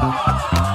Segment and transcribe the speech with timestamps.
[0.00, 0.69] Música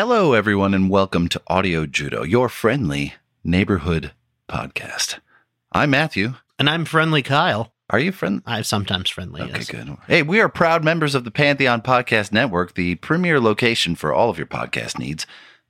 [0.00, 4.12] Hello, everyone, and welcome to Audio Judo, your friendly neighborhood
[4.48, 5.18] podcast.
[5.72, 6.34] I'm Matthew.
[6.56, 7.72] And I'm friendly Kyle.
[7.90, 8.40] Are you friend?
[8.46, 9.42] I'm sometimes friendly.
[9.42, 9.68] Okay, yes.
[9.68, 9.96] good.
[10.06, 14.30] Hey, we are proud members of the Pantheon Podcast Network, the premier location for all
[14.30, 15.26] of your podcast needs.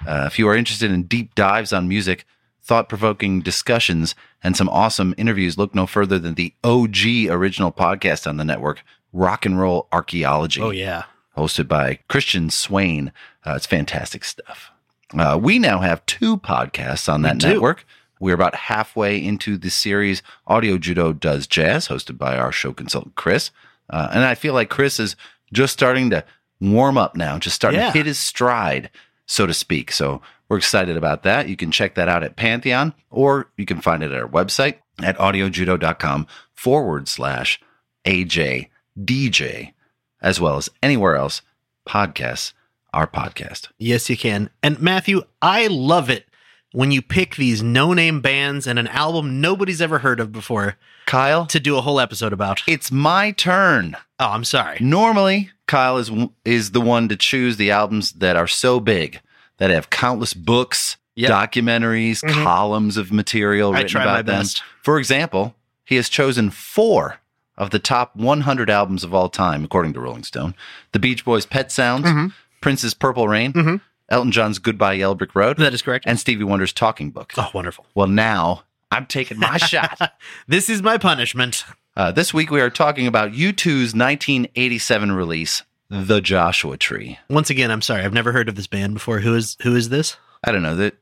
[0.06, 2.26] Uh, if you are interested in deep dives on music,
[2.62, 8.26] thought provoking discussions, and some awesome interviews, look no further than the OG original podcast
[8.26, 11.04] on the network, Rock and Roll Archaeology Oh yeah.
[11.38, 13.12] Hosted by Christian Swain.
[13.46, 14.70] Uh, it's fantastic stuff.
[15.16, 17.48] Uh, we now have two podcasts on that do.
[17.48, 17.86] network.
[18.20, 23.14] We're about halfway into the series Audio Judo Does Jazz, hosted by our show consultant,
[23.14, 23.50] Chris.
[23.88, 25.14] Uh, and I feel like Chris is
[25.52, 26.24] just starting to
[26.60, 27.86] warm up now, just starting Yeah.
[27.92, 28.90] to hit his stride,
[29.24, 29.92] so to speak.
[29.92, 31.48] So we're excited about that.
[31.48, 34.78] You can check that out at Pantheon, or you can find it at our website
[35.02, 37.60] at audiojudo.com forward slash
[38.04, 38.68] AJ
[38.98, 39.72] DJ,
[40.20, 41.42] as well as anywhere else
[41.86, 42.52] podcasts
[42.92, 43.68] our podcast.
[43.78, 44.50] Yes, you can.
[44.62, 46.26] And Matthew, I love it
[46.72, 50.76] when you pick these no-name bands and an album nobody's ever heard of before
[51.06, 52.62] Kyle, to do a whole episode about.
[52.66, 53.96] it's my turn.
[54.18, 54.78] Oh, I'm sorry.
[54.80, 56.10] Normally, Kyle is
[56.44, 59.20] is the one to choose the albums that are so big
[59.58, 61.30] that have countless books, Yep.
[61.30, 62.42] documentaries, Mhm.
[62.44, 64.40] columns of material I written try about my them.
[64.40, 64.62] best.
[64.82, 67.18] For example, he has chosen four
[67.58, 70.54] of the top 100 albums of all time, according to Rolling Stone:
[70.92, 72.32] The Beach Boys' "Pet Sounds," Mhm.
[72.62, 73.80] Prince's "Purple Rain," Mhm.
[74.08, 76.04] Elton John's "Goodbye Yellow Brick Road," That is correct.
[76.08, 77.84] and Stevie Wonder's "Talking Book." oh, wonderful.
[77.94, 80.12] Well, now I'm taking my shot.
[80.46, 81.64] This is my punishment.
[81.94, 87.70] Uh, this week we are talking about U2's 1987 release, "The Joshua Tree." Once again,
[87.70, 88.02] I'm sorry.
[88.04, 89.20] I've never heard of this band before.
[89.20, 90.16] Who is who is this?
[90.44, 90.94] I don't know that.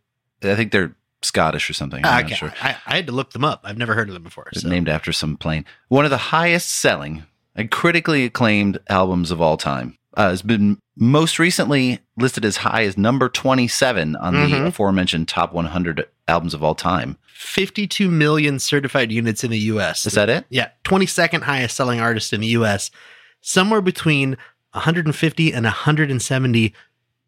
[0.43, 0.95] I think they're
[1.27, 2.05] Scottish or something.
[2.05, 2.31] I'm okay.
[2.31, 2.55] not sure.
[2.63, 3.61] I, I had to look them up.
[3.65, 4.49] I've never heard of them before.
[4.53, 4.69] It's so.
[4.69, 5.65] named after some plane.
[5.89, 9.99] One of the highest selling and critically acclaimed albums of all time.
[10.15, 14.67] Uh, has been most recently listed as high as number 27 on the Mhm.
[14.69, 17.19] aforementioned top 100 albums of all time.
[17.35, 20.07] 52 million certified units in the U.S.
[20.07, 20.47] Is that it?
[20.49, 22.91] Yeah, 22nd highest selling artist in the US.
[23.43, 24.39] Somewhere between
[24.73, 26.73] 150 and 170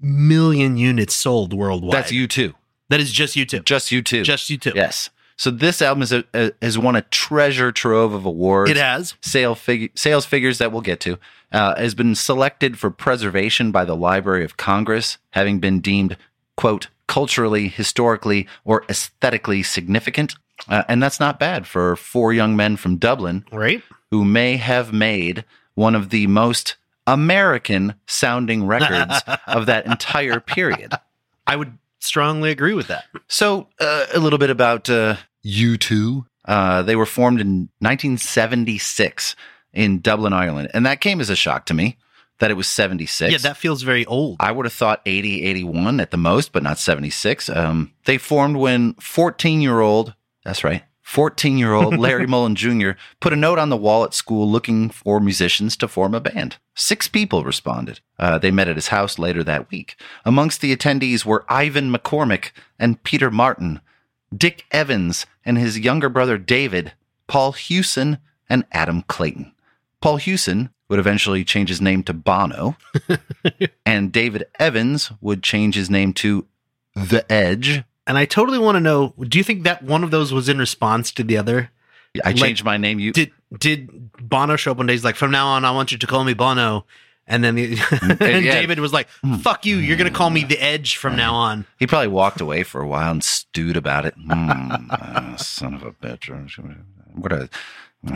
[0.00, 1.92] million units sold worldwide.
[1.94, 2.54] That's U2.
[2.88, 3.64] That is just YouTube.
[3.64, 4.24] Just U2.
[4.24, 4.74] Just YouTube.
[4.74, 5.10] Yes.
[5.36, 8.70] So this album is a, a, has won a treasure trove of awards.
[8.70, 9.14] It has.
[9.20, 11.18] sale fig- sales figures that we'll get to,
[11.52, 16.16] uh, has been selected for preservation by the Library of Congress, having been deemed,
[16.56, 20.34] quote, culturally, historically, or aesthetically significant.
[20.68, 23.80] Uh, and that's not bad for four young men from Dublin Right?
[24.10, 25.44] who may have made
[25.74, 26.74] one of the most
[27.06, 30.94] American sounding records of that entire period.
[31.46, 33.04] I would strongly agree with that.
[33.26, 36.24] So, uh, a little bit about uh, U2.
[36.44, 39.36] Uh, they were formed in 1976
[39.72, 40.70] in Dublin, Ireland.
[40.72, 41.98] And that came as a shock to me
[42.38, 43.32] that it was 76.
[43.32, 44.36] Yeah, that feels very old.
[44.40, 47.48] I would have thought 80, 81 at the most, but not 76.
[47.50, 52.90] Um, they formed when 14 year old, that's right, 14 year old Larry Mullen Jr.
[53.18, 56.58] put a note on the wall at school looking for musicians to form a band.
[56.74, 58.00] Six people responded.
[58.18, 59.96] Uh, they met at his house later that week.
[60.26, 63.80] Amongst the attendees were Ivan McCormick and Peter Martin,
[64.36, 66.92] Dick Evans and his younger brother David,
[67.26, 68.18] Paul Hewson,
[68.50, 69.54] and Adam Clayton.
[70.02, 72.76] Paul Hewson would eventually change his name to Bono,
[73.86, 76.46] and David Evans would change his name to
[76.94, 77.82] The Edge.
[78.08, 80.58] And I totally want to know do you think that one of those was in
[80.58, 81.70] response to the other?
[82.24, 82.98] I Like, changed my name.
[82.98, 84.94] You Did did Bono show up one day?
[84.94, 86.84] He's like, from now on, I want you to call me Bono.
[87.26, 87.78] And then the,
[88.20, 88.54] and yeah.
[88.54, 89.08] David was like,
[89.42, 89.76] fuck you.
[89.76, 91.66] You're going to call me the Edge from now on.
[91.78, 94.14] He probably walked away for a while and stewed about it.
[94.18, 96.30] Mm, uh, son of a bitch.
[97.14, 97.50] What a.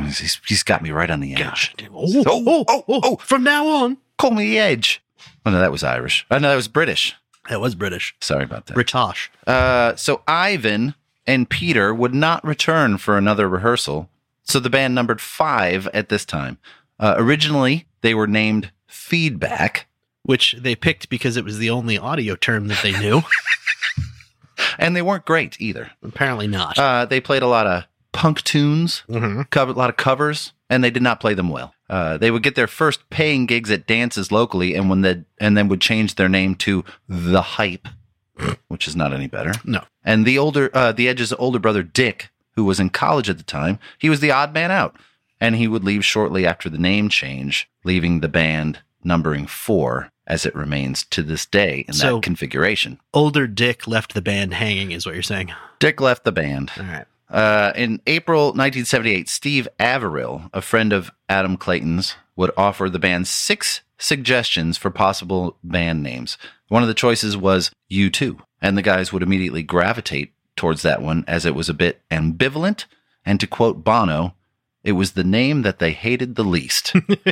[0.07, 1.41] He's, he's got me right on the edge.
[1.41, 1.75] Gosh.
[1.93, 3.99] Oh, oh, oh, oh, oh, from now on.
[4.17, 5.03] Call me the edge.
[5.45, 6.25] Oh, no, that was Irish.
[6.31, 7.15] Oh, no, that was British.
[7.49, 8.15] That was British.
[8.21, 8.75] Sorry about that.
[8.75, 9.31] British.
[9.47, 10.95] Uh, so Ivan
[11.27, 14.09] and Peter would not return for another rehearsal.
[14.45, 16.59] So the band numbered five at this time.
[16.99, 19.87] Uh, originally, they were named Feedback,
[20.25, 23.23] Which they picked because it was the only audio term that they knew.
[24.79, 25.91] and they weren't great either.
[26.03, 26.79] Apparently not.
[26.79, 29.49] Uh, they played a lot of punk tunes, Mhm.
[29.51, 31.75] covered a lot of covers, and they did not play them well.
[31.91, 35.55] Uh, they would get their first paying gigs at dances locally, and when the and
[35.57, 37.87] then would change their name to the Hype,
[38.69, 39.53] which is not any better.
[39.65, 39.83] No.
[40.03, 43.45] And the older, uh, the Edge's older brother Dick, who was in college at the
[43.45, 44.97] time, he was the odd man out,
[45.41, 50.47] and he would leave shortly after the name change, leaving the band numbering four as
[50.47, 52.99] it remains to this day in So- that configuration.
[53.13, 55.53] Older Dick left the band hanging, is what you're saying.
[55.81, 56.71] Dick left the band.
[56.79, 57.05] All right.
[57.33, 63.27] Uh, in April 1978, Steve Averill, a friend of Adam Clayton's, would offer the band
[63.27, 66.37] six suggestions for possible band names.
[66.69, 71.25] One of the choices was U2, and the guys would immediately gravitate towards that one
[71.27, 72.85] as it was a bit ambivalent.
[73.25, 74.35] And to quote Bono,
[74.85, 76.93] it was the name that they hated the least.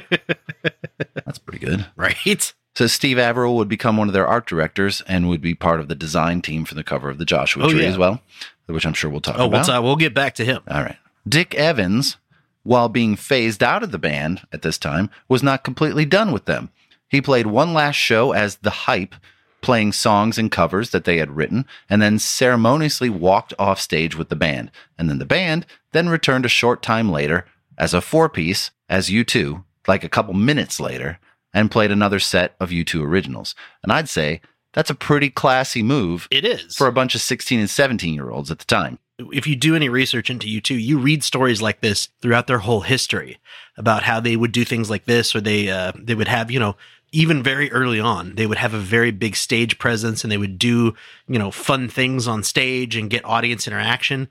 [1.24, 1.86] That's pretty good.
[1.96, 2.52] Right?
[2.76, 5.88] So Steve Averill would become one of their art directors and would be part of
[5.88, 7.88] the design team for the cover of the Joshua Oh, Tree yeah.
[7.88, 8.22] as well,
[8.72, 9.66] which I'm sure we'll talk Oh, about.
[9.68, 10.62] we'll, we'll get back to him.
[10.68, 10.96] All right.
[11.28, 12.16] Dick Evans,
[12.62, 16.46] while being phased out of the band at this time, was not completely done with
[16.46, 16.70] them.
[17.08, 19.14] He played one last show as The Hype,
[19.62, 24.28] playing songs and covers that they had written, and then ceremoniously walked off stage with
[24.30, 24.70] the band.
[24.98, 27.44] And then the band then returned a short time later
[27.76, 31.18] as a four piece, as U2, like a couple minutes later,
[31.52, 33.54] and played another set of U2 originals.
[33.82, 34.40] And I'd say
[34.72, 36.76] that's a pretty classy move It is.
[36.76, 38.98] for a bunch of 16 and 17 year olds at the time.
[39.32, 42.80] if you do any research into U2, you read stories like this throughout their whole
[42.82, 43.38] history
[43.76, 46.58] about how they would do things like this, or they uh, they would have you
[46.60, 46.76] know
[47.12, 50.58] even very early on they would have a very big stage presence and they would
[50.58, 50.94] do
[51.26, 54.28] you know fun things on stage and get audience interaction.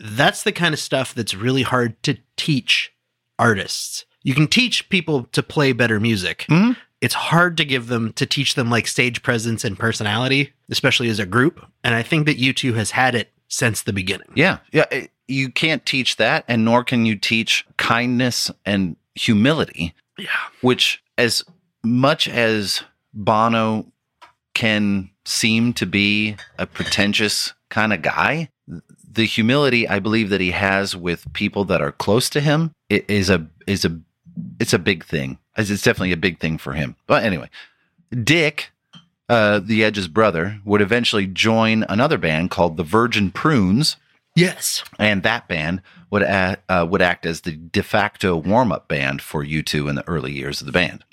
[0.00, 2.92] That's the kind of stuff that's really hard to teach
[3.38, 4.04] artists.
[4.22, 6.46] You can teach people to play better music.
[6.48, 6.76] Mhm.
[7.02, 11.18] It's hard to give them to teach them like stage presence and personality, especially as
[11.18, 11.66] a group.
[11.84, 14.28] And I think that U2 has had it since the beginning.
[14.34, 14.58] Yeah.
[14.72, 14.86] Yeah.
[14.90, 20.26] it- You can't teach that, and nor can you teach kindness and humility, Yeah.
[20.60, 21.42] which, as
[21.82, 22.82] much as
[23.14, 23.86] Bono
[24.54, 28.48] can seem to be a pretentious kind of guy,
[29.10, 33.30] the humility I believe that he has with people that are close to him is
[33.30, 33.98] a is a
[34.60, 35.38] it's a big thing.
[35.56, 36.96] It's definitely a big thing for him.
[37.06, 37.50] But anyway,
[38.24, 38.70] Dick,
[39.28, 43.96] uh, the Edge's brother, would eventually join another band called the Virgin Prunes,
[44.34, 44.82] Yes.
[44.98, 49.20] and that band would a uh, would act as the de facto warm up band
[49.22, 51.04] for U2 in the early years of the band.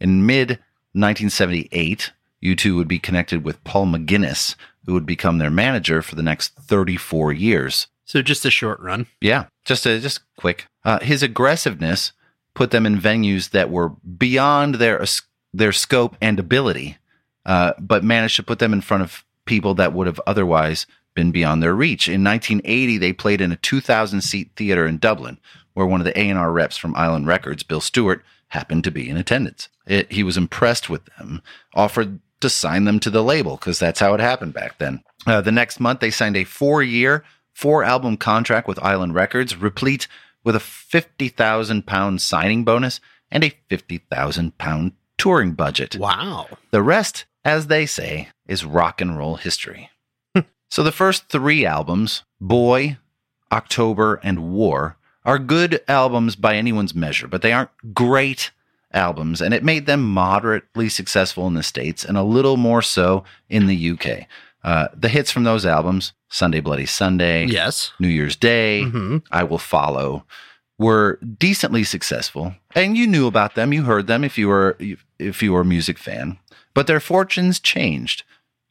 [0.00, 0.58] In mid
[0.92, 4.54] 1978, U2 would be connected with Paul McGuinness,
[4.86, 7.86] who would become their manager for the next 34 years.
[8.04, 9.06] So just a short run.
[9.20, 10.66] Yeah, just a, just quick.
[10.84, 12.12] Uh, his aggressiveness
[12.54, 15.04] put them in venues that were beyond their
[15.52, 16.98] their scope and ability,
[17.46, 21.30] uh, but managed to put them in front of people that would have otherwise been
[21.30, 22.08] beyond their reach.
[22.08, 25.38] In 1980, they played in a 2,000 seat theater in Dublin,
[25.74, 29.16] where one of the A&R reps from Island Records, Bill Stewart, happened to be in
[29.16, 29.68] attendance.
[29.86, 31.42] It, he was impressed with them,
[31.74, 35.02] offered to sign them to the label because that's how it happened back then.
[35.26, 39.56] Uh, the next month, they signed a four year, four album contract with Island Records,
[39.56, 40.08] replete
[40.44, 45.96] with a 50,000 pound signing bonus and a 50,000 pound touring budget.
[45.96, 46.46] Wow.
[46.70, 49.90] The rest, as they say, is rock and roll history.
[50.70, 52.98] so the first three albums, Boy,
[53.50, 58.50] October, and War, are good albums by anyone's measure, but they aren't great
[58.92, 63.24] albums, and it made them moderately successful in the States and a little more so
[63.48, 64.26] in the UK.
[64.64, 67.92] Uh, the hits from those albums, Sunday Bloody Sunday, Yes.
[68.00, 69.22] New Year's Day, Mhm.
[69.30, 70.24] I Will Follow,
[70.78, 73.72] were decently successful, and you knew about them.
[73.72, 74.76] You heard them if you were
[75.18, 76.38] if you were a music fan.
[76.72, 78.24] But their fortunes changed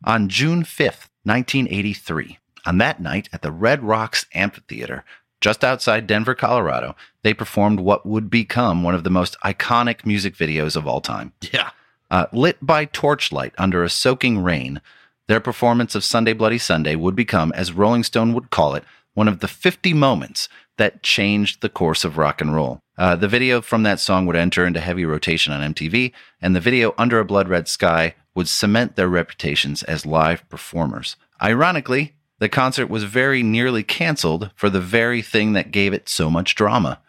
[0.03, 2.39] on June fifth, nineteen eighty three.
[2.65, 5.03] On that night at the Red Rocks Amphitheater,
[5.41, 10.35] just outside Denver, Colorado, they performed what would become one of the most iconic music
[10.35, 11.33] videos of all time.
[11.51, 11.69] Yeah.
[12.09, 14.79] Uh, lit by torchlight under a soaking rain,
[15.27, 19.27] Their performance of Sunday Bloody Sunday would become, as Rolling Stone would call it, one
[19.27, 22.79] of the 50 moments that changed the course of rock and roll.
[22.97, 26.11] Uh, the video from that song would enter into heavy rotation on MTV,
[26.41, 31.15] and the video Under a Blood Red Sky would cement their reputations as live performers.
[31.41, 36.29] Ironically, the concert was very nearly canceled for the very thing that gave it so
[36.29, 36.99] much drama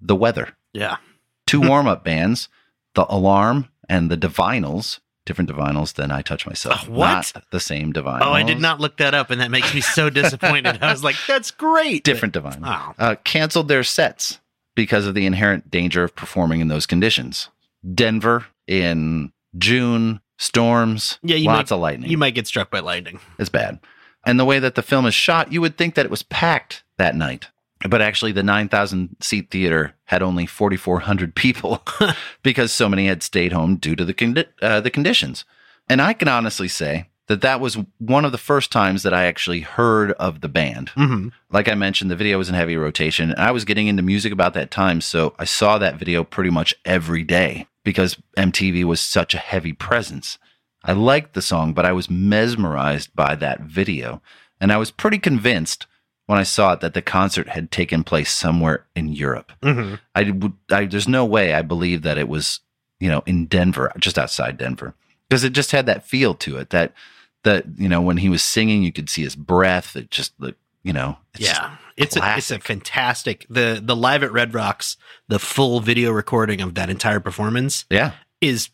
[0.00, 0.56] the weather.
[0.72, 0.96] Yeah.
[1.46, 2.48] Two warm up bands,
[2.94, 6.88] The Alarm and The Divinyls, different Divinyls than I Touch Myself.
[6.88, 7.32] Uh, what?
[7.34, 8.22] Not the same Divinyls.
[8.22, 10.82] Oh, I did not look that up, and that makes me so disappointed.
[10.82, 12.04] I was like, that's great.
[12.04, 12.62] Different Divinyls.
[12.64, 12.94] Oh.
[12.98, 14.40] Uh, canceled their sets
[14.74, 17.48] because of the inherent danger of performing in those conditions.
[17.94, 22.10] Denver in June, storms, Yeah, you lots might, of lightning.
[22.10, 23.20] You might get struck by lightning.
[23.38, 23.78] It's bad.
[24.26, 26.82] And the way that the film is shot, you would think that it was packed
[26.96, 27.48] that night.
[27.88, 31.82] But actually, the 9,000 seat theater had only 4,400 people
[32.42, 35.44] because so many had stayed home due to the, condi- uh, the conditions.
[35.88, 39.24] And I can honestly say that that was one of the first times that I
[39.24, 40.90] actually heard of the band.
[40.90, 41.28] Mm-hmm.
[41.50, 43.30] Like I mentioned, the video was in heavy rotation.
[43.30, 45.00] And I was getting into music about that time.
[45.00, 49.72] So I saw that video pretty much every day because MTV was such a heavy
[49.72, 50.38] presence.
[50.84, 54.20] I liked the song, but I was mesmerized by that video.
[54.60, 55.86] And I was pretty convinced
[56.26, 59.52] when I saw it that the concert had taken place somewhere in Europe.
[59.62, 59.94] Mm-hmm.
[60.14, 62.60] I I, there's no way I believe that it was,
[63.00, 64.94] you know, in Denver, just outside Denver,
[65.28, 66.70] because it just had that feel to it.
[66.70, 66.92] That,
[67.42, 69.96] that you know, when he was singing, you could see his breath.
[69.96, 74.22] It just, looked, you know, it's Yeah, it's a, it's a fantastic the the live
[74.22, 74.96] at Red Rocks.
[75.28, 78.12] The full video recording of that entire performance yeah.
[78.40, 78.70] is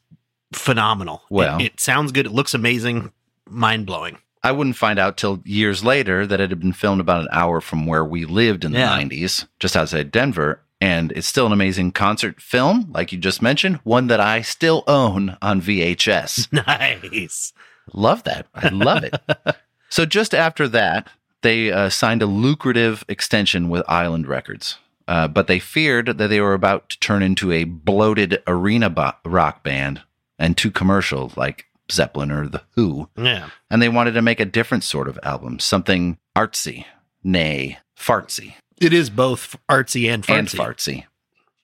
[0.53, 1.23] phenomenal.
[1.31, 2.27] It- Well- it, sounds good.
[2.27, 3.13] It looks amazing.
[3.49, 4.19] Mind blowing.
[4.43, 7.61] I wouldn't find out till years later that it had been filmed about an hour
[7.61, 8.97] from where we lived in the Yeah.
[8.99, 10.61] 90s, just outside Denver.
[10.81, 14.83] And it's still an amazing concert film, like you just mentioned, one that I still
[14.87, 16.49] own on VHS.
[16.67, 17.53] Nice.
[17.93, 18.47] love that.
[18.55, 19.15] I love it.
[19.91, 21.09] so just after that,
[21.43, 24.79] they uh, signed a lucrative extension with Island Records.
[25.07, 29.13] Uh, but they feared that they were about to turn into a bloated arena bo-
[29.25, 30.01] rock band
[30.39, 33.51] and too commercial, like Zeppelin or The Who Yeah.
[33.71, 36.85] and they wanted to make a different sort of album, something artsy,
[37.25, 40.39] nay, fartsy, It is both artsy and fartsy.
[40.39, 41.05] and fartsy.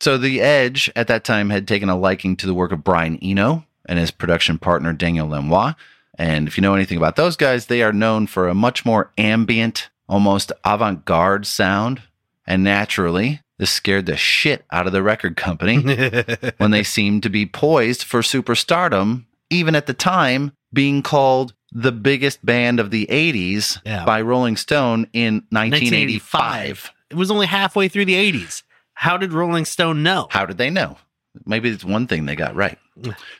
[0.01, 3.19] So the Edge at that time had taken a liking to the work of Brian
[3.23, 5.73] Eno and his production partner Daniel Lanois.
[6.19, 9.11] And if you know anything about those guys, they are known for a much more
[9.17, 12.03] ambient, almost avant-garde sound.
[12.47, 15.77] And naturally, this scared the shit out of the record company
[16.59, 21.93] when they seemed to be poised for superstardom, even at the time being called the
[21.93, 24.05] biggest band of the 80s Yeah.
[24.05, 26.93] by Rolling Stone in 1985.
[27.11, 28.63] It was only halfway through the 80s.
[28.95, 30.29] How did Rolling Stone know?
[30.31, 30.99] How did they know?
[31.45, 32.79] Maybe it's one thing they got right.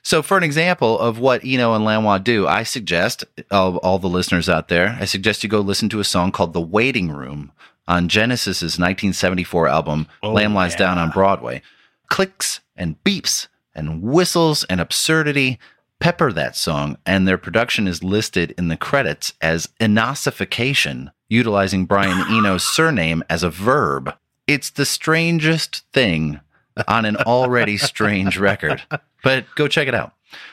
[0.03, 4.07] So, for an example of what Eno and Lanois do, I suggest all, all the
[4.09, 7.53] listeners out there, I suggest you go listen to a song called "The Waiting Room"
[7.89, 10.79] on Genesis's 1974 album Oh, "Lamb Lies yeah.
[10.79, 11.63] Down" on Broadway.
[12.11, 15.59] Clicks and beeps and whistles and absurdity
[16.01, 22.31] pepper that song, and their production is listed in the credits as enosification, utilizing Brian
[22.31, 24.15] Eno's surname as a verb.
[24.47, 26.41] It's the strangest thing
[26.87, 28.83] on an already strange record.
[29.23, 30.13] But go check it out.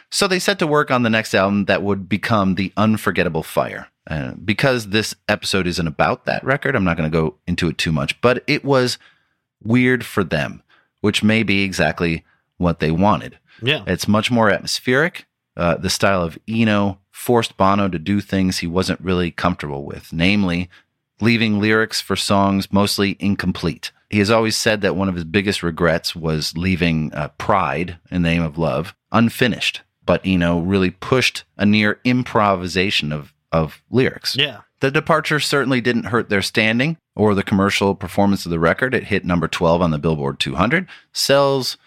[0.09, 3.87] So they set to work on the next album that would become The Unforgettable Fire.
[4.05, 7.77] Uh, because this episode isn't about that record, I'm not going to go into it
[7.77, 8.97] too much, but it was
[9.63, 10.61] weird for them,
[11.01, 12.25] which may be exactly
[12.57, 13.39] what they wanted.
[13.61, 13.83] Yeah.
[13.87, 15.25] It's much more atmospheric.
[15.55, 20.11] Uh, the style of Eno forced Bono to do things he wasn't really comfortable with,
[20.11, 20.69] namely
[21.21, 23.91] leaving lyrics for songs mostly incomplete.
[24.09, 28.21] He has always said that one of his biggest regrets was leaving uh, Pride in
[28.21, 34.35] the Name of Love unfinished, but Eno really pushed a near improvisation of, of lyrics.
[34.35, 34.61] Yeah.
[34.81, 38.93] The departure certainly didn't hurt their standing or the commercial performance of the record.
[38.93, 41.77] It hit number 12 on the Billboard 200, sells,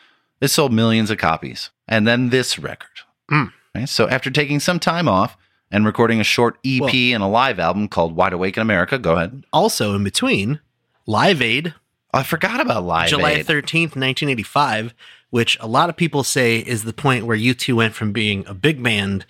[0.41, 1.71] it sold millions of copies.
[1.87, 2.89] And then this record.
[3.31, 3.53] Mm.
[3.77, 3.89] Right?
[3.89, 5.37] So after taking some time off
[5.71, 8.99] and recording a short EP Well- and a live album called Wide Awake in America,
[8.99, 9.45] go ahead.
[9.53, 10.61] Also, in between,
[11.07, 11.75] Live Aid,
[12.13, 13.11] I forgot about Live Aid.
[13.11, 13.47] July Aid.
[13.47, 14.95] 13th, 1985,
[15.31, 18.55] which a lot of people say is the point where U2 went from being a
[18.55, 19.27] big band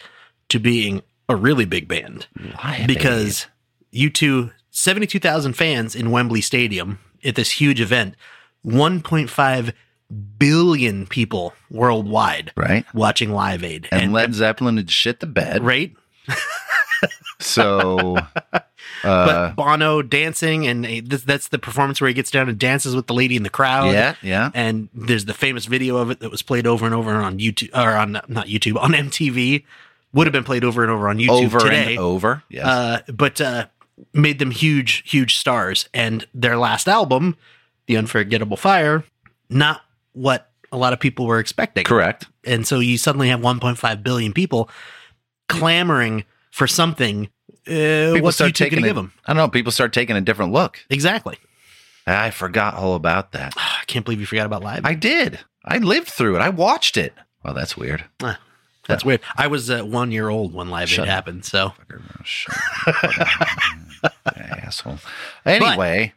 [0.48, 2.26] to being a really big band.
[2.62, 3.46] Live because
[3.92, 8.14] U2, 72,000 fans in Wembley Stadium at this huge event,
[8.64, 9.72] 1.5
[10.38, 12.84] billion people worldwide right?
[12.94, 13.88] watching Live Aid.
[13.90, 15.62] And, Led Zeppelin had shit the bed.
[15.64, 15.94] right?
[17.38, 18.16] So,
[18.54, 18.60] uh,
[19.02, 22.96] but Bono dancing, and uh, this, that's the performance where he gets down and dances
[22.96, 23.92] with the lady in the crowd.
[23.92, 24.50] yeah, yeah.
[24.54, 27.70] And there's the famous video of it that was played over and over on YouTube,
[27.74, 29.64] or on not YouTube, on MTV,
[30.12, 31.90] would have been played over and over on YouTube over today.
[31.90, 32.42] and over.
[32.48, 32.66] Yes.
[32.66, 33.66] uh, but uh,
[34.14, 35.88] made them huge, huge stars.
[35.92, 37.36] And their last album,
[37.86, 39.04] The Unforgettable Fire,
[39.50, 39.82] not
[40.16, 41.84] what a lot of people were expecting.
[41.84, 42.26] Correct.
[42.44, 44.68] And so you suddenly have 1.5 billion people
[45.48, 47.28] clamoring for something.
[47.66, 49.12] Uh, People what's start YouTube taking a- give them?
[49.26, 49.48] I don't know.
[49.48, 50.78] People start taking a different look.
[50.90, 51.36] Exactly.
[52.06, 53.54] I forgot all about that.
[53.56, 54.84] I can't believe you forgot about live.
[54.84, 55.40] I did.
[55.64, 56.40] I lived through it.
[56.40, 57.12] I watched it.
[57.44, 58.04] Well, that's weird.
[58.22, 58.38] Ah,
[58.86, 59.20] that's weird.
[59.36, 61.14] I was uh, one year old when Live Shut Aid up.
[61.14, 61.44] happened.
[61.44, 61.72] So.
[64.36, 64.98] Asshole.
[65.44, 66.12] Anyway,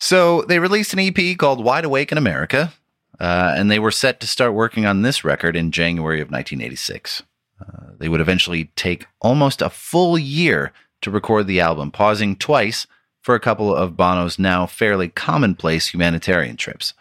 [0.00, 2.72] so they released an EP called Wide Awake in America,
[3.20, 7.22] uh, and they were set to start working on this record in January of 1986.
[7.60, 12.86] Uh, they would eventually take almost a full year to record the album, pausing twice
[13.20, 16.94] for a couple of Bono's now fairly commonplace humanitarian trips.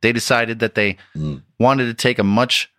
[0.00, 0.96] They decided that they
[1.58, 2.70] wanted to take a much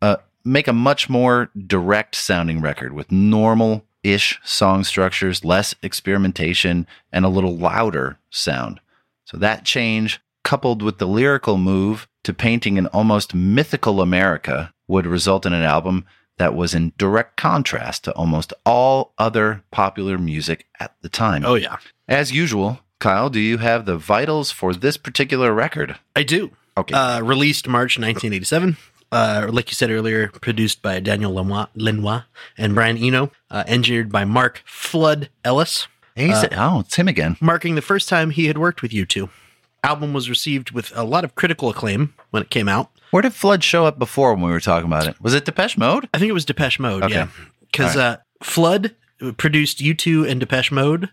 [0.00, 6.86] uh, make a much more direct sounding record with normal ish song structures, less experimentation,
[7.12, 8.80] and a little louder sound.
[9.24, 15.06] So that change, coupled with the lyrical move to painting an almost mythical America, would
[15.06, 16.04] result in an album
[16.38, 21.42] that was in direct contrast to almost all other popular music at the time.
[21.44, 21.76] oh yeah,
[22.08, 25.96] As usual, Kyle, do you have the vitals for this particular record?
[26.14, 26.52] I do.
[26.78, 26.94] Okay.
[26.94, 28.76] Uh, released March 1987.
[29.10, 32.26] Uh, like you said earlier, produced by Daniel Lenoir, Lenoir
[32.58, 37.36] and Brian Eno, uh, engineered by Mark Flood Ellis, He's- oh, it's him again.
[37.40, 39.28] marking the first time he had worked with U2.
[39.86, 42.90] Album was received with a lot of critical acclaim when it came out.
[43.12, 45.20] Where did Flood show up before when we were talking about it?
[45.20, 46.08] Was it Depeche Mode?
[46.12, 47.14] I think it was Depeche Mode, Okay.
[47.14, 47.28] yeah.
[47.60, 48.94] Because uh, Flood
[49.36, 51.08] produced U2 and Depeche Mode.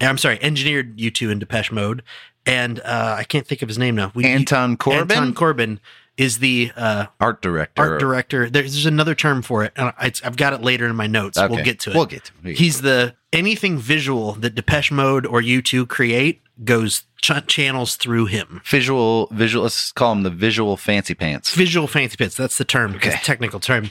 [0.00, 2.02] I'm sorry, engineered U2 and Depeche Mode.
[2.44, 4.12] And uh, I can't think of his name now.
[4.14, 5.00] We, Anton Corbijn?
[5.10, 5.78] Anton Corbijn
[6.16, 7.82] is the uh, Art director.
[7.82, 8.48] art director.
[8.48, 9.72] There's, there's another term for it.
[9.76, 11.38] And I, I've got it later in my notes.
[11.38, 11.96] We'll get to it.
[11.96, 12.56] We'll get to it.
[12.56, 18.62] He's the anything visual that Depeche Mode or U2 create goes ch- channels through him.
[18.64, 19.64] Visual, visual.
[19.64, 21.54] Let's call him the visual fancy pants.
[21.54, 22.36] Visual fancy pants.
[22.36, 22.94] That's the term.
[22.96, 23.10] Okay.
[23.10, 23.90] a technical term.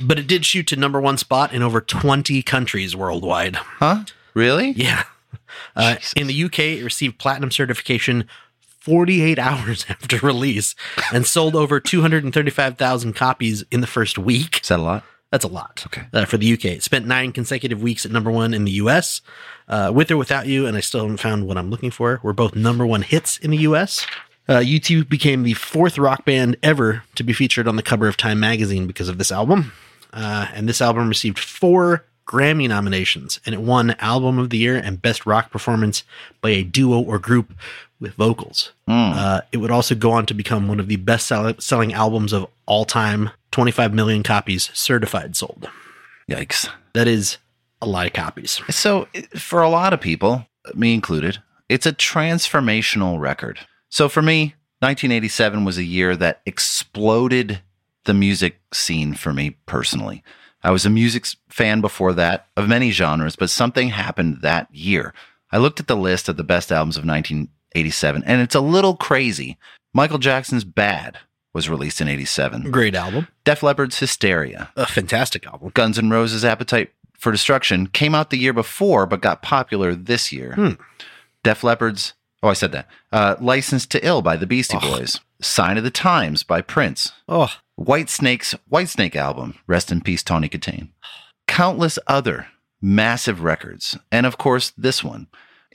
[0.00, 3.56] But it did shoot to number one spot in over 20 countries worldwide.
[3.56, 4.04] Huh?
[4.34, 4.72] Really?
[4.72, 5.04] Yeah.
[5.74, 8.26] Uh, in the UK, it received platinum certification
[8.80, 10.74] 48 hours after release
[11.12, 14.60] and sold over 235,000 copies in the first week.
[14.62, 15.04] Is that a lot?
[15.32, 15.82] That's a lot.
[15.86, 16.02] Okay.
[16.12, 19.22] Uh, for the UK, it spent nine consecutive weeks at number one in the US.
[19.68, 22.32] Uh, With or Without You, and I still haven't found what I'm looking for, were
[22.32, 24.06] both number one hits in the US.
[24.48, 28.16] Uh, U2 became the fourth rock band ever to be featured on the cover of
[28.16, 29.72] Time magazine because of this album.
[30.12, 34.76] Uh, and this album received four Grammy nominations, and it won Album of the Year
[34.76, 36.02] and Best Rock Performance
[36.40, 37.52] by a duo or group
[38.00, 38.72] with vocals.
[38.88, 42.32] Uh, it would also go on to become one of the best sell- selling albums
[42.32, 45.68] of all time 25 million copies certified sold.
[46.30, 46.68] Yikes.
[46.92, 47.38] That is
[47.80, 48.60] a lot of copies.
[48.70, 53.60] So, for a lot of people, me included, it's a transformational record.
[53.88, 57.60] So, for me, 1987 was a year that exploded
[58.04, 60.22] the music scene for me personally.
[60.62, 65.14] I was a music fan before that of many genres, but something happened that year.
[65.52, 67.04] I looked at the list of the best albums of
[67.76, 69.58] 1987, and it's a little crazy.
[69.92, 71.18] Michael Jackson's Bad
[71.52, 72.70] was released in 87.
[72.70, 73.28] Great album.
[73.44, 74.70] Def Leppard's Hysteria.
[74.76, 75.70] A fantastic album.
[75.74, 80.32] Guns N' Roses' Appetite for Destruction came out the year before, but got popular this
[80.32, 80.54] year.
[80.54, 80.72] Hmm.
[81.42, 82.88] Def Leppard's, oh, I said that.
[83.12, 85.20] Uh, Licensed to Ill by the Beastie Boys.
[85.40, 87.12] Sign of the Times by Prince.
[87.28, 90.88] Oh, Whitesnake's White Snake album, Rest in Peace, Tawny Kitaen.
[91.46, 92.48] Countless other
[92.80, 93.98] massive records.
[94.10, 95.26] And of course, this one.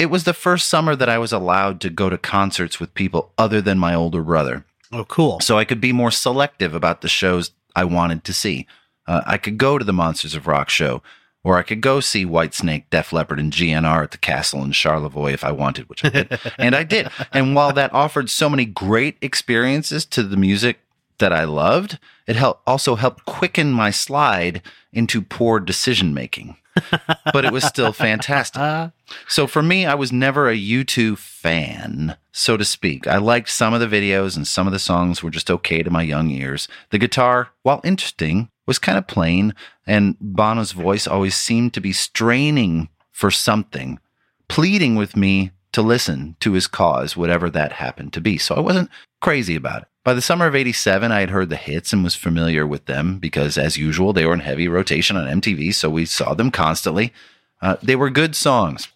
[0.01, 3.33] It was the first summer that I was allowed to go to concerts with people
[3.37, 5.39] other than my older brother oh, cool.
[5.41, 8.65] so I could be more selective about the shows I wanted to see.
[9.05, 11.03] Uh, I could go to the Monsters of Rock show,
[11.43, 15.33] or I could go see Whitesnake, Def Leppard, and GNR at the Castle in Charlevoix
[15.33, 17.11] if I wanted, which I did, and I did.
[17.31, 20.79] And while that offered so many great experiences to the music
[21.19, 26.57] that I loved, it helped also helped quicken my slide into poor decision making.
[27.33, 28.61] But it was still fantastic.
[29.27, 33.07] So for me, I was never a U2 fan, so to speak.
[33.07, 35.89] I liked some of the videos and some of the songs were just okay to
[35.89, 36.67] my young ears.
[36.89, 39.53] The guitar, while interesting, was kind of plain,
[39.85, 43.99] and Bono's voice always seemed to be straining for something,
[44.47, 48.37] pleading with me to listen to his cause, whatever that happened to be.
[48.37, 48.89] So I wasn't
[49.21, 49.87] crazy about it.
[50.03, 53.19] By the summer of 87, I had heard the hits and was familiar with them
[53.19, 57.13] because, as usual, they were in heavy rotation on MTV, so we saw them constantly.
[57.61, 58.87] Uh, they were good songs,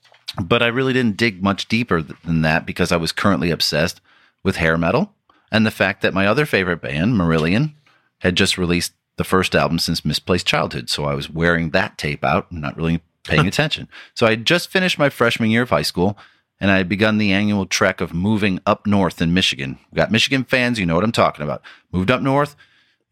[0.42, 4.02] but I really didn't dig much deeper than that because I was currently obsessed
[4.44, 5.14] with hair metal
[5.52, 7.74] and the fact that my other favorite band, Marillion,
[8.20, 10.90] had just released the first album since Misplaced Childhood.
[10.90, 13.88] So I was wearing that tape out and not really paying attention.
[14.16, 16.18] So I had just finished my freshman year of high school
[16.60, 19.78] and I had begun the annual trek of moving up north in Michigan.
[19.92, 21.62] We got Michigan fans, you know what I'm talking about.
[21.92, 22.56] Moved up north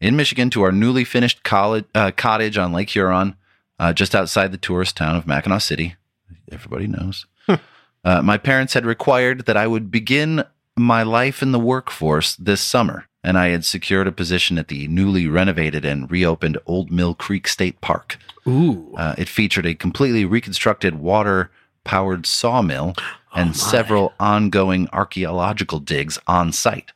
[0.00, 3.36] in Michigan to our newly finished college, uh, cottage on Lake Huron,
[3.78, 5.96] uh, just outside the tourist town of Mackinaw City.
[6.50, 7.26] Everybody knows.
[8.04, 10.44] uh, my parents had required that I would begin
[10.76, 14.88] my life in the workforce this summer, and I had secured a position at the
[14.88, 18.18] newly renovated and reopened Old Mill Creek State Park.
[18.46, 18.94] Ooh.
[18.96, 21.50] Uh, it featured a completely reconstructed water
[21.84, 22.94] powered sawmill
[23.34, 26.92] and several ongoing archaeological digs on site.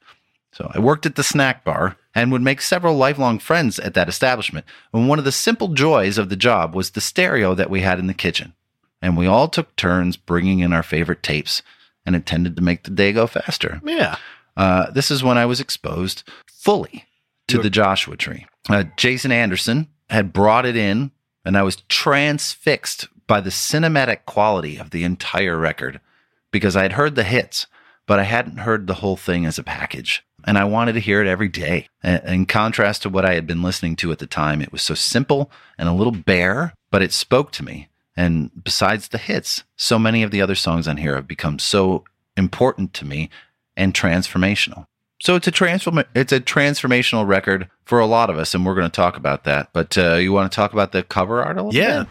[0.53, 4.09] So I worked at the snack bar and would make several lifelong friends at that
[4.09, 4.67] establishment.
[4.93, 7.99] And one of the simple joys of the job was the stereo that we had
[7.99, 8.55] in the kitchen.
[9.01, 11.63] And we all took turns bringing in our favorite tapes
[12.05, 13.81] and it tended to make the day go faster.
[13.85, 14.17] Yeah.
[14.57, 17.05] Uh, this is when I was exposed fully
[17.47, 18.47] to the Joshua Tree.
[18.69, 21.13] Uh, Jason Anderson had brought it in,
[21.45, 26.01] and I was transfixed by the cinematic quality of the entire record
[26.51, 27.67] because I had heard the hits,
[28.07, 30.25] but I hadn't heard the whole thing as a package.
[30.45, 31.89] And I wanted to hear it every day.
[32.03, 34.95] In contrast to what I had been listening to at the time, it was so
[34.95, 37.89] simple and a little bare, but it spoke to me.
[38.17, 42.05] And besides the hits, so many of the other songs on here have become so
[42.37, 43.31] important to me
[43.77, 44.87] and transformational.
[45.21, 48.75] So it's a transform it's a transformational record for a lot of us, and we're
[48.77, 49.71] going to talk about that.
[49.73, 52.05] But uh, you want to talk about the cover art a little Yeah.
[52.05, 52.09] bit?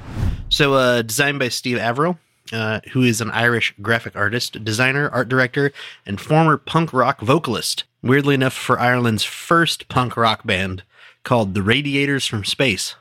[0.49, 2.19] So, uh, designed by Steve Averill,
[2.53, 5.71] uh, who is an Irish graphic artist, designer, art director,
[6.05, 7.83] and former punk rock vocalist.
[8.01, 10.83] Weirdly enough, for Ireland's first punk rock band
[11.23, 12.95] called the Radiators from Space,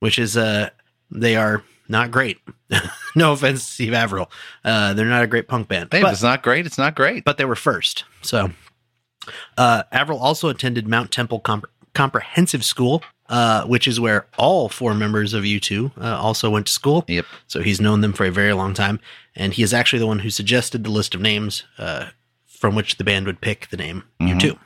[0.00, 0.70] which is, uh,
[1.10, 2.38] they are not great.
[3.16, 4.30] no offense, to Steve Averill.
[4.64, 5.92] Uh, they're not a great punk band.
[5.92, 7.24] If but- it's not great, it's not great.
[7.24, 8.04] but they were first.
[8.22, 8.50] So,
[9.58, 14.94] uh, Averill also attended Mount Temple Comp- Comprehensive School, uh, which is where all four
[14.94, 17.04] members of U2 uh, also went to school.
[17.08, 17.26] Yep.
[17.46, 19.00] So he's known them for a very long time,
[19.34, 22.08] and he is actually the one who suggested the list of names uh,
[22.46, 24.58] from which the band would pick the name U2.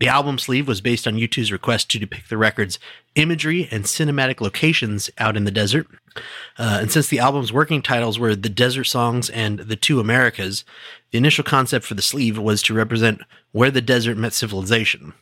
[0.00, 2.78] The album sleeve was based on U2's request to depict the record's
[3.16, 5.86] imagery and cinematic locations out in the desert.
[6.58, 10.64] Uh, and since the album's working titles were The Desert Songs and The Two Americas,
[11.10, 13.20] the initial concept for the sleeve was to represent
[13.52, 15.12] where the desert met civilization.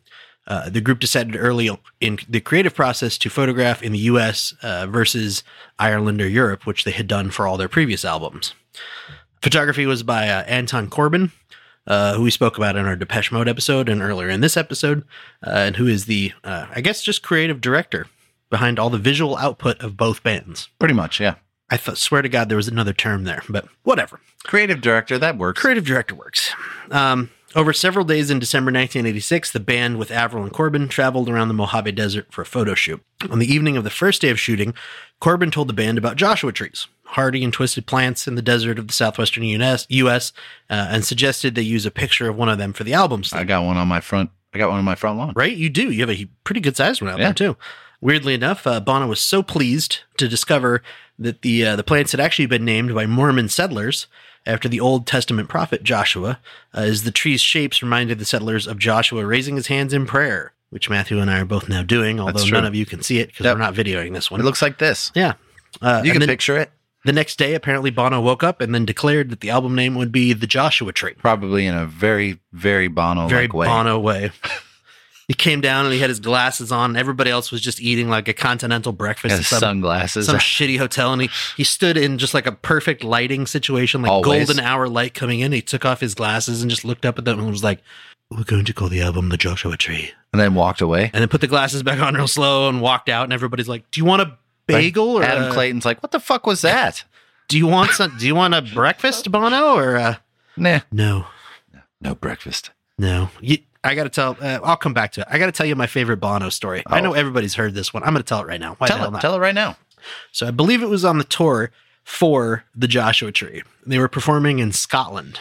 [0.49, 4.87] Uh, the group decided early in the creative process to photograph in the US uh,
[4.87, 5.45] versus
[5.79, 8.55] Ireland or Europe, which they had done for all their previous albums.
[9.43, 11.31] Photography was by uh, Anton Corbijn,
[11.87, 15.05] uh, who we spoke about in our Depeche Mode episode and earlier in this episode,
[15.47, 18.07] uh, and who is the, uh, I guess, just creative director
[18.51, 20.71] behind all the visual output of both bands.
[20.79, 21.35] Pretty much, yeah.
[21.71, 24.21] I th- swear to God there was another term there, but whatever.
[24.45, 25.61] Creative director, that works.
[25.61, 26.51] Creative director works.
[26.91, 31.49] Um, over several days in December 1986, the band with Averill and Corbijn traveled around
[31.49, 33.03] the Mojave Desert for a photo shoot.
[33.31, 34.75] On the evening of the first day of shooting,
[35.21, 38.87] Corbijn told the band about Joshua trees, hardy and twisted plants in the desert of
[38.87, 40.33] the southwestern US, US
[40.71, 43.23] uh, and suggested they use a picture of one of them for the album.
[43.33, 44.31] I got one on my front.
[44.55, 45.33] I got one on my front lawn.
[45.37, 45.57] Right?
[45.57, 45.91] You do.
[45.91, 47.27] You have a pretty good sized one out Yeah.
[47.27, 47.57] there too.
[48.01, 50.83] Weirdly enough, uh, Bono was so pleased to discover
[51.19, 54.07] that the uh, the plants had actually been named by Mormon settlers
[54.49, 56.41] after the Old Testament prophet Joshua,
[56.75, 60.53] uh, as the tree's shapes reminded the settlers of Joshua raising his hands in prayer,
[60.71, 63.29] which Matthew and I are both now doing, although none of you can see it
[63.29, 63.55] because Yep.
[63.55, 64.41] we're not videoing this one.
[64.41, 65.13] It looks like this.
[65.15, 65.35] yeah.
[65.83, 66.71] Uh, You can then picture it.
[67.05, 70.11] the next day, apparently Bono woke up and then declared that the album name would
[70.11, 71.13] be the Joshua Tree.
[71.19, 73.67] Probably in a very, very Bono very way.
[73.67, 74.31] Bono way.
[75.29, 76.97] he came down and he had his glasses on.
[76.97, 80.27] Everybody else was just eating like a continental breakfast at some, sunglasses.
[80.27, 81.13] some shitty hotel.
[81.13, 84.47] And he, he stood in just like a perfect lighting situation, like Always.
[84.47, 85.53] golden hour light coming in.
[85.53, 87.81] He took off his glasses and just looked up at them and was like,
[88.31, 90.13] We're going to call the album The Joshua Tree.
[90.33, 91.11] and then walked away.
[91.13, 93.25] And then put the glasses back on real slow and walked out.
[93.25, 96.21] And everybody's like, Do you want a bagel or Adam a- Clayton's like, what the
[96.21, 97.05] fuck was that?
[97.49, 99.75] do you want some do you want a breakfast, Bono?
[99.75, 100.17] Or uh
[100.57, 101.27] nah, no.
[102.01, 102.71] no breakfast.
[102.99, 104.37] No, you, I got to tell.
[104.41, 105.29] Uh, I'll come back to it.
[105.31, 106.83] I got to tell you my favorite Bono story.
[106.87, 107.03] I Oh.
[107.03, 108.03] know everybody's heard this one.
[108.03, 108.75] I'm going to tell it right now.
[108.79, 109.21] Why Tell it.
[109.21, 109.77] Tell it right now.
[110.33, 111.71] So I believe it was on the tour
[112.05, 113.63] for the Joshua Tree.
[113.87, 115.41] They were performing in Scotland.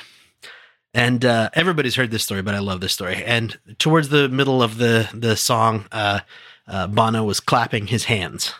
[0.94, 3.24] And uh, everybody's heard this story, but I love this story.
[3.24, 6.22] And towards the middle of the the song, uh,
[6.68, 8.54] uh, Bono was clapping his hands,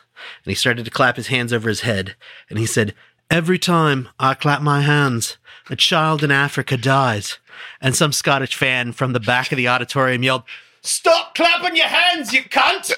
[0.44, 2.16] and he started to clap his hands over his head,
[2.50, 2.94] and he said,
[3.32, 5.38] "Every time I clap my hands,
[5.70, 7.38] a child in Africa dies."
[7.82, 10.44] And some Scottish fan from the back of the auditorium yelled,
[10.82, 12.92] "Stop clapping your hands, you cunt!"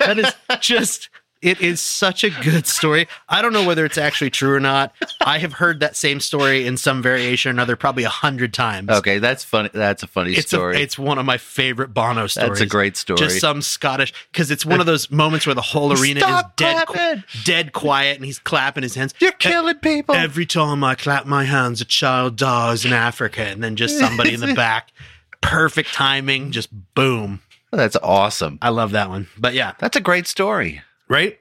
[0.00, 1.08] that is just
[1.42, 3.08] It is such a good story.
[3.28, 4.94] I don't know whether it's actually true or not.
[5.20, 8.88] I have heard that same story in some variation or another probably a hundred times.
[8.90, 9.68] Okay, that's funny.
[9.72, 10.80] That's a funny It's, a, story.
[10.80, 12.48] it's one of my favorite Bono stories.
[12.50, 13.18] That's a great story.
[13.18, 16.86] Just some Scottish, because it's one of those moments where the whole arena is dead,
[16.86, 17.24] clapping!
[17.44, 19.12] dead quiet, and he's clapping his hands.
[19.18, 20.14] You're killing people.
[20.14, 24.32] Every time I clap my hands, a child dies in Africa, and then just somebody
[24.32, 24.92] in the back.
[25.40, 27.40] Perfect timing, just boom.
[27.72, 28.58] that's awesome.
[28.62, 29.26] I love that one.
[29.36, 30.82] But yeah, That's a great story.
[31.12, 31.38] Right?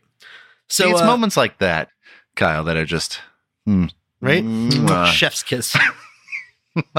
[0.67, 1.89] So So it's uh, moments like that,
[2.35, 3.21] Kyle, that are just
[3.65, 3.85] hmm.
[4.19, 4.43] right?
[4.43, 5.05] Mwah.
[5.11, 5.75] Chef's kiss.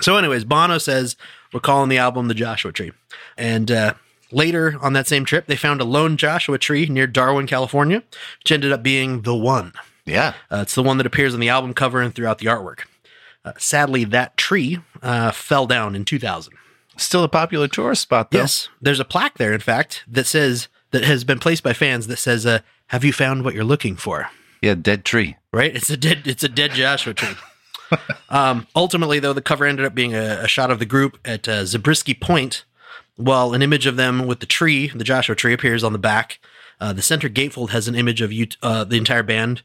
[0.00, 1.16] so, anyways, Bono says
[1.52, 2.92] we're calling the album the Joshua Tree,
[3.36, 3.94] and uh,
[4.30, 8.02] later on that same trip, they found a lone Joshua tree near Darwin, California,
[8.40, 9.72] which ended up being the one.
[10.04, 10.34] yeah.
[10.50, 12.80] Uh, it's the one that appears on the album cover and throughout the artwork.
[13.44, 16.54] Uh, sadly, that tree uh, fell down in 2000.
[16.98, 18.40] Still a popular tourist spot, though.
[18.40, 22.06] Yes, there's a plaque there, in fact, that says that has been placed by fans
[22.08, 24.30] that says, uh, "Have you found what you're looking for?"
[24.60, 25.36] Yeah, dead tree.
[25.52, 25.74] right?
[25.74, 27.36] It's a dead it's a dead Joshua tree.
[28.28, 31.48] um, ultimately, though, the cover ended up being a, a shot of the group at
[31.48, 32.64] uh, Zabriskie Point,
[33.16, 36.38] while an image of them with the tree, the Joshua tree, appears on the back.
[36.80, 39.62] Uh, the center gatefold has an image of you, uh, the entire band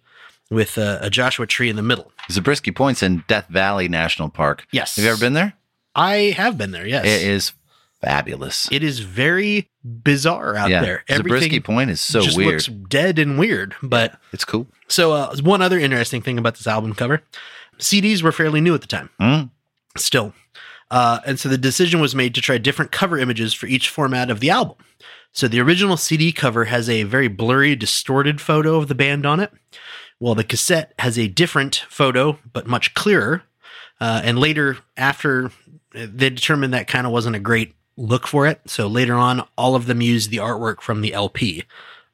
[0.49, 2.11] with uh, a Joshua tree in the middle.
[2.29, 4.65] Zabriskie Point's in Death Valley National Park.
[4.71, 4.95] Yes.
[4.95, 5.53] Have you ever been there?
[5.95, 6.87] I have been there.
[6.87, 7.51] Yes, It is
[8.01, 8.67] fabulous.
[8.71, 10.81] It is very bizarre out yeah.
[10.81, 11.03] there.
[11.09, 12.51] Zabriskie Point is so just weird.
[12.53, 14.19] looks dead and weird, but.
[14.31, 14.67] it's cool.
[14.87, 17.21] So, uh, one other interesting thing about this album cover
[17.79, 19.49] CDs were fairly new at the time, Mm.
[19.97, 20.33] still.
[20.91, 24.29] Uh, and so the decision was made to try different cover images for each format
[24.29, 24.77] of the album.
[25.31, 29.39] So, the original CD cover has a very blurry, distorted photo of the band on
[29.39, 29.51] it,
[30.19, 33.43] while the cassette has a different photo, but much clearer.
[33.99, 35.51] Uh, and later, after
[35.93, 39.75] they determined that kind of wasn't a great look for it, so later on, all
[39.75, 41.63] of them used the artwork from the LP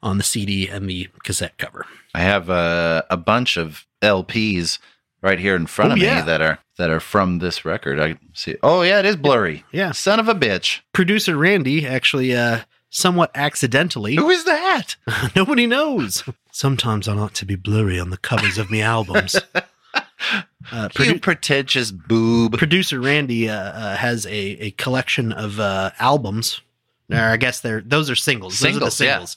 [0.02, 1.86] on the CD and the cassette cover.
[2.14, 4.78] I have uh, a bunch of LPs
[5.22, 6.20] right here in front Oh, of yeah.
[6.20, 8.00] me that are that are from this record.
[8.00, 8.56] I see.
[8.62, 9.64] Oh yeah, it is blurry.
[9.72, 9.92] Yeah.
[9.92, 10.80] Son of a bitch.
[10.94, 14.96] producer Randy actually, uh, somewhat accidentally, Who is that?
[15.36, 16.24] nobody knows.
[16.50, 19.36] Sometimes I like to be blurry on the covers of my albums.
[20.72, 22.58] Uh, you produ- pretentious boob.
[22.58, 26.60] producer Randy uh, uh, has a, a collection of uh, albums.
[27.10, 28.60] Or I guess they're those are singles.
[28.60, 29.36] Those are the Singles,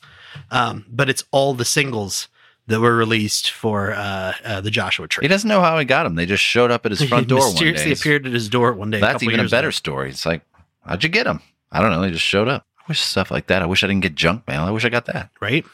[0.51, 0.67] yeah.
[0.67, 2.27] Um, but it's all the singles
[2.67, 5.23] that were released for uh, uh, the Joshua Tree.
[5.23, 6.13] He doesn't know how he got them.
[6.13, 7.99] They just showed up at his front door one mysteriously day.
[7.99, 8.99] appeared at his door one day.
[8.99, 10.09] That's couple even a years better story.
[10.11, 10.43] It's like,
[10.85, 11.41] how'd you get them?
[11.71, 12.01] I don't know.
[12.01, 12.63] They just showed up.
[12.79, 13.63] I wish stuff like that.
[13.63, 14.61] I wish I didn't get junk mail.
[14.61, 15.29] I wish I got that.
[15.41, 15.65] right?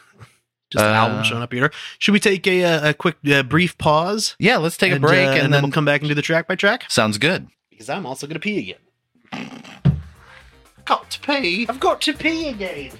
[0.70, 1.70] Just an Uh, album showing up here.
[1.98, 4.36] Should we take a, a, a quick uh, brief pause?
[4.38, 6.22] Yeah, let's take a break uh, and, then, then we'll come back and do the
[6.22, 6.84] track by track.
[6.88, 7.48] sounds good.
[7.70, 8.58] Because I'm also going to pee
[9.32, 9.62] again.
[10.84, 11.66] Got to pee.
[11.68, 12.92] I've got to pee again.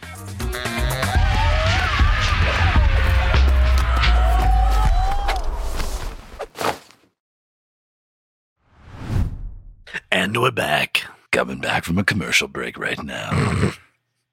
[10.13, 11.05] And we're back.
[11.33, 13.73] Coming back from a commercial break right now.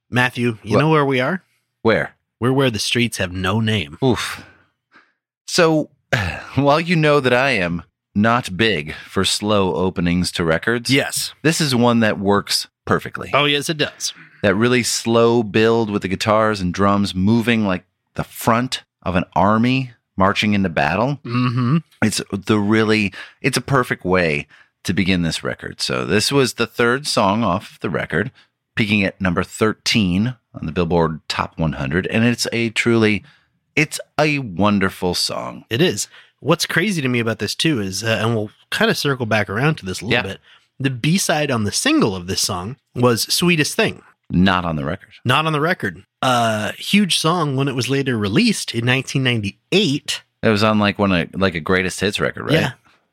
[0.09, 0.79] Matthew, you What?
[0.79, 1.43] know where we are?
[1.81, 2.15] Where?
[2.39, 3.97] We're where the streets have no name.
[4.03, 4.45] Oof.
[5.47, 5.89] So,
[6.55, 7.83] while you know that I am
[8.15, 11.33] not big for slow openings to records, Yes.
[11.43, 13.31] this is one that works perfectly.
[13.33, 14.13] Oh, yes, it does.
[14.43, 19.25] That really slow build with the guitars and drums moving like the front of an
[19.35, 21.19] army marching into battle.
[21.23, 21.77] Mm-hmm.
[22.03, 24.47] It's the really, it's a perfect way
[24.83, 25.81] to begin this record.
[25.81, 28.31] So, this was the third song off the record,
[28.77, 32.07] peaking at number 13 on the Billboard Top 100.
[32.07, 33.23] And it's a truly,
[33.75, 35.65] it's a wonderful song.
[35.69, 36.07] It is.
[36.39, 39.49] What's crazy to me about this too is, uh, and we'll kind of circle back
[39.49, 40.33] around to this a little Yeah.
[40.33, 40.41] bit.
[40.79, 44.85] The B side on the single of this song was "Sweetest Thing," Not on the
[44.85, 45.13] record.
[45.25, 46.03] not on the record.
[46.21, 50.21] A huge song when it was later released in 1998.
[50.43, 52.53] It was on like one of like a greatest hits record, right?
[52.53, 52.71] Yeah.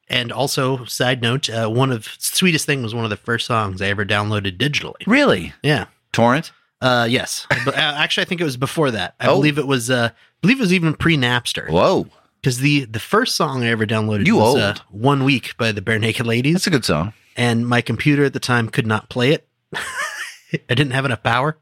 [0.08, 3.80] And also, side note, uh, one of "Sweetest Thing" was one of the first songs
[3.80, 5.06] I ever downloaded digitally.
[5.06, 5.52] Really?
[5.62, 5.86] Yeah.
[6.12, 6.52] Torrent?
[6.82, 7.46] Uh, yes.
[7.64, 9.14] but uh, actually, I think it was before that.
[9.18, 9.36] I Oh.
[9.36, 9.90] believe it was.
[9.90, 11.70] Uh, I believe it was even pre Napster.
[11.70, 12.06] Whoa.
[12.40, 15.80] Because the the first song I ever downloaded You was Uh, "One Week" by the
[15.80, 16.52] Barenaked Ladies.
[16.54, 17.14] That's a good song.
[17.36, 19.48] and my computer at the time could not play it.
[19.74, 21.56] I didn't have enough power.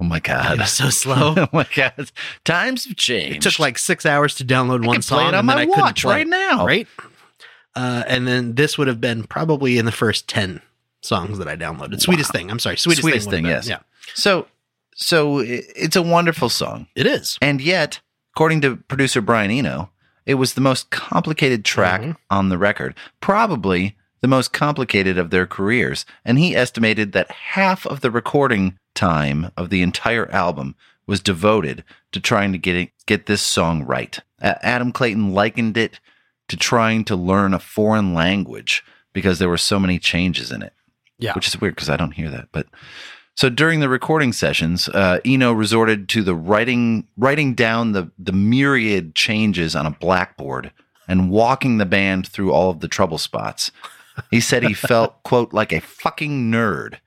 [0.00, 1.34] Oh my god, It was so slow.
[1.36, 2.10] oh my god.
[2.44, 3.36] Times have changed.
[3.36, 5.48] it took like six hours to download I one can song, play it on and
[5.48, 6.66] then my I couldn't watch play right it, now.
[6.66, 6.88] Right,
[7.76, 10.60] uh, and then this would have been probably in the first ten
[11.02, 12.00] songs that I downloaded.
[12.00, 12.50] Sweetest thing.
[12.50, 13.44] I'm sorry, sweetest, Sweetest thing.
[13.44, 13.68] thing, yes.
[13.68, 13.80] Yeah,
[14.14, 14.46] So
[14.96, 16.86] so it's a wonderful song.
[16.94, 17.36] it is.
[17.42, 18.00] And yet,
[18.34, 19.90] according to producer Brian Eno,
[20.24, 22.16] it was the most complicated track Mhm.
[22.30, 22.94] on the record.
[23.20, 26.06] Probably the most complicated of their careers.
[26.24, 31.84] And he estimated that half of the recording time of the entire album was devoted
[32.12, 34.18] to trying to get it, get this song right.
[34.40, 35.98] A- Adam Clayton likened it
[36.48, 40.72] to trying to learn a foreign language because there were so many changes in it.
[41.18, 41.32] Yeah.
[41.34, 42.48] which is weird because I don't hear that.
[42.50, 42.66] But
[43.36, 48.32] so during the recording sessions, uh, Eno resorted to the writing writing down the the
[48.32, 50.72] myriad changes on a blackboard
[51.08, 53.70] and walking the band through all of the trouble spots.
[54.30, 56.98] He said he felt quote like a fucking nerd.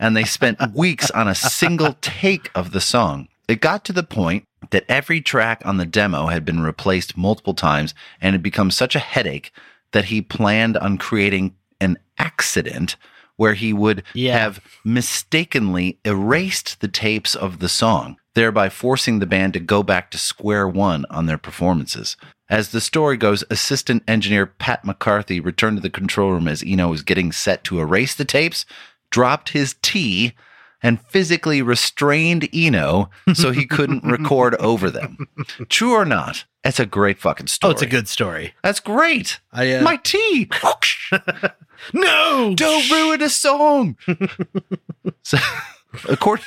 [0.00, 3.28] and they spent weeks on a single take of the song.
[3.48, 7.54] It got to the point that every track on the demo had been replaced multiple
[7.54, 9.52] times and had become such a headache
[9.92, 12.96] that he planned on creating an accident
[13.36, 14.38] where he would Yeah.
[14.38, 20.10] have mistakenly erased the tapes of the song, thereby forcing the band to go back
[20.10, 22.16] to square one on their performances.
[22.48, 26.88] As the story goes, assistant engineer Pat McCarthy returned to the control room as Eno
[26.88, 28.64] was getting set to erase the tapes,
[29.10, 30.34] dropped his tea,
[30.82, 35.28] and physically restrained Eno so he couldn't record over them.
[35.68, 37.68] True or not, that's a great fucking story.
[37.68, 38.54] Oh, it's a good story.
[38.62, 39.40] That's great.
[39.52, 40.48] I, uh, My tea.
[41.92, 43.96] No, Don't ruin a song.
[45.24, 45.36] so,
[46.08, 46.44] according,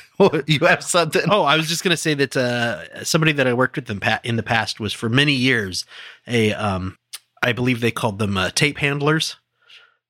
[0.48, 1.24] you have something.
[1.30, 4.00] Oh, I was just going to say that uh, somebody that I worked with in,
[4.24, 5.86] in the past was for many years
[6.26, 6.98] a, um,
[7.44, 9.36] I believe they called them uh, tape handlers.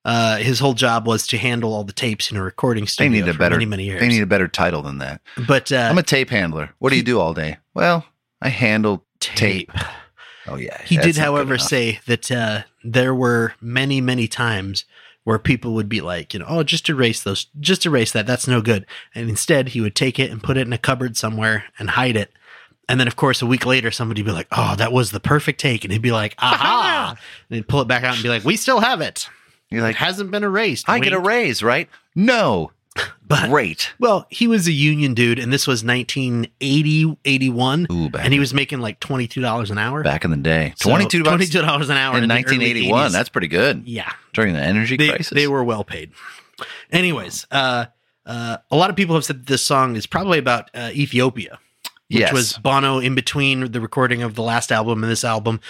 [0.06, 3.10] Uh, his whole job was to handle all the tapes in a recording studio.
[3.10, 3.56] they need a for better.
[3.56, 4.00] many, many years.
[4.00, 5.20] They need a better title than that.
[5.48, 6.70] but uh, I'm a tape handler.
[6.78, 7.56] What do you do all day?
[7.74, 8.06] Well,
[8.40, 9.72] I handle tape.
[10.48, 10.80] Oh yeah.
[10.82, 14.84] He did, however, say that uh, there were many, many times
[15.24, 18.28] where people would be like, you know, oh, just erase those, just erase that.
[18.28, 18.86] That's no good.
[19.12, 22.14] And instead, he would take it and put it in a cupboard somewhere and hide
[22.14, 22.30] it.
[22.88, 25.18] And then, of course, a week later, somebody would be like, oh, that was the
[25.18, 25.82] perfect take.
[25.82, 27.16] And he'd be like, aha.
[27.50, 29.28] and he'd pull it back out and be like, we still have it.
[29.70, 30.88] You're It like, hasn't been erased.
[30.88, 31.28] I get a Wink.
[31.28, 31.88] raise, right?
[32.14, 32.72] No.
[33.28, 33.92] But- Great.
[33.98, 37.86] Well, he was a union dude, and this was 1980, 81.
[37.90, 40.02] Ooh, back and he was making like $22 an hour.
[40.04, 40.74] back in the day.
[40.76, 43.10] So, Twenty-two bucks $22 an hour in early 1981.
[43.12, 44.12] That's pretty good yeah.
[44.32, 45.30] during the energy they, crisis.
[45.30, 46.12] they were well paid.
[46.92, 47.86] Anyways, uh,
[48.24, 51.58] uh, a lot of people have said that this song is probably about uh, Ethiopia,
[52.08, 52.32] which yes.
[52.32, 55.60] was Bono in between the recording of the last album and this album.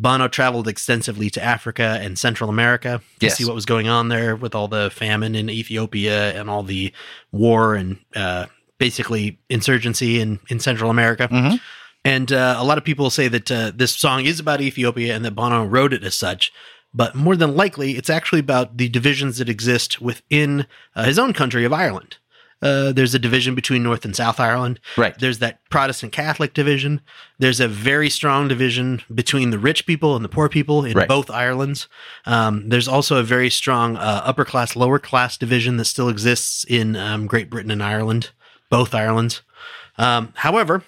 [0.00, 3.36] Bono traveled extensively to Africa and Central America to Yes.
[3.36, 6.92] see what was going on there with all the famine in Ethiopia and all the
[7.32, 8.46] war and uh,
[8.78, 11.28] basically insurgency in, in Central America.
[11.30, 11.60] Mhm.
[12.02, 15.22] And uh, a lot of people say that uh, this song is about Ethiopia and
[15.26, 16.50] that Bono wrote it as such.
[16.94, 21.34] But more than likely, it's actually about the divisions that exist within uh, his own
[21.34, 22.16] country of Ireland.
[22.62, 24.80] Uh, there's a division between North and South Ireland.
[24.96, 25.18] Right.
[25.18, 27.00] There's that Protestant Catholic division.
[27.38, 31.08] There's a very strong division between the rich people and the poor people in Right.
[31.08, 31.88] both Irelands.
[32.26, 36.64] Um, there's also a very strong uh, upper class, lower class division that still exists
[36.68, 38.30] in um, Great Britain and Ireland,
[38.68, 39.42] both Irelands.
[39.96, 40.82] Um, however,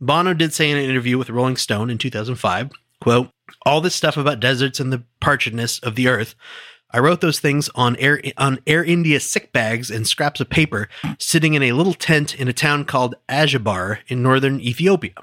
[0.00, 3.30] Bono did say in an interview with Rolling Stone in 2005, quote,
[3.66, 6.34] all this stuff about deserts and the parchedness of the earth,
[6.90, 10.88] I wrote those things on Air on Air India sick bags and scraps of paper
[11.18, 15.14] sitting in a little tent in a town called Ajibar in northern Ethiopia.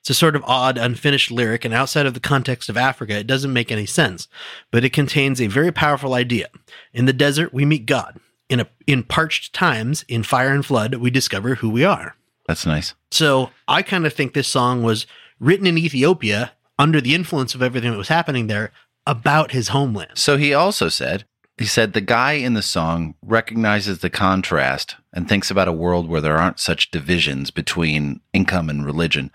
[0.00, 3.26] It's a sort of odd, unfinished lyric, and outside of the context of Africa, it
[3.26, 4.28] doesn't make any sense.
[4.70, 6.48] But it contains a very powerful idea.
[6.92, 8.18] In the desert, we meet God.
[8.48, 12.14] In a in parched times, in fire and flood, we discover who we are.
[12.46, 12.94] That's nice.
[13.10, 15.06] So I kind of think this song was
[15.40, 18.70] written in Ethiopia under the influence of everything that was happening there
[19.06, 20.12] about his homeland.
[20.14, 21.24] So he also said,
[21.58, 26.08] he said the guy in the song recognizes the contrast and thinks about a world
[26.08, 29.30] where there aren't such divisions between income and religion.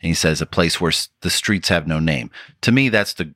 [0.00, 2.30] And he says a place where the streets have no name.
[2.60, 3.34] To me, that's the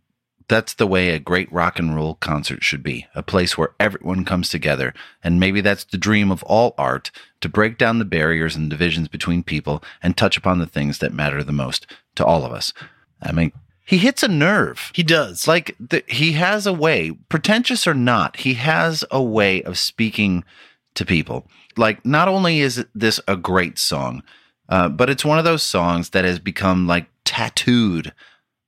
[0.48, 3.06] that's the way a great rock and roll concert should be.
[3.14, 4.94] A place where everyone comes together.
[5.22, 7.10] And maybe that's the dream of all art
[7.42, 11.12] to break down the barriers and divisions between people and touch upon the things that
[11.12, 12.72] matter the most to all of us.
[13.20, 13.52] I mean,
[13.88, 14.92] he hits a nerve.
[14.94, 15.48] He does.
[15.48, 20.44] Like the, he has a way, pretentious or not, he has a way of speaking
[20.92, 21.46] to people.
[21.74, 24.22] Like, not only is this a great song,
[24.68, 28.12] uh, but it's one of those songs that has become like tattooed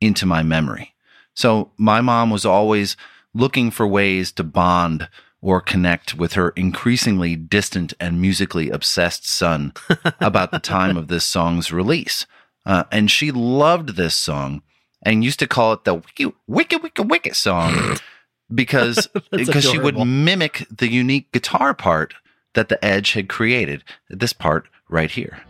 [0.01, 0.95] into my memory.
[1.35, 2.97] So, my mom was always
[3.35, 5.07] looking for ways to bond
[5.43, 9.75] or connect with her increasingly distant and musically obsessed son
[10.21, 12.25] about the time of this song's release.
[12.65, 14.63] Uh, and she loved this song
[15.03, 17.97] and used to call it the wiki, wiki, wiki, wiki song
[18.55, 22.15] because because she would mimic the unique guitar part
[22.55, 23.85] that the Edge had created.
[24.09, 25.43] This part right here.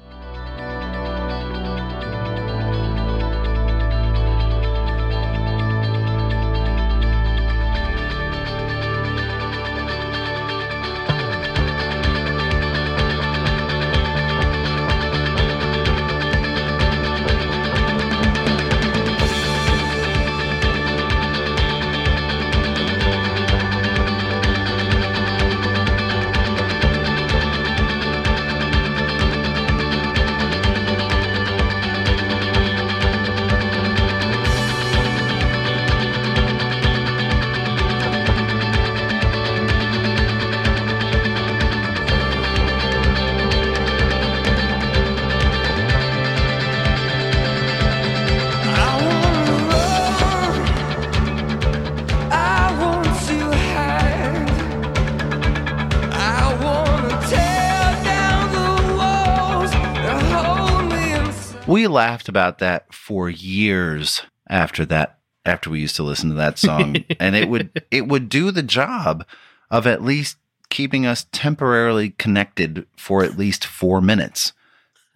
[61.90, 66.96] Laughed about that for years after that after we used to listen to that song.
[67.20, 69.24] And it would it would do the job
[69.70, 70.36] of at least
[70.70, 74.52] keeping us temporarily connected for at least 4 minutes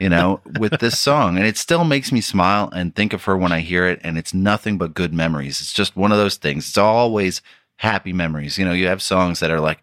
[0.00, 1.36] you know with this song.
[1.36, 4.00] And it still makes me smile and think of her when I hear it.
[4.02, 5.60] And it's nothing but good memories.
[5.60, 6.68] It's just one of those things.
[6.68, 7.40] It's always
[7.76, 8.58] happy memories.
[8.58, 9.80] You know you have songs that are like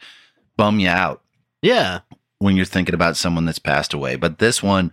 [0.58, 1.22] bum you out
[1.62, 2.00] Yeah.
[2.40, 4.16] when you're thinking about someone that's passed away.
[4.16, 4.92] But this one,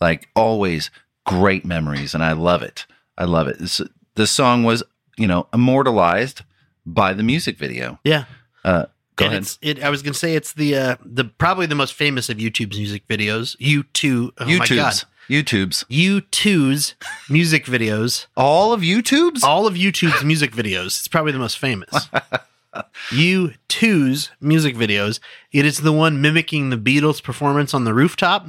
[0.00, 0.90] like always,
[1.30, 2.86] great memories, and I love it.
[3.16, 3.58] I love it.
[3.58, 3.80] This,
[4.16, 4.82] this song was,
[5.16, 6.42] you know, immortalized
[6.84, 7.98] by the music video.
[8.04, 8.24] Yeah.
[8.64, 9.42] Uh, go and ahead.
[9.42, 9.82] it's it.
[9.82, 13.06] I was gonna say it's the uh the probably the most famous of YouTube's music
[13.06, 13.56] videos.
[13.58, 14.32] U two.
[14.38, 14.68] Oh my god.
[14.68, 15.04] YouTube's.
[15.30, 15.84] YouTube's.
[15.88, 16.94] U 2's
[17.28, 18.26] music videos.
[18.36, 19.44] All of YouTube's.
[19.44, 20.86] All of YouTube's music videos.
[20.86, 22.08] It's probably the most famous.
[23.12, 25.20] U 2's music videos.
[25.52, 28.48] It is the one mimicking the Beatles' performance on the rooftop.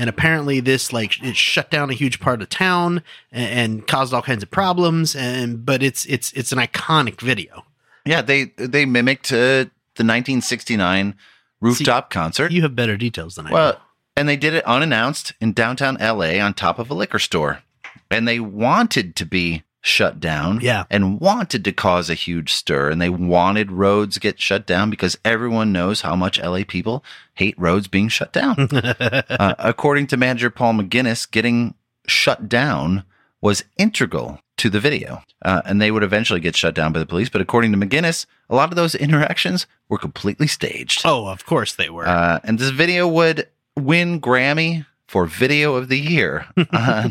[0.00, 4.14] And apparently, this like it shut down a huge part of town and, and caused
[4.14, 5.14] all kinds of problems.
[5.14, 7.66] And but it's it's it's an iconic video.
[8.06, 11.16] yeah, they they mimicked uh, the 1969
[11.60, 12.50] rooftop concert.
[12.50, 13.54] You have better details than I do.
[13.54, 13.80] Well,
[14.16, 17.62] and they did it unannounced in downtown LA on top of a liquor store.
[18.10, 20.60] And they wanted to be shut down.
[20.60, 20.84] Yeah.
[20.90, 22.90] And wanted to cause a huge stir.
[22.90, 27.04] And they wanted roads get shut down because everyone knows how much LA people
[27.34, 28.68] hate roads being shut down.
[28.72, 31.74] uh, according to manager Paul McGuinness, getting
[32.06, 33.04] shut down
[33.40, 35.22] was integral to the video.
[35.42, 37.30] Uh, and they would eventually get shut down by the police.
[37.30, 41.02] But according to McGuinness, a lot of those interactions were completely staged.
[41.04, 42.06] Oh, of course they were.
[42.06, 47.10] Uh, and this video would win Grammy for Video of the Year, uh,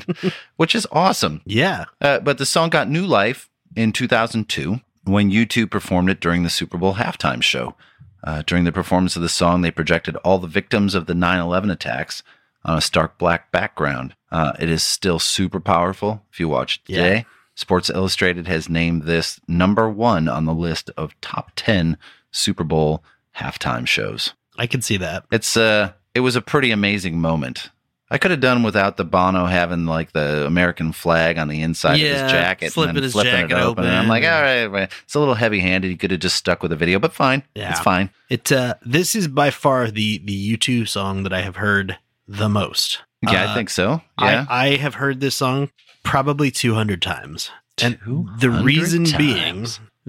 [0.55, 1.41] which is awesome.
[1.45, 1.83] yeah.
[1.99, 6.49] Uh, but the song got new life in 2002 when U2 performed it during the
[6.49, 7.75] Super Bowl halftime show.
[8.23, 11.39] Uh, during the performance of the song, they projected all the victims of the 9
[11.41, 12.23] 11 attacks
[12.63, 14.15] on a stark black background.
[14.31, 17.03] Uh, it is still super powerful if you watch it Yeah.
[17.03, 17.25] today.
[17.55, 21.97] Sports Illustrated has named this number one on the list of top 10
[22.31, 23.03] Super Bowl
[23.37, 24.33] halftime shows.
[24.57, 25.25] I can see that.
[25.31, 27.69] It's uh it was a pretty amazing moment.
[28.11, 31.95] I could have done without the Bono having like the American flag on the inside
[31.95, 33.85] of his jacket flipping and his flipping jacket it open.
[33.85, 35.89] And I'm like, all right, it's a little heavy handed.
[35.89, 37.43] You could have just stuck with the video, but fine.
[37.53, 37.69] Yeah.
[37.71, 38.09] It's fine.
[38.29, 41.97] It uh this is by far the the U2 song that I have heard
[42.27, 42.99] the most.
[43.21, 44.01] Yeah, Uh, I think so.
[44.19, 44.45] Yeah.
[44.49, 45.69] I, I have heard this song
[46.03, 47.51] probably 200 times.
[47.81, 47.99] And
[48.39, 49.17] the reason times.
[49.17, 49.67] being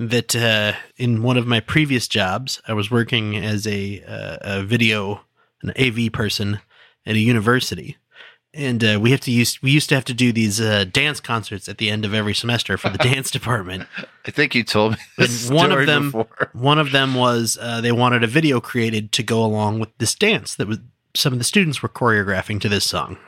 [0.09, 4.63] that uh, in one of my previous jobs, I was working as a, uh, a
[4.63, 5.23] video,
[5.63, 6.61] an AV person
[7.11, 7.97] at a university.
[8.53, 11.21] And uh, we have to use we used to have to do these uh, dance
[11.21, 13.87] concerts at the end of every semester for the dance department.
[14.27, 16.27] I think you told me one of them, before.
[16.53, 20.17] one of them was uh, they wanted a video created to go along with this
[20.17, 20.79] dance that was
[21.15, 23.19] some of the students were choreographing to this song.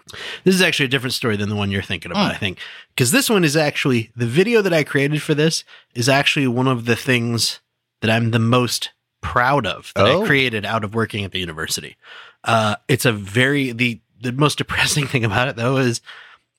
[0.44, 2.34] This is actually a different story than the one you're thinking about, Hmm.
[2.36, 2.58] I think,
[2.94, 5.64] because this one is actually the video that I created for this
[5.94, 7.60] is actually one of the things
[8.00, 10.22] that I'm the most proud of that Oh.
[10.22, 11.96] I created out of working at the university.
[12.44, 16.00] Uh, it's a very the the most depressing thing about it though is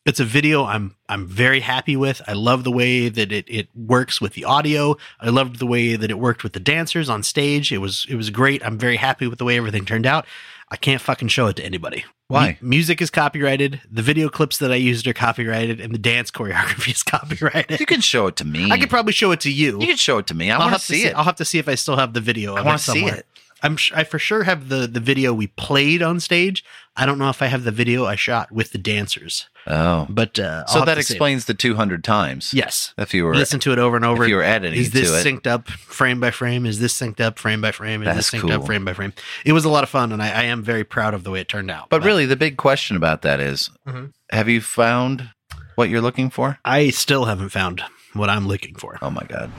[0.05, 2.21] it's a video I'm I'm very happy with.
[2.27, 4.97] I love the way that it, it works with the audio.
[5.19, 7.71] I loved the way that it worked with the dancers on stage.
[7.71, 8.65] It was it was great.
[8.65, 10.25] I'm very happy with the way everything turned out.
[10.69, 12.03] I can't fucking show it to anybody.
[12.27, 12.57] Why?
[12.59, 13.81] Mu- music is copyrighted.
[13.91, 17.79] The video clips that I used are copyrighted, and the dance choreography is copyrighted.
[17.79, 18.71] You can show it to me.
[18.71, 19.79] I could probably show it to you.
[19.79, 20.49] You can show it to me.
[20.49, 21.15] I I'll want to see to it.
[21.15, 22.55] I'll have to see if I still have the video.
[22.55, 23.27] I wanna see it.
[23.63, 26.63] I'm sh- I for sure have the the video we played on stage.
[26.95, 30.05] I don't know if I have the video I shot with the dancers, Oh.
[30.09, 30.99] but uh, So that to save it.
[30.99, 32.53] explains the 200 times.
[32.53, 32.93] Yes.
[32.99, 34.23] If you were Listen to it over and over.
[34.25, 35.25] if you were editing Is this to it.
[35.25, 36.67] synced up frame by frame?
[36.67, 38.03] Is this synced up frame by frame?
[38.03, 38.65] Is That's this synced up cool.
[38.67, 39.13] frame by frame?
[39.43, 41.39] It was a lot of fun, and I, I am very proud of the way
[41.39, 41.89] it turned out.
[41.89, 44.11] But really, the big question about that is, Mhm.
[44.31, 45.31] have you found
[45.75, 46.59] what you're looking for?
[46.63, 47.81] I still haven't found
[48.13, 48.99] what I'm looking for.
[49.01, 49.49] Oh my god.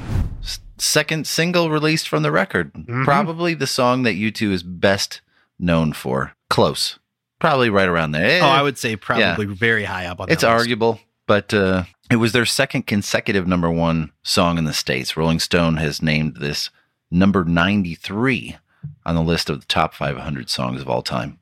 [0.79, 2.73] Second single released from the record.
[2.73, 3.05] Mm-hmm.
[3.05, 5.21] Probably the song that U2 is best
[5.59, 6.35] known for.
[6.51, 6.99] Close.
[7.39, 8.43] Probably right around there.
[8.43, 10.31] Oh, I would say probably very high up on.
[10.31, 15.17] It's arguable, but uh, it was their second consecutive number one song in the States.
[15.17, 16.71] Rolling Stone has named this
[17.11, 18.57] number 93
[19.07, 21.39] on the list of the top 500 songs of all time.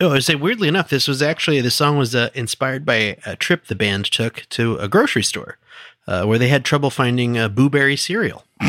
[0.00, 3.36] Oh, I say weirdly enough, this was actually the song was uh, inspired by a
[3.36, 5.58] trip the band took to a grocery store
[6.06, 8.44] uh, where they had trouble finding uh, blueberry cereal.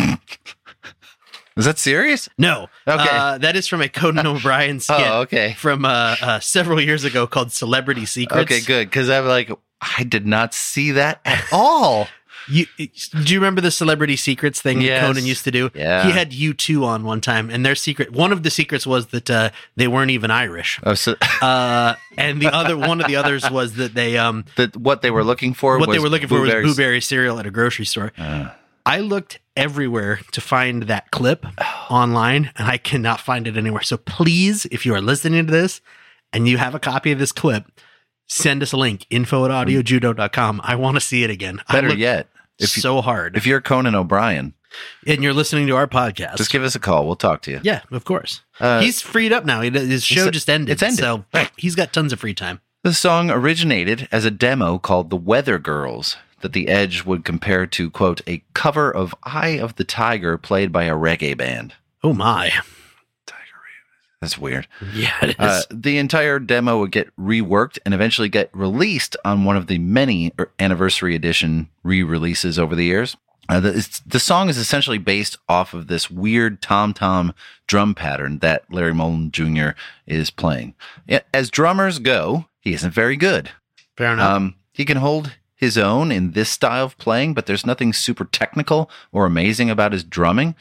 [1.58, 2.30] Is that serious?
[2.38, 3.08] No, Okay.
[3.12, 5.54] uh, that is from a Conan O'Brien skit Oh, okay.
[5.58, 8.90] from uh, uh, several years ago called "Celebrity Secrets." Okay, good.
[8.90, 9.52] Because I'm like,
[9.82, 12.08] I did not see that at all.
[12.52, 15.02] You, do you remember the celebrity secrets thing Yes.
[15.02, 15.70] that Conan used to do?
[15.74, 16.04] Yeah.
[16.06, 19.30] He had U2 on one time, and their secret, one of the secrets was that
[19.30, 20.80] uh, they weren't even Irish.
[20.84, 24.76] Oh, so Uh, and the other, one of the others was that they, um, that
[24.78, 27.46] what they were looking for what was they were looking for was blueberry cereal at
[27.46, 28.12] a grocery store.
[28.18, 28.50] Uh,
[28.86, 31.46] I looked everywhere to find that clip
[31.90, 33.84] online, and I cannot find it anywhere.
[33.84, 35.82] So please, if you are listening to this
[36.34, 37.66] and you have a copy of this clip,
[38.28, 40.62] send us a link info at audiojudo.com.
[40.64, 41.62] I want to see it again.
[41.70, 42.28] Better looked yet,
[42.64, 43.36] if you, so hard.
[43.38, 44.54] if you're Conan O'Brien,
[45.06, 47.06] and you're listening to our podcast, just give us a call.
[47.06, 47.60] We'll talk to you.
[47.64, 48.42] yeah, of course.
[48.60, 49.62] Uh, he's freed up now.
[49.62, 50.70] He, his show just ended.
[50.72, 51.00] it's ended.
[51.00, 51.52] So Right.
[51.58, 52.62] he's got tons of free time.
[52.84, 57.68] The song originated as a demo called The Weather Girls that The Edge would compare
[57.68, 61.74] to, quote, a cover of Eye of the Tiger played by a reggae band.
[62.04, 62.52] Oh my.
[64.22, 64.68] That's weird.
[64.94, 65.36] Yeah, it is.
[65.40, 69.80] Uh, the entire demo would get reworked and eventually get released on one of the
[69.80, 73.18] many er, anniversary edition re releases over the years.
[73.50, 77.34] Uh, the, it's, the song is essentially based off of this weird tom tom
[77.66, 79.70] drum pattern that Larry Mullen Jr.
[80.06, 80.76] is playing.
[81.34, 83.50] As drummers go, he isn't very good.
[83.98, 84.32] Fair enough.
[84.32, 88.26] Um, he can hold his own in this style of playing, but there's nothing super
[88.26, 90.56] technical or amazing about his drumming.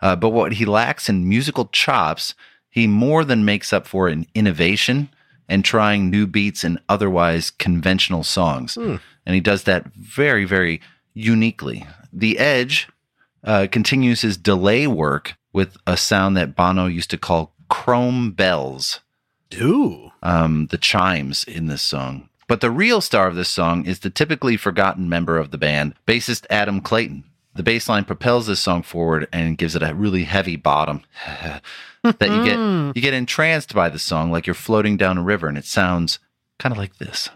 [0.00, 2.34] Uh, but what he lacks in musical chops,
[2.76, 5.08] he more than makes up for in innovation
[5.48, 8.76] and trying new beats in otherwise conventional songs.
[9.24, 10.82] And he does that very, very
[11.14, 11.86] uniquely.
[12.12, 12.86] The Edge
[13.42, 19.00] uh, continues his delay work with a sound that Bono used to call chrome bells
[19.54, 20.12] Ooh.
[20.22, 22.28] um, the chimes in this song.
[22.46, 25.94] But the real star of this song is the typically forgotten member of the band,
[26.06, 27.24] bassist Adam Clayton.
[27.56, 31.02] The bass line propels this song forward and gives it a really heavy bottom
[32.02, 32.92] that you get mm-hmm.
[32.94, 36.18] you get entranced by the song like you're floating down a river and it sounds
[36.58, 37.30] kind of like this.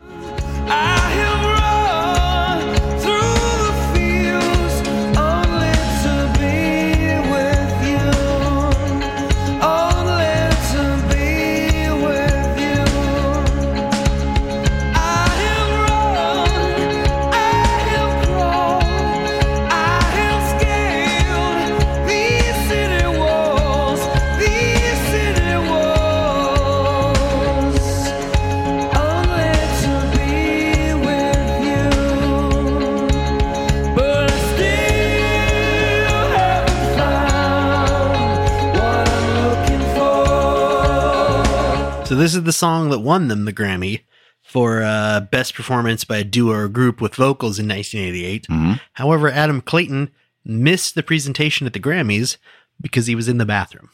[42.21, 44.03] This is the song that won them the Grammy
[44.43, 48.47] for uh, best performance by a duo or group with vocals in 1988.
[48.49, 48.81] Mhm.
[48.95, 50.11] However, Adam Clayton
[50.45, 52.37] missed the presentation at the Grammys
[52.81, 53.91] because he was in the bathroom.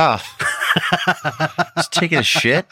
[0.00, 2.66] Ah, just taking a shit.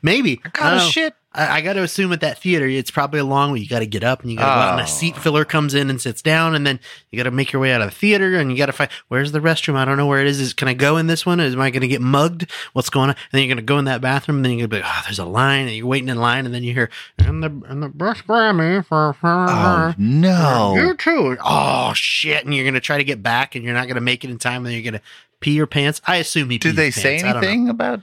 [0.00, 1.14] Maybe I Got a shit.
[1.34, 3.58] I, I got to assume at that theater, it's probably a long way.
[3.58, 4.84] You got to get up and you got to go out, and Oh.
[4.84, 7.60] a seat filler comes in and sits down, and then you got to make your
[7.60, 9.74] way out of the theater, and you got to find where's the restroom.
[9.76, 10.40] I don't know where it is.
[10.40, 11.38] Is can I go in this one?
[11.40, 12.50] Is am I going to get mugged?
[12.72, 13.16] What's going on?
[13.16, 14.90] And then you're going to go in that bathroom, and then you're going to be,
[14.90, 17.50] oh, there's a line, and you're waiting in line, and then you hear and the
[17.68, 20.74] and the best Grammy for Oh no!
[20.76, 21.36] you too.
[21.44, 22.44] Oh shit!
[22.46, 24.30] And you're going to try to get back, and you're not going to make it
[24.30, 25.06] in time, and then you're going to
[25.40, 26.00] pee your pants.
[26.06, 26.58] I assume he.
[26.58, 27.24] Did they say pants.
[27.24, 28.02] I anything about?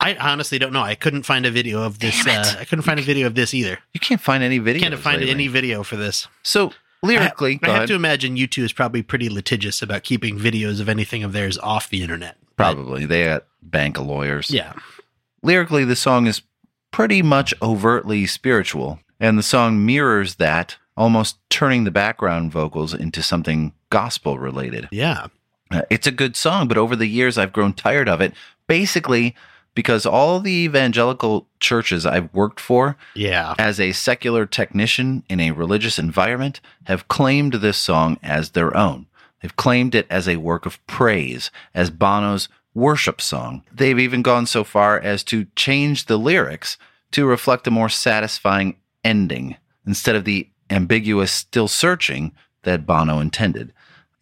[0.00, 0.82] I honestly don't know.
[0.82, 2.26] I couldn't find a video of this.
[2.26, 3.78] Uh, I couldn't find a video of this either.
[3.92, 4.80] You can't find any videos.
[4.80, 5.30] Can't find lately.
[5.30, 6.26] any video for this.
[6.42, 6.72] So
[7.04, 10.88] lyrically, I, I have to imagine U2 is probably pretty litigious about keeping videos of
[10.88, 12.36] anything of theirs off the internet.
[12.56, 14.50] Probably they got bank of lawyers.
[14.50, 14.72] yeah.
[15.42, 16.42] lyrically, the song is
[16.90, 23.22] pretty much overtly spiritual, and the song mirrors that, almost turning the background vocals into
[23.22, 24.88] something gospel related.
[24.90, 25.28] Yeah.
[25.72, 28.32] Uh, It's a good song, but over the years, I've grown tired of it.
[28.66, 29.34] Basically,
[29.74, 33.54] because all the evangelical churches I've worked for Yeah.
[33.58, 39.06] as a secular technician in a religious environment have claimed this song as their own.
[39.40, 43.62] They've claimed it as a work of praise, as Bono's worship song.
[43.72, 46.78] They've even gone so far as to change the lyrics
[47.12, 49.56] to reflect a more satisfying ending
[49.86, 53.72] instead of the ambiguous still searching that Bono intended.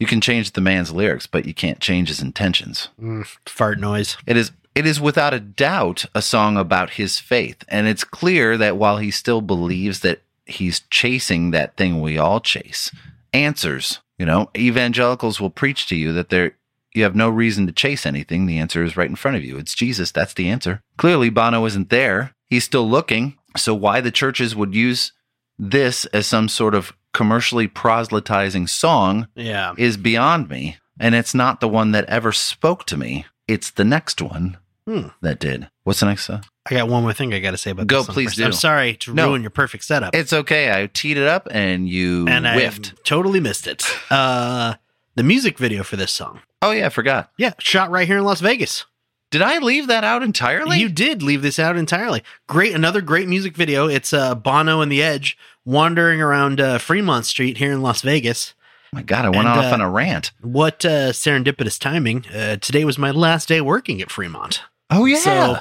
[0.00, 2.88] You can change the man's lyrics, but you can't change his intentions.
[3.00, 4.16] Mm, fart noise.
[4.26, 8.56] It is it is without a doubt a song about his faith, and it's clear
[8.56, 12.90] that while he still believes that he's chasing that thing we all chase,
[13.32, 16.56] answers, you know, evangelicals will preach to you that there
[16.94, 18.46] you have no reason to chase anything.
[18.46, 19.58] The answer is right in front of you.
[19.58, 20.10] It's Jesus.
[20.10, 20.82] That's the answer.
[20.96, 22.34] Clearly Bono isn't there.
[22.46, 23.36] He's still looking.
[23.56, 25.12] So why the churches would use
[25.58, 29.72] this as some sort of commercially proselytizing song Yeah.
[29.76, 30.76] is beyond me.
[30.98, 33.24] And it's not the one that ever spoke to me.
[33.48, 35.08] It's the next one Hmm.
[35.22, 35.68] that did.
[35.84, 36.44] What's the next song?
[36.70, 38.44] I got one more thing I got to say about Go, please do.
[38.44, 39.28] I'm sorry to No.
[39.28, 40.14] ruin your perfect setup.
[40.14, 40.70] It's okay.
[40.70, 42.94] I teed it up and you and I whiffed.
[43.04, 43.84] totally missed it.
[44.10, 44.74] Uh,
[45.16, 46.40] the music video for this song.
[46.62, 47.30] Oh yeah, I forgot.
[47.38, 48.84] Yeah, shot right here in Las Vegas.
[49.30, 50.78] Did I leave that out entirely?
[50.80, 52.22] You did leave this out entirely.
[52.48, 53.86] Great, another great music video.
[53.86, 55.38] It's uh, Bono and the Edge
[55.70, 58.54] wandering around uh, Fremont Street here in Las Vegas.
[58.92, 60.32] Oh my God, I went And, off uh, on a rant.
[60.40, 62.26] What uh, serendipitous timing!
[62.26, 64.62] Uh, today was my last day working at Fremont.
[64.90, 65.18] Oh yeah.
[65.18, 65.58] So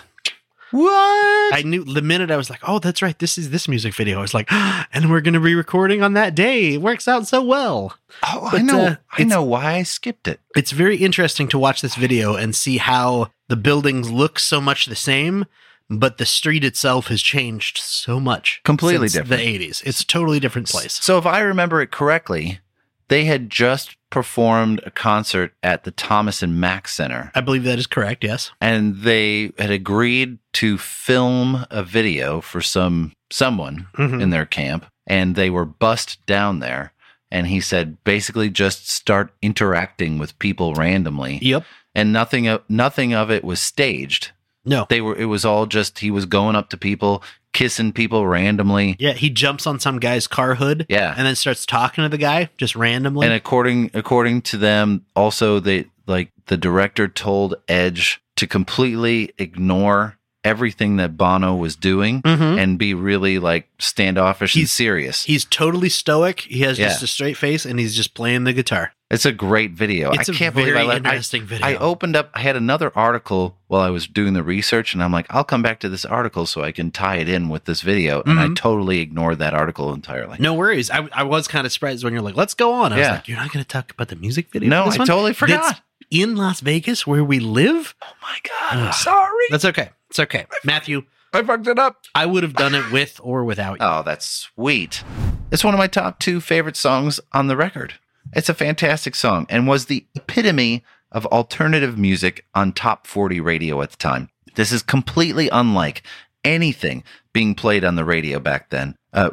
[0.72, 1.54] what?
[1.56, 3.18] I knew the minute I was like, "Oh, that's right.
[3.18, 6.14] This is this music video." I was like, "And we're going to be recording on
[6.14, 7.98] that day." It works out so well.
[8.24, 8.80] oh, I know.
[8.80, 10.40] uh, I know why I skipped it.
[10.56, 14.86] It's very interesting to watch this video and see how the buildings look so much
[14.86, 15.46] the same,
[15.90, 18.62] but the street itself has changed so much.
[18.64, 19.44] Completely since different.
[19.44, 19.84] The 80s.
[19.86, 20.94] It's a totally different place.
[21.04, 22.60] So if I remember it correctly,
[23.08, 27.78] they had just performed a concert at the Thomas and Mack Center, I believe that
[27.80, 28.24] is correct.
[28.24, 28.52] Yes.
[28.62, 34.22] and they had agreed to film a video for some someone Mhm.
[34.22, 36.94] in their camp, and they were bussed down there.
[37.32, 41.64] And he said, basically, just start interacting with people randomly, Yep.
[41.94, 44.32] and nothing of nothing of it was staged.
[44.66, 44.86] No.
[44.90, 45.16] They were.
[45.16, 48.96] It was all just he was going up to people, kissing people randomly.
[49.00, 50.86] Yeah, he jumps on some guy's car hood.
[50.90, 51.14] Yeah.
[51.18, 53.26] And then starts talking to the guy just randomly.
[53.26, 60.18] And according according to them, also they like the director told Edge to completely ignore
[60.50, 62.58] everything that Bono was doing Mhm.
[62.60, 65.24] and be really like standoffish and He's- serious.
[65.24, 66.42] He's totally stoic.
[66.42, 66.88] He has Yeah.
[66.90, 68.92] just a straight face and he's just playing the guitar.
[69.12, 70.12] It's a great video.
[70.12, 71.68] It's I can't believe I let interesting I, video.
[71.68, 72.30] I opened up.
[72.36, 75.64] I had another article while I was doing the research, and I'm like, I'll come
[75.64, 78.22] back to this article so I can tie it in with this video.
[78.28, 78.56] And I Mhm.
[78.56, 80.38] totally ignored that article entirely.
[80.40, 80.92] No worries.
[80.92, 82.94] I, I was kind of surprised when you're like, let's go on.
[82.94, 83.12] I was Yeah.
[83.14, 84.70] like, you're not going to talk about the music video?
[84.70, 85.08] No, I one?
[85.08, 85.64] totally forgot.
[85.64, 85.82] That's
[86.12, 87.96] in Las Vegas where we live?
[88.04, 88.80] oh my god!
[88.88, 89.46] I'm sorry.
[89.50, 89.90] That's okay.
[90.20, 90.48] It's okay.
[90.66, 92.04] Matthew, I fucked it up.
[92.14, 93.86] I would have done it with or without you.
[93.86, 95.02] Oh, that's sweet.
[95.50, 97.94] It's one of my top two favorite songs on the record.
[98.34, 103.82] It's a fantastic song and was the epitome of alternative music on top 40 radio
[103.82, 104.28] at the time.
[104.56, 106.04] This is completely unlike
[106.44, 108.98] anything being played on the radio back then.
[109.14, 109.30] Uh,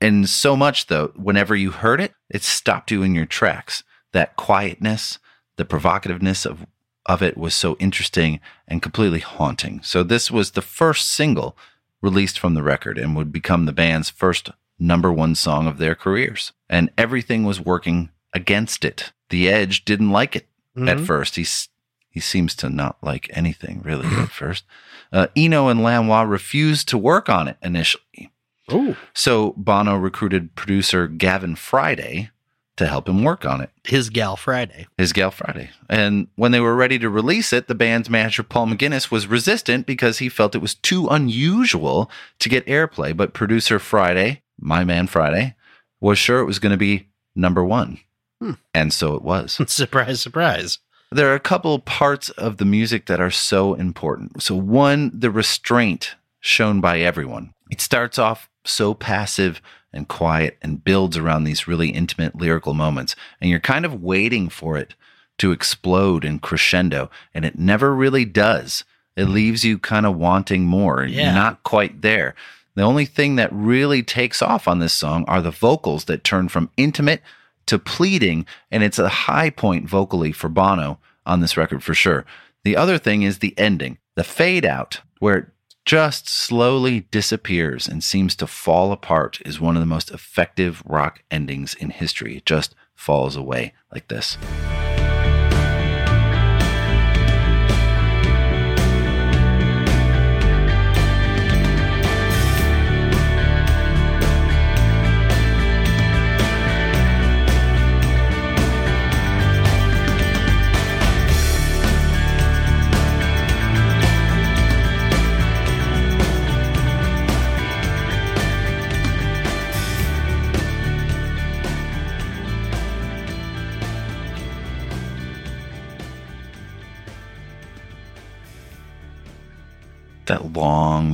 [0.00, 3.84] and so much, though, whenever you heard it, it stopped you in your tracks.
[4.14, 5.18] That quietness,
[5.56, 6.66] the provocativeness of,
[7.06, 9.80] of it was so interesting and completely haunting.
[9.82, 11.56] So, this was the first single
[12.02, 15.94] released from the record and would become the band's first number one song of their
[15.94, 16.52] careers.
[16.68, 19.12] And everything was working against it.
[19.30, 20.46] The Edge didn't like it
[20.76, 21.06] at Mhm.
[21.06, 21.36] first.
[21.36, 21.68] He's
[22.10, 24.64] he seems to not like anything really at first.
[25.12, 28.30] Uh, Eno and Lanois refused to work on it initially.
[28.72, 28.96] Ooh.
[29.14, 32.30] So Bono recruited producer Gavin Friday
[32.76, 33.70] to help him work on it.
[33.84, 34.86] His gal Friday.
[34.98, 35.70] His gal Friday.
[35.88, 39.86] And when they were ready to release it, the band's manager Paul McGuinness was resistant
[39.86, 43.16] because he felt it was too unusual to get airplay.
[43.16, 45.54] But producer Friday, my man Friday,
[46.00, 47.98] was sure it was going to be number one.
[48.40, 48.52] Hmm.
[48.74, 49.58] And so it was.
[49.72, 50.78] surprise, surprise.
[51.10, 54.42] there are a couple parts of the music that are so important.
[54.42, 57.52] So, one, the restraint shown by everyone.
[57.70, 59.60] It starts off so passive
[59.96, 63.16] and quiet and builds around these really intimate lyrical moments.
[63.40, 64.94] And you're kind of waiting for it
[65.38, 67.10] to explode and crescendo.
[67.34, 68.84] And it never really does.
[69.16, 71.00] It leaves you kind of wanting more.
[71.00, 71.24] and Yeah.
[71.24, 72.34] You're not quite there.
[72.74, 76.48] The only thing that really takes off on this song are the vocals that turn
[76.48, 77.22] from intimate
[77.66, 82.24] to pleading, and it's a high point vocally for Bono on this record for sure.
[82.64, 85.46] The other thing is the ending, the fade out, where it
[85.86, 91.22] just slowly disappears and seems to fall apart, is one of the most effective rock
[91.30, 92.36] endings in history.
[92.36, 94.36] It just falls away like this.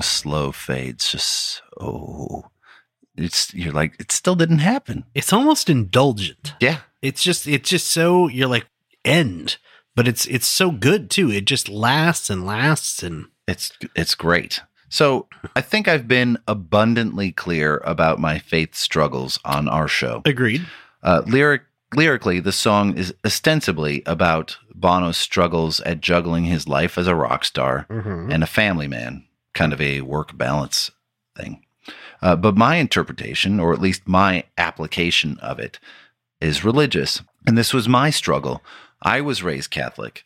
[0.02, 2.44] Long, slow fade's just oh,
[3.16, 5.04] It's you're like it still didn't happen.
[5.14, 6.54] It's almost indulgent.
[6.60, 8.66] Yeah, It's just it's just so you're like
[9.04, 9.56] end,
[9.94, 11.30] but it's it's so good too.
[11.30, 14.60] It just lasts and lasts and It's it's great.
[14.88, 15.26] So
[15.56, 20.20] I think I've been abundantly clear about my faith struggles on our show.
[20.26, 20.66] agreed.
[21.02, 21.62] Uh, lyric
[21.94, 27.44] lyrically, the song is ostensibly about Bono's struggles at juggling his life as a rock
[27.44, 28.30] star Mm-hmm.
[28.32, 29.24] and a family man.
[29.54, 30.90] Kind of a work balance
[31.36, 31.64] thing.
[32.20, 35.78] Uh, but my interpretation, or at least my application of it,
[36.40, 37.22] is religious.
[37.46, 38.62] And this was my struggle.
[39.02, 40.24] I was raised Catholic,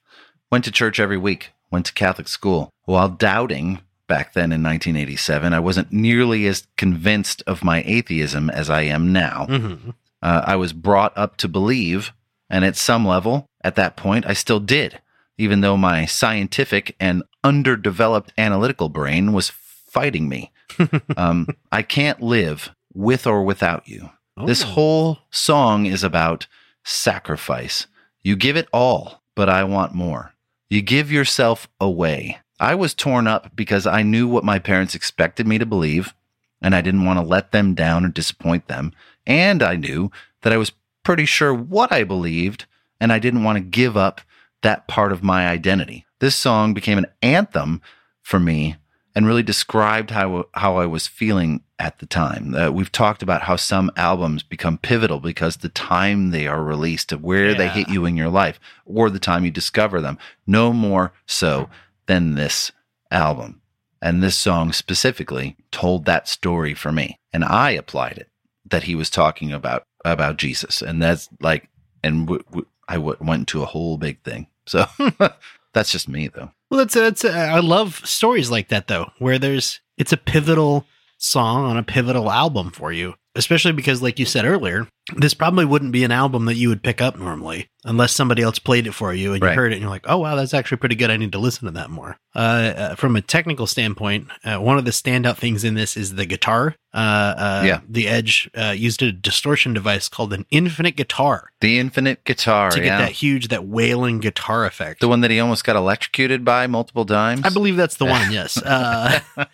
[0.51, 2.71] went to church every week, went to Catholic school.
[2.85, 8.71] While doubting back then in 1987, I wasn't nearly as convinced of my atheism as
[8.71, 9.47] I am now.
[9.49, 9.95] Mhm.
[10.23, 12.13] Uh, I was brought up to believe,
[12.51, 15.01] and at some level, at that point, I still did,
[15.39, 20.53] even though my scientific and underdeveloped analytical brain was fighting me.
[21.17, 24.11] um, I can't live with or without you.
[24.45, 24.67] This Oh.
[24.67, 26.47] whole song is about
[26.85, 27.87] sacrifice.
[28.23, 30.33] You give it all, but I want more.
[30.69, 32.39] You give yourself away.
[32.59, 36.15] I was torn up because I knew what my parents expected me to believe,
[36.61, 38.93] and I didn't want to let them down or disappoint them.
[39.27, 40.11] And I knew
[40.43, 40.73] that I was
[41.05, 42.65] pretty sure what I believed,
[43.01, 44.21] and I didn't want to give up
[44.67, 46.05] that part of my identity.
[46.19, 47.81] This song became an anthem
[48.23, 48.75] for me
[49.15, 52.53] and really described how how I was feeling at the time.
[52.53, 57.13] Uh, we've talked about how some albums become pivotal because the time they are released,
[57.13, 60.19] of where they hit you in your life, or the time you discover them.
[60.49, 61.71] No more so
[62.07, 62.73] than this
[63.13, 63.63] album.
[64.03, 68.31] And this song specifically told that story for me, and I applied it.
[68.69, 71.69] That he was talking about about Jesus, and that's like,
[72.03, 74.49] and w- w- I w- went into a whole big thing.
[74.67, 74.87] So
[75.75, 76.51] that's just me, though.
[76.71, 80.87] Well, that's that's uh, I love stories like that though, where there's it's a pivotal
[81.19, 85.65] song on a pivotal album for you, especially because, like you said earlier, this probably
[85.65, 88.93] wouldn't be an album that you would pick up normally unless somebody else played it
[88.93, 89.51] for you and Right.
[89.51, 91.09] you heard it and you're like, oh wow, that's actually pretty good.
[91.11, 92.17] I need to listen to that more.
[92.35, 96.17] Uh, uh, from a technical standpoint, uh, one of the standout things in this is
[96.17, 96.75] the guitar.
[96.93, 97.81] Uh, uh, Yeah.
[97.89, 102.79] the Edge uh, used a distortion device called an infinite guitar The infinite guitar, to
[102.81, 102.99] get yeah.
[102.99, 105.01] that huge, that wailing guitar effect.
[105.01, 107.43] the one that he almost got electrocuted by multiple times.
[107.45, 108.33] I believe that's the one.
[108.33, 108.57] Yes.
[108.57, 109.21] Uh,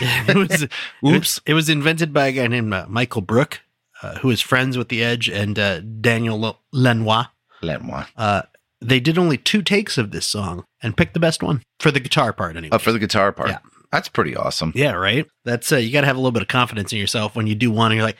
[0.00, 0.62] it was.
[0.62, 0.68] It
[1.02, 1.40] was, Oops.
[1.46, 3.60] it was invented by a guy named uh, Michael Brook,
[4.02, 7.26] uh, who is friends with the Edge and uh, Daniel Lanois.
[7.62, 8.06] Lanois.
[8.16, 8.42] Uh,
[8.80, 12.00] they did only two takes of this song and picked the best one for the
[12.00, 12.56] guitar part.
[12.56, 12.74] Anyway.
[12.74, 13.48] Oh, for the guitar part.
[13.48, 13.58] Yeah.
[13.92, 14.72] That's pretty awesome.
[14.74, 15.26] yeah, right.
[15.44, 17.54] That's uh, you got to have a little bit of confidence in yourself when you
[17.54, 17.92] do one.
[17.92, 18.18] And you're like,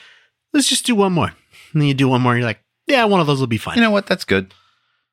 [0.53, 1.33] let's just do one more.
[1.73, 2.33] And then you do one more.
[2.33, 3.75] And you're like, yeah, one of those will be fine.
[3.77, 4.07] You know what?
[4.07, 4.55] That's good.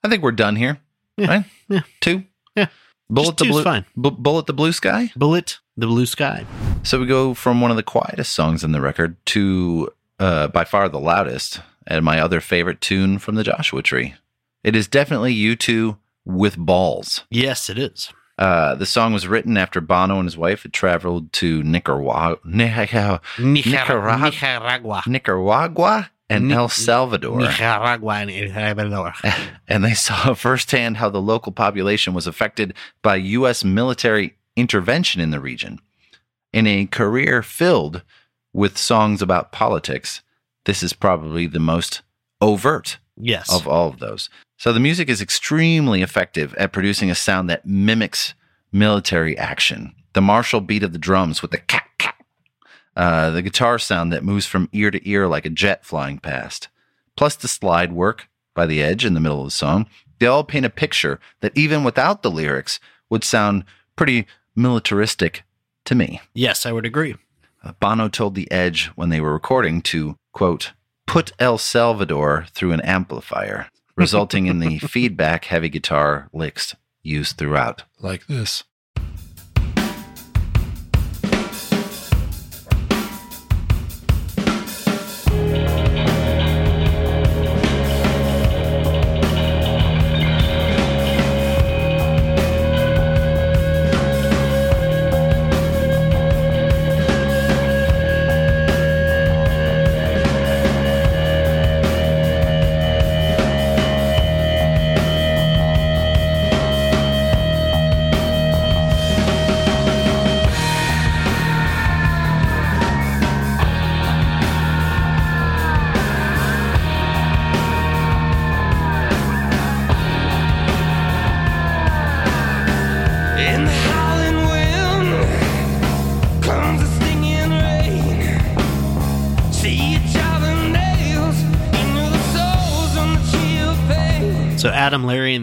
[0.04, 0.80] I think we're done here.
[1.18, 1.28] Yeah.
[1.28, 1.46] Right?
[1.68, 1.82] Yeah.
[2.02, 2.24] Two.
[2.56, 2.68] Yeah.
[3.10, 3.64] Bullet the blue.
[3.64, 3.86] fine.
[3.96, 5.12] Bu- bullet the blue sky.
[5.16, 6.46] Bullet, the blue sky.
[6.84, 9.90] So we go from one of the quietest songs in the record to
[10.24, 14.16] uh, by far the loudest, and my other favorite tune from the Joshua Tree.
[14.64, 17.26] It is definitely U2 with balls.
[17.30, 18.10] Yes, it is.
[18.38, 23.22] Uh, the song was written after Bono and his wife had traveled to Nicaragua, Nicaragua,
[23.38, 24.18] Nicaragua.
[24.18, 24.22] Nicaragua.
[24.26, 25.04] Nicaragua.
[25.06, 27.40] Nicaragua and Ni- El Salvador.
[27.40, 29.14] Nicaragua and El Salvador.
[29.68, 33.66] and they saw firsthand how the local population was affected by U.S.
[33.66, 35.80] military intervention in the region.
[36.54, 38.04] In a career filled
[38.54, 40.22] with songs about politics,
[40.66, 42.02] this is probably the most
[42.42, 43.52] overt Yes.
[43.54, 44.30] of all of those.
[44.58, 48.34] So the music is extremely effective at producing a sound that mimics
[48.72, 49.94] military action.
[50.14, 52.16] The martial beat of the drums with the cat cat,
[52.96, 56.70] uh, the guitar sound that moves from ear to ear like a jet flying past,
[57.16, 59.88] plus the slide work by the edge in the middle of the song.
[60.20, 62.80] They all paint a picture that even without the lyrics
[63.10, 64.26] would sound pretty
[64.56, 65.44] militaristic
[65.86, 66.22] to me.
[66.34, 67.16] yes, I would agree.
[67.64, 70.74] Uh, Bono told The Edge when they were recording to, quote,
[71.08, 77.84] put El Salvador through an amplifier, resulting in the feedback heavy guitar licks used throughout.
[78.00, 78.64] Like this.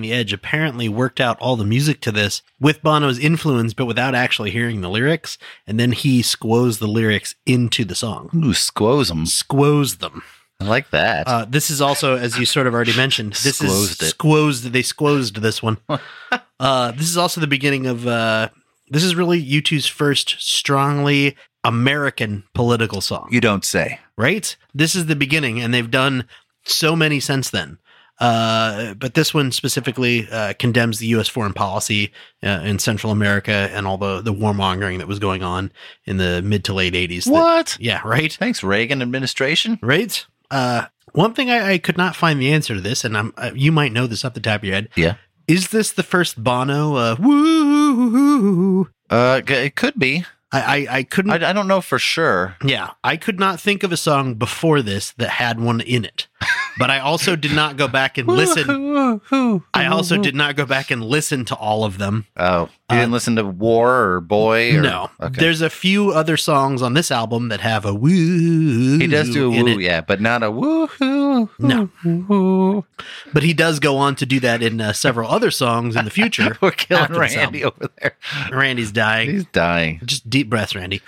[0.01, 4.15] The Edge apparently worked out all the music to this with Bono's influence, but without
[4.15, 5.39] actually hearing the lyrics.
[5.67, 8.31] And then he squoze the lyrics into the song.
[8.35, 9.27] Ooh, squoze 'em.
[9.27, 10.23] Squoze them.
[10.61, 11.27] I like that.
[11.27, 14.73] Uh, this is also, as you sort of already mentioned, this Squozed is it.
[14.73, 15.79] They squozed this one.
[16.61, 18.51] uh, this is also the beginning of uh,
[18.91, 24.01] This is really U2's first strongly American political song, You don't say.
[24.17, 24.55] right?
[24.75, 26.27] This is the beginning, and they've done
[26.65, 27.79] so many since then.
[28.21, 31.27] Uh, but this one specifically uh, condemns the U.S.
[31.27, 32.13] foreign policy
[32.43, 35.73] uh, in Central America and all the, the warmongering that was going on
[36.05, 37.25] in the mid to late 80s.
[37.25, 37.77] that- What?
[37.81, 38.33] yeah, right?
[38.33, 39.79] Thanks, Reagan administration.
[39.83, 40.25] Right?
[40.51, 43.51] Uh, one thing I, I could not find the answer to this, and I'm, uh,
[43.55, 44.89] you might know this off the top of your head.
[44.97, 45.15] Yeah.
[45.49, 46.95] Is this the first Bono?
[46.97, 48.89] Uh, woo!
[49.09, 50.25] Uh, it could be.
[50.53, 51.31] I, I, I couldn't.
[51.43, 52.57] I, I don't know for sure.
[52.65, 56.27] yeah, I could not think of a song before this that had one in it.
[56.79, 59.21] But I also did not go back and listen.
[59.75, 62.27] I also did not go back and listen to all of them.
[62.37, 64.77] Oh, you didn't listen to War or Boy?
[64.77, 65.41] Or, Uh, no, Okay.
[65.41, 68.99] there's a few other songs on this album that have a woo.
[68.99, 71.49] he does do a woo, yeah, but not a woohoo.
[71.59, 71.89] No.
[72.05, 72.85] Woo.
[73.33, 76.11] But he does go on to do that in uh, several other songs in the
[76.11, 76.57] future.
[76.61, 78.17] We're killing Randy over there.
[78.53, 79.31] Randy's dying.
[79.31, 80.01] He's dying.
[80.05, 81.01] Just deep breaths, Randy.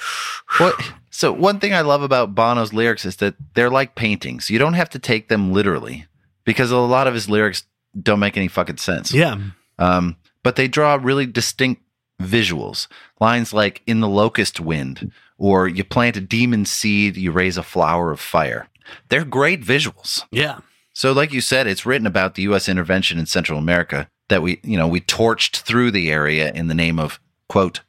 [0.59, 0.75] What?
[1.13, 4.51] So one thing I love about Bono's lyrics is that they're like paintings.
[4.51, 6.07] You don't have to take them literally
[6.45, 7.65] because a lot of his lyrics
[8.01, 9.13] don't make any fucking sense.
[9.13, 9.37] Yeah.
[9.79, 11.83] Um, but they draw really distinct
[12.21, 12.89] visuals.
[13.21, 17.63] Lines like "In the locust wind" or "You plant a demon seed, you raise a
[17.63, 18.69] flower of fire."
[19.11, 20.25] They're great visuals.
[20.31, 20.61] Yeah.
[20.95, 22.69] So, like you said, it's written about the U.S.
[22.69, 26.75] intervention in Central America that we, you know, we torched through the area in the
[26.75, 27.81] name of quote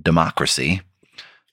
[0.00, 0.82] democracy.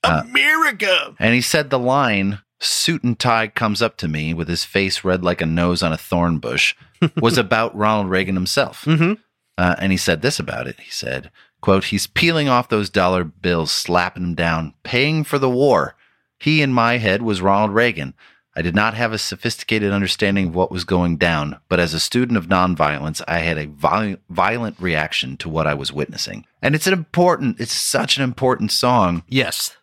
[0.07, 1.15] America.
[1.19, 5.03] And he said the line, suit and tie comes up to me with his face
[5.03, 6.75] red like a nose on a thorn bush,
[7.21, 8.85] was about Ronald Reagan himself.
[8.85, 9.13] Mm-hmm.
[9.57, 10.79] Uh, and he said this about it.
[10.79, 11.31] He said,
[11.61, 15.95] quote, he's peeling off those dollar bills, slapping them down, paying for the war.
[16.39, 18.13] He in my head was Ronald Reagan.
[18.55, 21.99] I did not have a sophisticated understanding of what was going down, but as a
[21.99, 26.43] student of nonviolence, I had a viol- violent reaction to what I was witnessing.
[26.59, 29.76] And it's an important, it's such an important song Yes.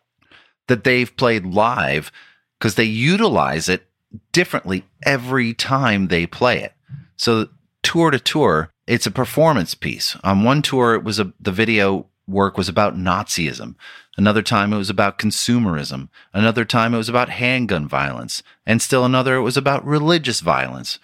[0.68, 2.10] That they've played live
[2.58, 3.86] because they utilize it
[4.32, 6.72] differently every time they play it.
[7.16, 7.48] So
[7.82, 10.16] tour to tour, it's a performance piece.
[10.24, 13.74] On one tour, it was a the video work was about Nazism.
[14.16, 16.08] Another time it was about consumerism.
[16.32, 18.42] Another time it was about handgun violence.
[18.64, 20.98] And still another it was about religious violence.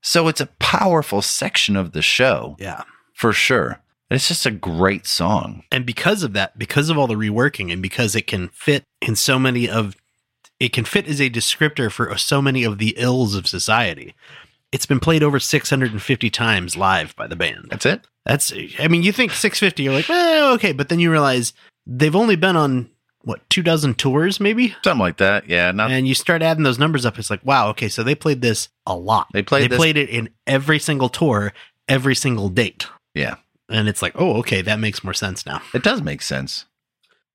[0.00, 2.82] So it's a powerful section of the show Yeah.
[3.12, 3.80] for sure.
[4.10, 5.64] It's just a great song.
[5.72, 9.16] And because of that, because of all the reworking and because it can fit in
[9.16, 9.96] so many of
[10.60, 14.14] it can fit as a descriptor for so many of the ills of society.
[14.72, 17.66] It's been played over 650 times live by the band.
[17.70, 18.06] That's it.
[18.24, 21.52] That's I mean, you think 650 you're like, "Eh, okay," but then you realize
[21.86, 22.90] they've only been on
[23.22, 24.74] what, 2 dozen tours maybe?
[24.84, 25.48] Something like that.
[25.48, 25.72] Yeah.
[25.72, 28.42] Not and you start adding those numbers up, it's like, wow, okay, so they played
[28.42, 29.28] this a lot.
[29.32, 31.52] They played they this- played it in every single tour,
[31.88, 32.86] every single date.
[33.14, 33.36] yeah.
[33.74, 35.60] And it's like, oh, okay, that makes more sense now.
[35.74, 36.64] It does make sense.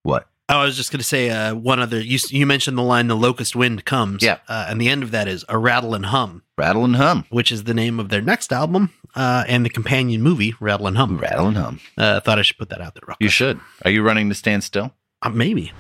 [0.03, 0.27] What?
[0.47, 1.99] Oh, I was just going to say uh, one other.
[2.01, 4.39] You you mentioned the line "the locust wind comes," Yeah.
[4.47, 7.25] uh, and the end of that is a rattle and hum, Rattle and hum.
[7.29, 10.97] which is the name of their next album uh, and the companion movie "Rattle and
[10.97, 11.79] Hum." Rattle and hum.
[11.97, 13.03] Uh, thought I should put that out there.
[13.07, 13.59] Real You should.
[13.85, 14.91] Are you running to stand still?
[15.21, 15.71] Uh, maybe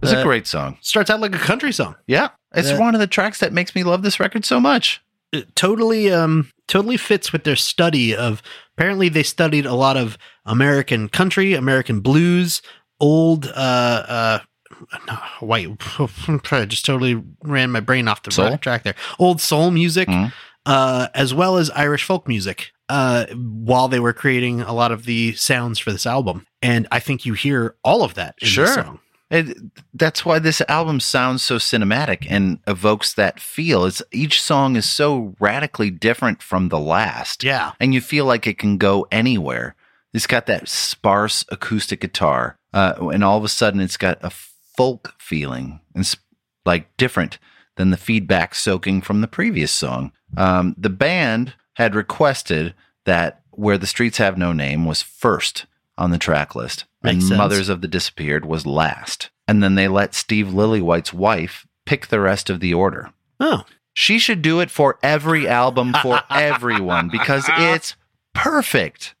[0.00, 0.78] It's a Uh, great song.
[0.80, 1.96] starts out like a country song.
[2.06, 2.28] Yeah.
[2.54, 5.02] It's one of the tracks that makes me love this record so much.
[5.32, 8.42] It totally um totally fits with their study of
[8.76, 10.16] apparently they studied a lot of
[10.46, 12.62] American country, American blues,
[13.00, 14.38] old uh uh
[15.42, 18.58] I just totally ran my brain off the Soul?
[18.58, 18.94] track there.
[19.18, 20.32] Old soul music, Mhm.
[20.66, 25.04] uh, as well as Irish folk music, uh, while they were creating a lot of
[25.04, 26.46] the sounds for this album.
[26.62, 28.66] And I think you hear all of that in Sure.
[28.66, 29.00] this song.
[29.30, 29.58] It,
[29.92, 33.84] that's why this album sounds so cinematic and evokes that feel.
[33.84, 37.44] It's each song is so radically different from the last.
[37.44, 37.72] Yeah.
[37.78, 39.74] and you feel like it can go anywhere.
[40.14, 44.30] It's got that sparse acoustic guitar, uh, and all of a sudden it's got a
[44.30, 46.16] folk feeling, and it's
[46.64, 47.38] like different
[47.76, 50.12] than the feedback soaking from the previous song.
[50.36, 52.74] Um, the band had requested
[53.04, 55.66] that "Where the Streets Have No Name" was first
[55.98, 57.36] on the track list, and sense.
[57.38, 62.20] "Mothers of the Disappeared" was last, and then they let Steve Lillywhite's wife pick the
[62.20, 63.10] rest of the order.
[63.40, 67.96] Oh, She should do it for every album for everyone because it's
[68.34, 69.14] perfect.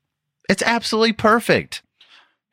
[0.48, 1.82] It's absolutely perfect.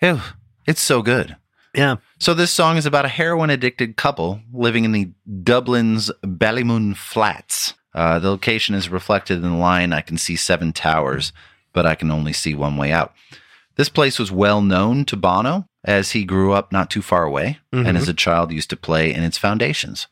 [0.02, 0.20] Ew,
[0.68, 1.36] it's so good.
[1.74, 1.98] yeah.
[2.20, 5.12] So this song is about a heroin addicted couple living in the
[5.44, 7.74] Dublin's Ballymun Flats.
[7.94, 11.32] Uh, the location is reflected in the line I can see seven towers,
[11.74, 13.14] but I can only see one way out.
[13.76, 17.60] This place was well known to Bono as he grew up not too far away
[17.72, 20.08] and as a child used to play in its foundations.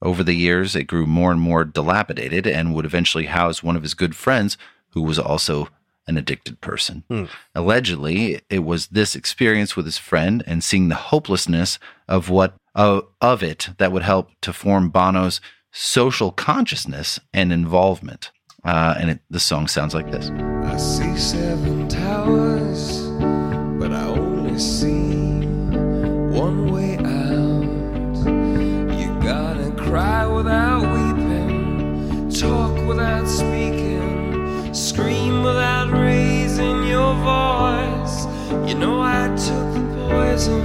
[0.00, 3.82] Over the years, it grew more and more dilapidated and would eventually house one of
[3.82, 4.58] his good friends,
[4.90, 5.68] who was also
[6.08, 7.04] an addicted person.
[7.08, 7.24] Hmm.
[7.54, 13.06] Allegedly, it was this experience with his friend and seeing the hopelessness of what of,
[13.20, 15.40] of it that would help to form Bono's
[15.70, 18.32] social consciousness and involvement.
[18.64, 20.30] Uh, and it, the song sounds like this.
[20.64, 23.01] I see seven towers, but I
[24.58, 25.46] see
[26.30, 27.62] one way out.
[28.98, 38.26] You gotta cry without weeping, talk without speaking, scream without raising your voice.
[38.68, 40.62] You know I took the poison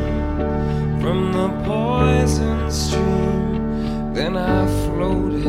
[1.01, 5.47] from the poison stream, then I floated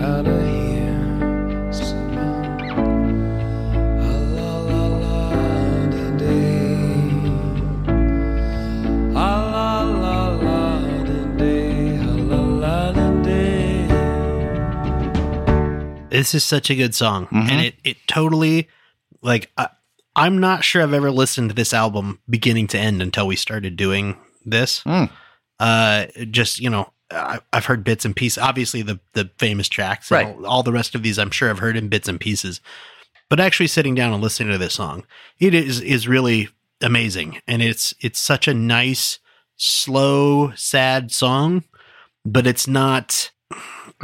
[0.00, 0.93] out of here.
[16.18, 17.50] This is such a good song, Mhm.
[17.50, 18.68] and it it totally
[19.22, 19.68] like I,
[20.16, 23.76] I'm not sure I've ever listened to this album beginning to end until we started
[23.76, 24.82] doing this.
[24.84, 25.10] Mm.
[25.58, 28.38] Uh, just you know, I, I've heard bits and pieces.
[28.38, 30.26] Obviously, the the famous tracks, Right.
[30.26, 32.60] All, all the rest of these, I'm sure I've heard in bits and pieces.
[33.28, 35.04] But actually, sitting down and listening to this song,
[35.40, 36.48] it is is really
[36.80, 39.18] amazing, and it's it's such a nice,
[39.56, 41.64] slow, sad song,
[42.24, 43.30] but it's not.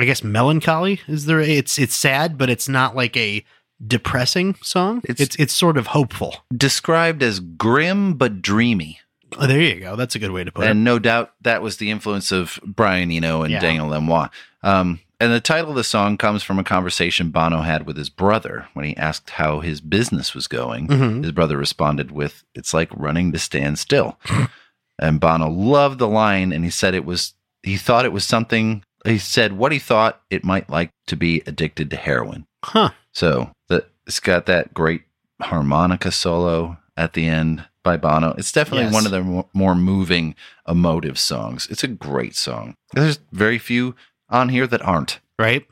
[0.01, 1.41] I guess melancholy is there.
[1.41, 3.45] It's it's sad, but it's not like a
[3.87, 4.99] depressing song.
[5.05, 6.45] It's- It's it's, sort of hopeful.
[6.55, 9.01] Described as grim but dreamy.
[9.39, 9.97] Oh, there you go.
[9.97, 10.71] That's a good way to put and it.
[10.73, 13.61] And no doubt that was the influence of Brian Eno and Yeah.
[13.61, 14.29] Daniel Lanois.
[14.63, 18.09] Um, and the title of the song comes from a conversation Bono had with his
[18.11, 20.89] brother when he asked how his business was going.
[20.89, 21.23] Mhm.
[21.23, 24.19] His brother responded with, "It's like running to stand still."
[24.99, 27.35] and Bono loved the line, and he said it was.
[27.63, 28.83] He thought it was something.
[29.05, 32.47] He said what he thought it might like to be addicted to heroin.
[32.65, 32.91] Huh.
[33.13, 35.03] So the, it's got that great
[35.41, 38.35] harmonica solo at the end by Bono.
[38.37, 38.93] It's definitely Yes.
[38.93, 40.35] one of the mo- more moving,
[40.69, 41.67] emotive songs.
[41.71, 42.75] It's a great song.
[42.93, 43.95] There's very few
[44.29, 45.19] on here that aren't.
[45.39, 45.67] Right.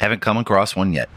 [0.00, 1.10] Haven't come across one yet.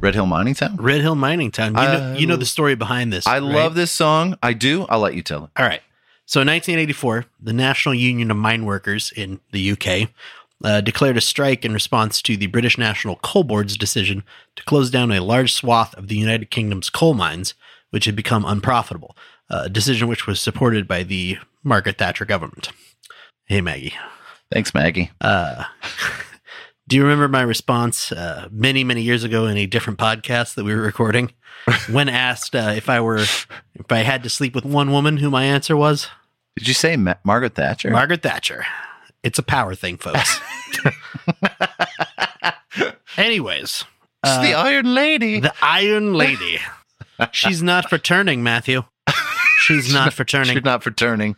[0.00, 0.76] Red Hill Mining Town.
[0.76, 1.74] Red Hill Mining Town.
[1.74, 3.26] You know, you know the story behind this.
[3.26, 3.42] I right?
[3.42, 4.36] love this song.
[4.42, 4.84] I do.
[4.88, 5.50] I'll let you tell it.
[5.56, 5.82] All right.
[6.24, 10.08] So in 1984, the National Union of Mine Workers in the UK
[10.64, 14.22] uh, declared a strike in response to the British National Coal Board's decision
[14.56, 17.54] to close down a large swath of the United Kingdom's coal mines,
[17.90, 19.16] which had become unprofitable.
[19.50, 22.70] A decision which was supported by the Margaret Thatcher government.
[23.46, 23.94] Hey, Maggie.
[24.50, 25.10] Thanks, Maggie.
[25.20, 25.64] Uh,
[26.88, 30.64] do you remember my response uh, many, many years ago in a different podcast that
[30.64, 31.32] we were recording?
[31.90, 33.46] when asked uh, if I were, if
[33.90, 36.08] I had to sleep with one woman, who my answer was?
[36.56, 37.90] Did you say Ma- Margaret Thatcher?
[37.90, 38.64] Margaret Thatcher.
[39.22, 40.40] It's a power thing, folks.
[43.16, 43.84] Anyways,
[44.24, 45.40] It's the Iron Lady.
[45.40, 46.58] the Iron Lady.
[47.30, 48.84] She's not for turning, Matthew.
[49.60, 50.54] She's not for turning.
[50.56, 51.36] She's not for turning.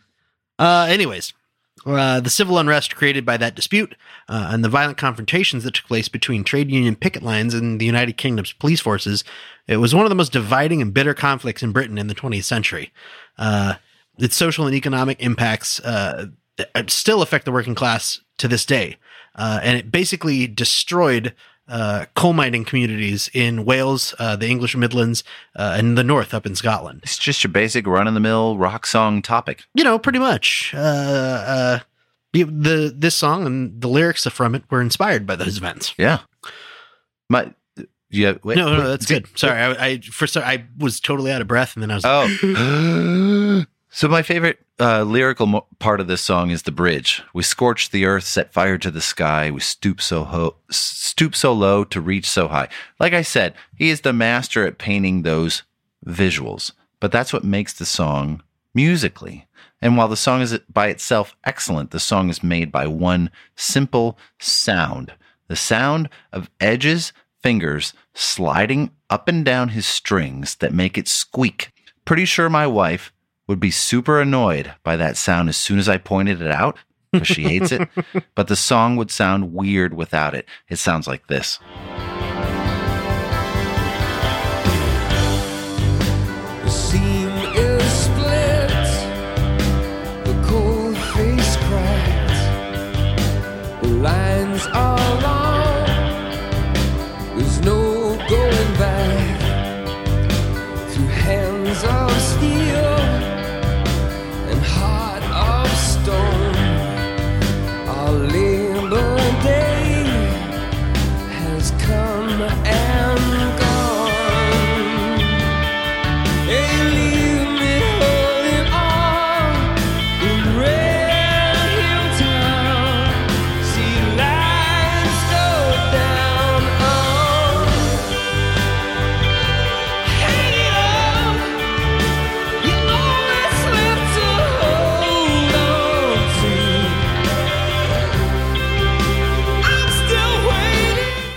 [0.57, 1.33] Uh, anyways,
[1.85, 3.95] uh, the civil unrest created by that dispute
[4.29, 7.85] uh, and the violent confrontations that took place between trade union picket lines and the
[7.85, 9.23] United Kingdom's police forces,
[9.67, 12.45] it was one of the most dividing and bitter conflicts in Britain in the 20th
[12.45, 12.91] century.
[13.37, 13.75] Uh,
[14.17, 16.27] its social and economic impacts uh,
[16.87, 18.97] still affect the working class to this day,
[19.35, 21.33] uh, and it basically destroyed.
[21.67, 25.23] Uh, coal mining communities in Wales, uh, the English Midlands,
[25.55, 28.55] uh, and the North up in Scotland It's just your basic run of the mill
[28.55, 29.63] rock song topic.
[29.73, 30.75] you know, pretty much.
[30.75, 31.79] Uh, uh,
[32.33, 35.95] the, the this song and the lyrics from it were inspired by those events.
[35.97, 36.19] Yeah.
[37.31, 37.51] My,
[38.11, 38.35] yeah.
[38.43, 39.39] Wait, no, no, wait, that's did- good.
[39.39, 42.03] Sorry, I, I for so I was totally out of breath, and then I was
[42.05, 43.65] Oh.
[43.95, 47.23] so my favorite uh, lyrical mo- part of this song is the bridge.
[47.33, 49.49] We scorch the earth, set fire to the sky.
[49.49, 52.67] We stoop so ho- stoop so low to reach so high.
[52.99, 55.63] Like I said, he is the master at painting those
[56.05, 56.73] visuals.
[56.99, 58.43] But that's what makes the song
[58.73, 59.47] musically.
[59.81, 64.17] And while the song is by itself excellent, the song is made by one simple
[64.39, 65.13] sound.
[65.47, 71.71] The sound of Edge's fingers sliding up and down his strings that make it squeak.
[72.03, 73.13] Pretty sure my wife
[73.47, 76.77] would be super annoyed by that sound as soon as I pointed it out
[77.11, 77.87] because she hates it.
[78.35, 80.45] But the song would sound weird without it.
[80.69, 81.59] It sounds like this.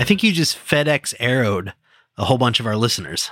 [0.08, 1.72] Think you just FedEx arrowed
[2.16, 3.30] a whole bunch of our listeners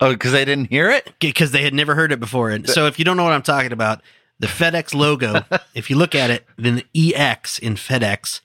[0.00, 1.12] Oh, because they didn't hear it?
[1.18, 2.50] because they had never heard it before.
[2.50, 4.00] And so if you don't know what I'm talking about,
[4.38, 5.44] the FedEx logo,
[5.74, 8.40] if you look at it, then the EX in FedEx,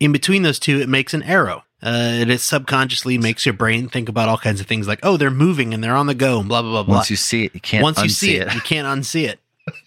[0.00, 1.64] in between those two, it makes an arrow.
[1.82, 1.88] Uh,
[2.20, 5.30] and it subconsciously makes your brain think about all kinds of things like, oh, they're
[5.30, 6.94] moving and they're on the go and blah, blah, blah, blah.
[6.96, 8.54] Once you see it, you can't Once you see it, it.
[8.54, 9.40] you can't unsee it.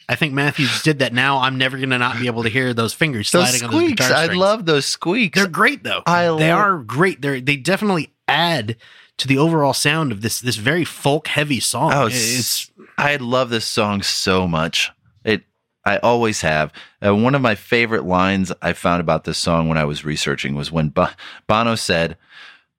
[0.07, 1.13] I think Matthews did that.
[1.13, 3.71] Now I'm never going to not be able to hear those fingers Those sliding on
[3.71, 4.07] those squeaks.
[4.07, 5.37] guitar I love those squeaks.
[5.37, 6.03] They're great though.
[6.05, 7.21] I they are great.
[7.21, 8.75] They they definitely add
[9.17, 11.91] to the overall sound of this this very folk heavy song.
[11.93, 14.91] Oh, it's I love this song so much.
[15.23, 15.43] It
[15.85, 16.71] I always have.
[17.05, 20.55] Uh, one of my favorite lines I found about this song when I was researching
[20.55, 21.09] was when Bo-
[21.47, 22.17] Bono said,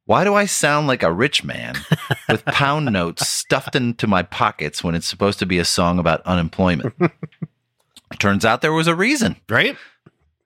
[0.06, 1.76] "Why do I sound like a rich man
[2.28, 6.22] with pound notes stuffed into my pockets when it's supposed to be a song about
[6.22, 6.94] unemployment?"
[8.18, 9.36] Turns out there was a reason.
[9.48, 9.76] right.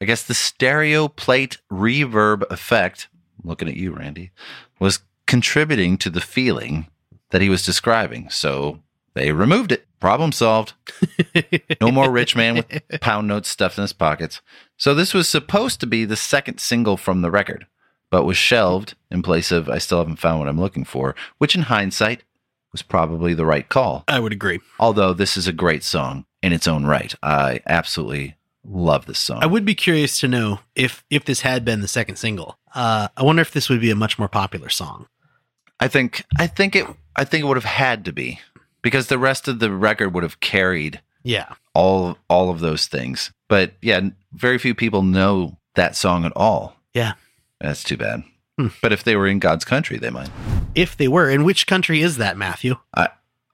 [0.03, 3.09] I guess the stereo plate reverb effect,
[3.45, 4.31] looking at you, Randy,
[4.79, 6.89] was contributing to the feeling
[7.31, 8.31] that he was describing.
[8.31, 8.81] So
[9.15, 9.87] they removed it.
[10.01, 10.73] Problem solved.
[11.83, 14.41] No more rich man with pound notes stuffed in his pockets.
[14.79, 17.67] So this was supposed to be the second single from the record,
[18.11, 21.55] but was shelved in place of I Still Haven't Found What I'm Looking For, which
[21.55, 22.23] in hindsight
[22.73, 24.05] was probably the right call.
[24.09, 24.61] I would agree.
[24.79, 27.15] Although this is a great song in its own right.
[27.23, 29.39] I absolutely love this song.
[29.43, 32.59] I would be curious to know if if this had been the second single.
[32.75, 35.07] Uh, I wonder if this would be a much more popular song.
[35.81, 36.87] I think I think it
[37.17, 38.39] I think it would have had to be
[38.83, 41.55] because the rest of the record would have carried Yeah.
[41.75, 43.33] all all of those things.
[43.49, 44.01] But yeah,
[44.33, 46.77] very few people know that song at all.
[46.95, 47.15] Yeah.
[47.61, 48.23] That's too bad.
[48.59, 48.69] Hmm.
[48.83, 50.31] But if they were in God's country, they might.
[50.75, 52.77] If they were, in which country is that, Matthew?
[52.95, 53.09] I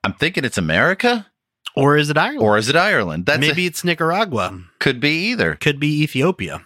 [0.04, 1.26] I'm thinking it's America
[1.74, 2.42] Or is it Ireland?
[2.42, 3.26] or is it Ireland?
[3.26, 4.60] That's Maybe a- it's Nicaragua.
[4.78, 5.54] could be either.
[5.56, 6.64] Could be Ethiopia.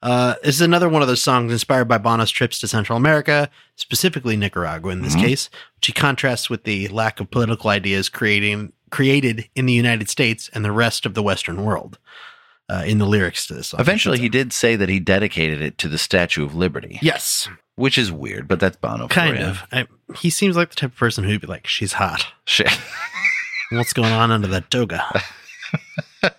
[0.00, 3.50] Uh, this is another one of those songs inspired by Bono's trips to Central America,
[3.74, 5.20] specifically Nicaragua in this Mhm.
[5.22, 10.08] case, which he contrasts with the lack of political ideas creating created in the United
[10.08, 11.98] States and the rest of the Western world.
[12.70, 13.80] Uh, in the lyrics to this song.
[13.80, 17.96] Eventually, he did say that he dedicated it to the Statue of Liberty, Yes, which
[17.96, 19.08] is weird, but that's Bono.
[19.08, 19.44] kind you.
[19.46, 19.62] of.
[19.72, 22.26] I, he seems like the type of person who'd be like, "She's hot.
[22.44, 22.70] Shit.
[23.70, 25.02] What's going on under that toga?"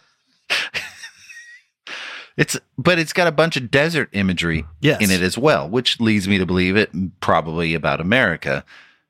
[2.38, 5.02] It's but it's got a bunch of desert imagery Yes.
[5.02, 8.64] in it as well, which leads me to believe it probably about America.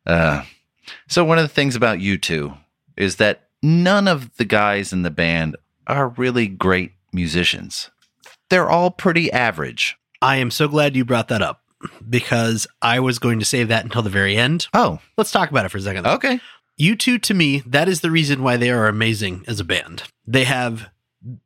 [0.04, 0.44] Uh,
[1.08, 2.58] so one of the things about U2
[2.98, 7.90] is that none of the guys in the band are really great musicians.
[8.50, 9.98] They're all pretty average.
[10.22, 11.62] I am so glad you brought that up
[12.10, 14.68] because I was going to save that until the very end.
[14.74, 16.06] Oh, Let's talk about it for a second.
[16.08, 16.40] okay.
[16.80, 20.04] U2, to me, that is the reason why they are amazing as a band.
[20.26, 20.90] They have,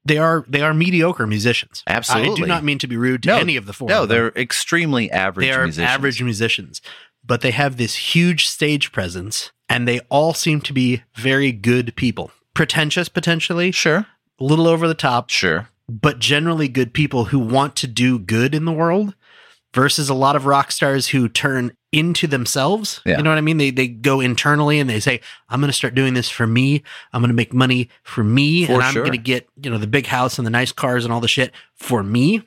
[0.05, 1.83] they are, they are mediocre musicians.
[1.87, 2.31] Absolutely.
[2.31, 3.89] I do not mean to be rude to No, any of the four.
[3.89, 5.89] No, they're extremely average they are musicians.
[5.89, 6.81] average musicians,
[7.25, 11.95] but they have this huge stage presence, and they all seem to be very good
[11.95, 12.31] people.
[12.53, 14.05] Pretentious, potentially, Sure.
[14.39, 15.69] A little over the top, Sure.
[15.89, 19.15] but generally good people who want to do good in the world
[19.73, 23.01] versus a lot of rock stars who turn into themselves.
[23.05, 23.17] Yeah.
[23.17, 23.57] You know what I mean?
[23.57, 25.19] They they go internally and they say,
[25.49, 26.83] I'm gonna start doing this for me.
[27.11, 28.65] I'm gonna make money for me.
[28.65, 29.03] For and I'm sure.
[29.03, 31.51] gonna get, you know, the big house and the nice cars and all the shit
[31.75, 32.41] for me.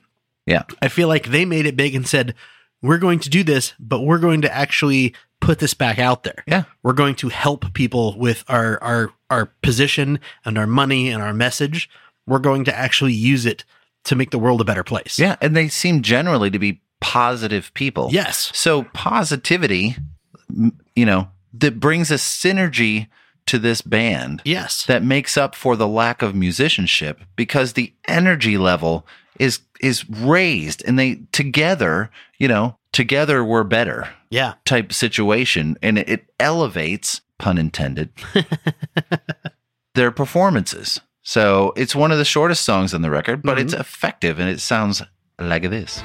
[0.45, 0.63] Yeah.
[0.81, 2.33] I feel like they made it big and said,
[2.81, 6.43] We're going to do this, but we're going to actually put this back out there
[6.47, 6.63] Yeah.
[6.83, 11.33] we're going to help people with our our our position and our money and our
[11.33, 11.89] message
[12.25, 13.63] we're going to actually use it
[14.03, 15.35] to make the world a better place Yeah.
[15.41, 18.09] And they seem generally to be positive people.
[18.11, 19.95] yes So positivity,
[20.95, 23.07] you know, that brings a synergy
[23.45, 28.57] to this band yes that makes up for the lack of musicianship because the energy
[28.57, 29.05] level
[29.39, 32.09] is is raised and they together,
[32.39, 38.09] you know, together we're better yeah type situation and it, it elevates, pun intended,
[39.93, 40.99] their performances.
[41.21, 43.81] So it's one of the shortest songs on the record, but it's mm-hmm.
[43.81, 45.03] effective and it sounds
[45.37, 46.01] like this.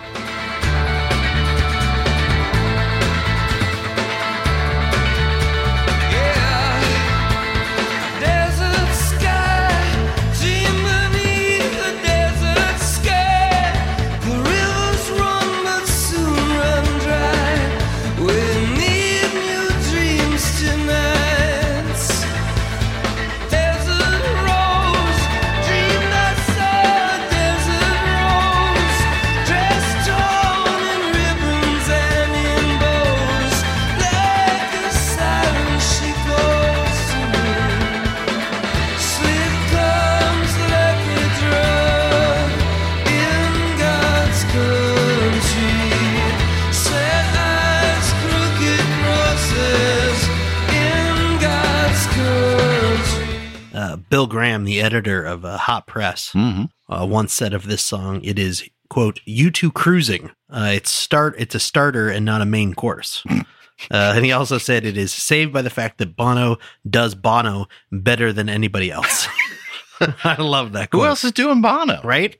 [54.12, 58.22] Bill Graham, the editor of uh, Hot Press, hmm uh, once said of this song,
[58.22, 61.34] it is quote "U2 cruising." Uh, it's start.
[61.38, 63.24] It's a starter and not a main course.
[63.30, 63.44] uh,
[63.90, 66.58] and he also said it is saved by the fact that Bono
[66.88, 69.26] does Bono better than anybody else.
[70.24, 70.90] I love that.
[70.92, 72.02] Who else is doing Bono?
[72.04, 72.36] Right?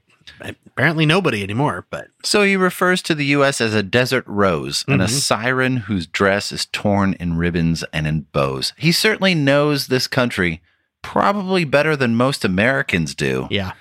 [0.67, 1.87] Apparently nobody anymore.
[1.89, 3.63] But So he refers to the U.S.
[3.63, 5.09] as a desert rose and a Mhm.
[5.11, 8.75] siren whose dress is torn in ribbons and in bows.
[8.77, 10.61] He certainly knows this country
[11.03, 13.73] probably better than most Americans do, yeah,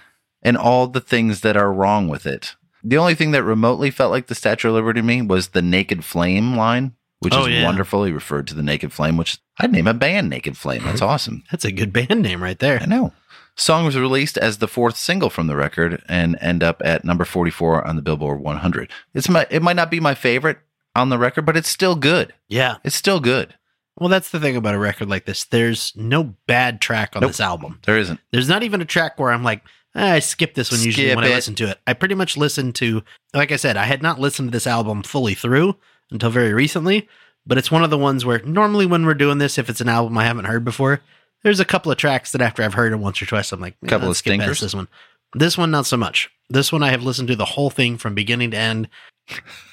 [0.42, 2.56] and all the things that are wrong with it.
[2.84, 5.62] The only thing that remotely felt like the Statue of Liberty to me was the
[5.62, 7.64] Naked Flame line, which Oh, is yeah.
[7.66, 8.04] wonderful.
[8.06, 10.84] He referred to the Naked Flame, which I'd name a band Naked Flame.
[10.84, 11.44] That's awesome.
[11.52, 12.80] that's a good band name right there.
[12.82, 13.14] I know.
[13.56, 17.26] Song was released as the fourth single from the record and end up at number
[17.26, 18.90] 44 on the Billboard 100.
[19.14, 20.58] It's my it might not be my favorite
[20.96, 22.34] on the record, but it's still good.
[22.48, 22.78] Yeah.
[22.84, 23.54] It's still good.
[24.00, 25.44] Well, that's the thing about a record like this.
[25.46, 27.30] There's no bad track on Nope.
[27.32, 27.80] this album.
[27.86, 28.20] There isn't.
[28.32, 29.64] There's not even a track where I'm like,
[29.96, 31.80] "Ah, I skip this one usually Skip when I listen to it.
[31.86, 33.04] I pretty much listen to,
[33.34, 35.76] like I said, I had not listened to this album fully through
[36.10, 37.08] until very recently,
[37.46, 39.90] but it's one of the ones where normally when we're doing this, if it's an
[39.90, 41.02] album I haven't heard before,
[41.44, 43.76] there's a couple of tracks that after I've heard it once or twice, I'm like,
[43.84, 44.62] eh, Couple of skip stinkers?
[44.62, 44.88] This one,
[45.34, 46.30] this one, not so much.
[46.50, 48.88] This one I have listened to the whole thing from beginning to end,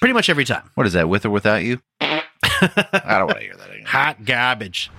[0.01, 0.70] pretty much every time.
[0.74, 1.09] What is that?
[1.09, 1.81] With or without you?
[2.60, 3.86] I don't want to hear that again.
[3.86, 4.90] Hot garbage.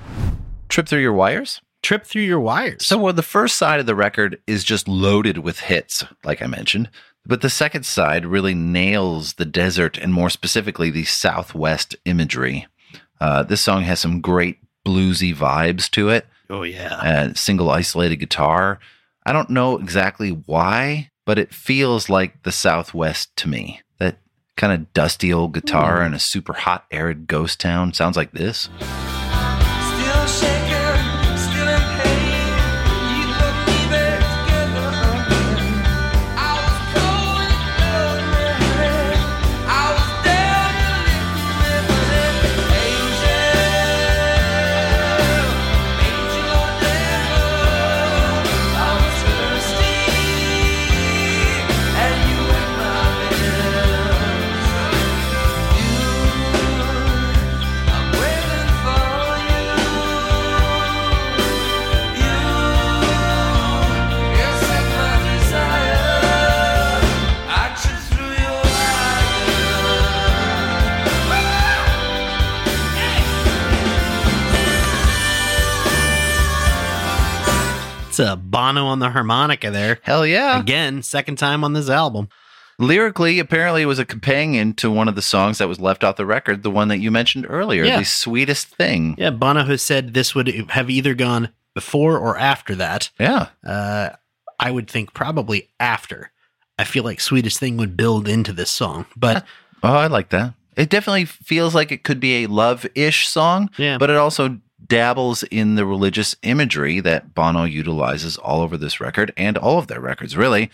[0.69, 1.61] Trip through your wires.
[1.81, 2.85] Trip through your wires.
[2.85, 6.47] So well, the first side of the record is just loaded with hits, like I
[6.47, 6.89] mentioned.
[7.25, 12.67] But the second side really nails the desert and more specifically the Southwest imagery.
[13.21, 16.25] Uh, this song has some great bluesy vibes to it.
[16.49, 17.01] oh yeah.
[17.03, 18.79] a single isolated guitar.
[19.25, 23.81] I don't know exactly why, but it feels like the Southwest to me.
[24.59, 26.07] That kind of dusty old guitar hmm.
[26.07, 28.67] in a super hot, arid ghost town sounds like this.
[78.19, 79.99] A Bono on the harmonica there.
[80.03, 80.59] Hell yeah.
[80.59, 82.29] Again, second time on this album.
[82.77, 86.15] Lyrically, apparently, it was a companion to one of the songs that was left off
[86.15, 87.99] the record, the one that you mentioned earlier, Yeah.
[87.99, 89.15] the sweetest thing.
[89.17, 93.09] Yeah, Bono has said this would have either gone before or after that.
[93.19, 93.47] Yeah.
[93.65, 94.09] Uh,
[94.57, 96.31] I would think probably after.
[96.77, 99.45] I feel like Sweetest Thing would build into this song, but
[99.83, 100.53] Oh, I like that.
[100.77, 103.97] It definitely feels like it could be a love ish song, Yeah.
[103.97, 104.57] but it also
[104.89, 109.87] dabbles in the religious imagery that Bono utilizes all over this record and all of
[109.87, 110.69] their records, really.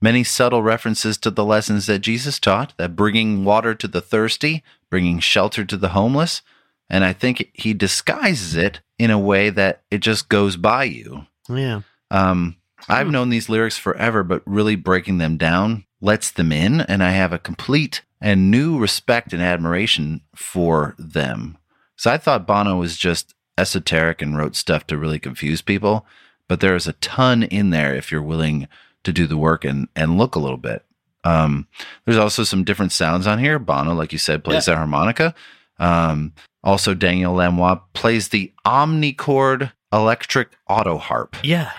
[0.00, 4.62] Many subtle references to the lessons that Jesus taught that bringing water to the thirsty,
[4.90, 6.42] bringing shelter to the homeless.
[6.88, 11.26] And I think he disguises it in a way that it just goes by you.
[11.48, 11.80] yeah.
[12.10, 17.02] Um, I've known these lyrics forever, but really breaking them down lets them in, and
[17.02, 21.56] I have a complete and new respect and admiration for them.
[21.96, 26.06] So I thought Bono was just esoteric and wrote stuff to really confuse people,
[26.48, 28.68] but there is a ton in there if you're willing
[29.04, 30.84] to do the work and and look a little bit.
[31.24, 31.66] Um,
[32.04, 33.58] there's also some different sounds on here.
[33.58, 35.34] Bono, like you said, plays the harmonica.
[35.78, 36.32] Um,
[36.62, 41.70] also, Daniel Lanois plays the omnichord electric auto harp Yeah.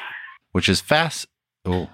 [0.51, 1.27] which is fast,
[1.65, 1.89] oh,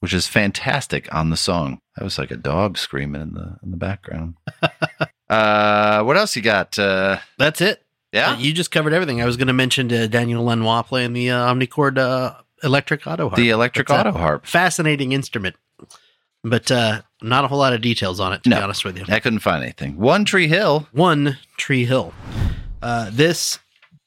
[0.00, 1.78] which is fantastic on the song.
[1.96, 4.34] That was like a dog screaming in the in the background.
[5.28, 6.78] uh, what else you got?
[6.78, 7.81] Uh, That's it.
[8.12, 9.20] Yeah, you just covered everything.
[9.20, 13.28] I was going to mention uh, Daniel Lanois playing the uh, Omnichord uh, electric auto
[13.28, 13.36] harp.
[13.36, 14.46] the electric That's auto harp.
[14.46, 15.56] Fascinating instrument,
[16.44, 18.56] but uh, not a whole lot of details on it, to No.
[18.56, 19.04] be honest with you.
[19.08, 19.96] I couldn't find anything.
[19.96, 20.86] One Tree Hill.
[20.92, 22.12] One Tree Hill.
[22.82, 23.58] Uh, this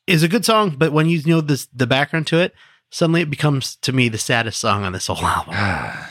[0.07, 2.53] is a good song, but when you know this, the background to it,
[2.91, 5.55] suddenly it becomes to me the saddest song on this whole album.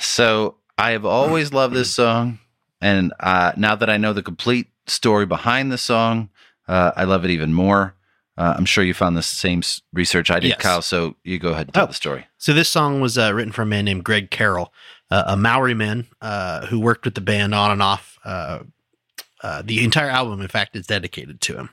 [0.00, 2.38] So I have always loved this song,
[2.80, 6.30] and uh, now that I know the complete story behind the song,
[6.68, 7.94] uh, I love it even more.
[8.36, 9.62] Uh, I'm sure you found the same
[9.92, 10.60] research I did, Yes.
[10.60, 10.82] Kyle.
[10.82, 11.88] So you go ahead and tell Oh.
[11.88, 12.26] the story.
[12.38, 14.72] So this song was uh, written for a man named Greg Carroll,
[15.10, 18.18] uh, a Maori man uh, who worked with the band on and off.
[18.24, 18.60] Uh,
[19.42, 21.70] uh, the entire album, in fact, is dedicated to him.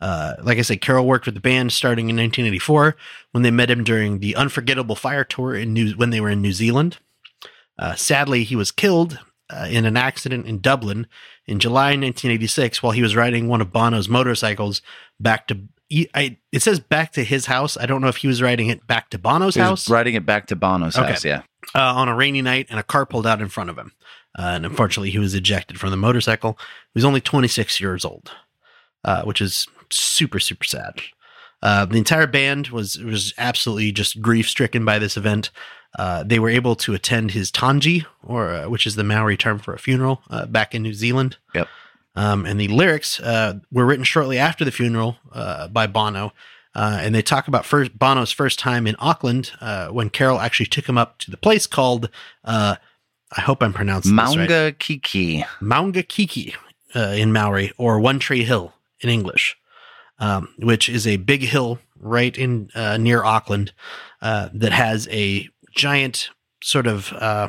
[0.00, 2.94] Uh, like I said, Carroll worked with the band starting in 1984
[3.32, 6.40] when they met him during the Unforgettable Fire tour in New when they were in
[6.42, 6.98] New Zealand.
[7.76, 9.18] Uh, sadly, he was killed
[9.50, 11.06] uh, in an accident in Dublin
[11.46, 14.82] in July 1986 while he was riding one of Bono's motorcycles
[15.20, 15.60] back to.
[16.14, 17.78] I, it says back to his house.
[17.78, 20.14] I don't know if he was riding it back to Bono's He was house riding
[20.14, 21.08] it back to Bono's Okay.
[21.12, 21.24] house.
[21.24, 21.42] Yeah.
[21.74, 23.92] uh, on a rainy night, and a car pulled out in front of him.
[24.38, 26.58] Uh, and unfortunately, he was ejected from the motorcycle.
[26.92, 28.30] He was only 26 years old,
[29.02, 31.00] uh, which is super, super sad.
[31.62, 35.50] Uh, the entire band was was absolutely just grief stricken by this event.
[35.98, 39.58] Uh, they were able to attend his tangi, or uh, which is the Maori term
[39.58, 41.36] for a funeral, uh, back in New Zealand.
[41.54, 41.68] Yep.
[42.14, 46.32] Um, and the lyrics uh, were written shortly after the funeral uh, by Bono.
[46.74, 50.66] Uh, and they talk about first Bono's first time in Auckland uh, when Carroll actually
[50.66, 52.08] took him up to the place called,
[52.44, 52.76] uh,
[53.36, 55.44] I hope I'm pronouncing this right, Maunga Kiki.
[55.60, 56.54] Maunga Kiki
[56.94, 59.56] uh, in Maori, or One Tree Hill in English,
[60.18, 63.72] um, which is a big hill right in uh, near Auckland
[64.22, 66.28] uh, that has a giant
[66.62, 67.48] sort of uh,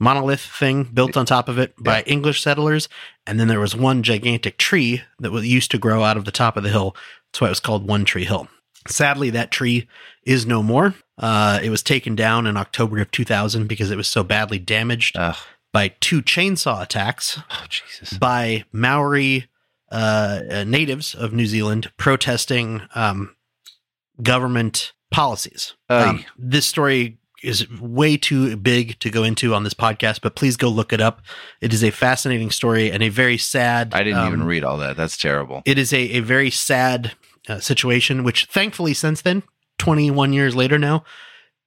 [0.00, 2.88] monolith thing built on top of it by English settlers,
[3.26, 6.32] and then there was one gigantic tree that was used to grow out of the
[6.32, 6.96] top of the hill.
[7.30, 8.48] That's why it was called One Tree Hill.
[8.88, 9.86] Sadly, that tree
[10.24, 10.94] is no more.
[11.16, 15.16] Uh, it was taken down in October of 2000 because it was so badly damaged
[15.16, 15.36] Ugh.
[15.72, 18.18] by two chainsaw attacks Oh, Jesus.
[18.18, 19.46] by Maori
[19.92, 23.36] uh, uh, natives of New Zealand protesting um,
[24.20, 25.74] government policies.
[25.88, 30.56] Um, this story is way too big to go into on this podcast, but please
[30.56, 31.22] go look it up.
[31.60, 33.92] It is a fascinating story and a very sad.
[33.94, 34.96] I didn't um, even read all that.
[34.96, 35.62] That's terrible.
[35.64, 37.12] It is a, a very sad
[37.48, 39.42] uh, situation, which thankfully since then,
[39.78, 41.04] 21 years later now,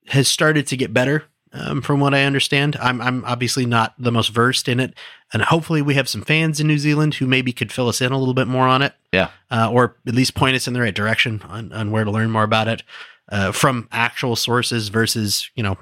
[0.08, 1.26] has started to get better.
[1.52, 4.94] Um, from what I understand, I'm I'm obviously not the most versed in it,
[5.32, 8.12] and hopefully we have some fans in New Zealand who maybe could fill us in
[8.12, 9.30] a little bit more on it, Yeah.
[9.50, 12.30] uh, or at least point us in the right direction on, on where to learn
[12.30, 12.84] more about it
[13.32, 15.78] uh, from actual sources versus you know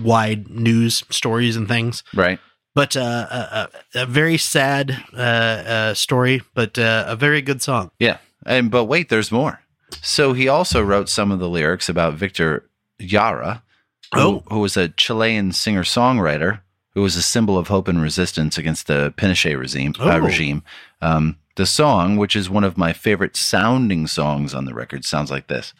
[0.00, 2.38] wide news stories and things Right.
[2.74, 7.90] but uh, a, a, very sad uh, uh, story, but uh, a very good song.
[7.98, 8.18] Yeah.
[8.46, 9.60] And but wait, there's more.
[10.00, 12.64] So he also wrote some of the lyrics about Victor
[12.98, 13.62] Yara,
[14.14, 14.42] who, Oh.
[14.50, 16.60] who was a Chilean singer-songwriter
[16.94, 19.94] who was a symbol of hope and resistance against the Pinochet regime.
[19.98, 20.18] Uh, Oh.
[20.18, 20.62] regime.
[21.00, 25.30] Um, the song, which is one of my favorite sounding songs on the record, sounds
[25.30, 25.72] like this.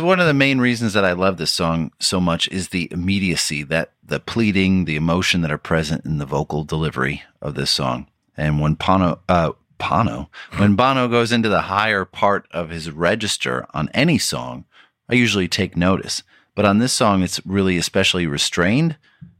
[0.00, 3.62] One of the main reasons that I love this song so much is the immediacy
[3.64, 8.06] that the pleading, the emotion that are present in the vocal delivery of this song.
[8.34, 9.52] And when Pano, uh,
[10.56, 14.64] when Bono goes into the higher part of his register on any song,
[15.08, 16.22] I usually take notice.
[16.54, 18.96] But on this song, it's really especially restrained.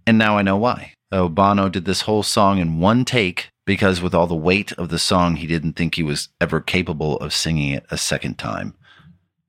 [0.07, 0.93] And now I know why.
[1.11, 4.91] Oh, Bono did this whole song in one take because with all the weight of
[4.91, 8.74] the song, he didn't think he was ever capable of singing it a second time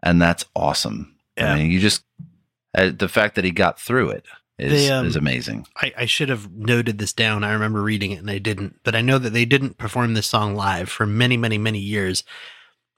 [0.03, 1.15] and that's awesome.
[1.38, 1.53] Yeah.
[1.53, 2.03] I mean, you just
[2.76, 4.26] uh, the fact that he got through it
[4.57, 5.65] is They, um, is amazing.
[5.78, 7.44] I, I should have noted this down.
[7.44, 10.28] I remember reading it and I didn't, but I know that they didn't perform this
[10.28, 12.23] song live for many, many, many years.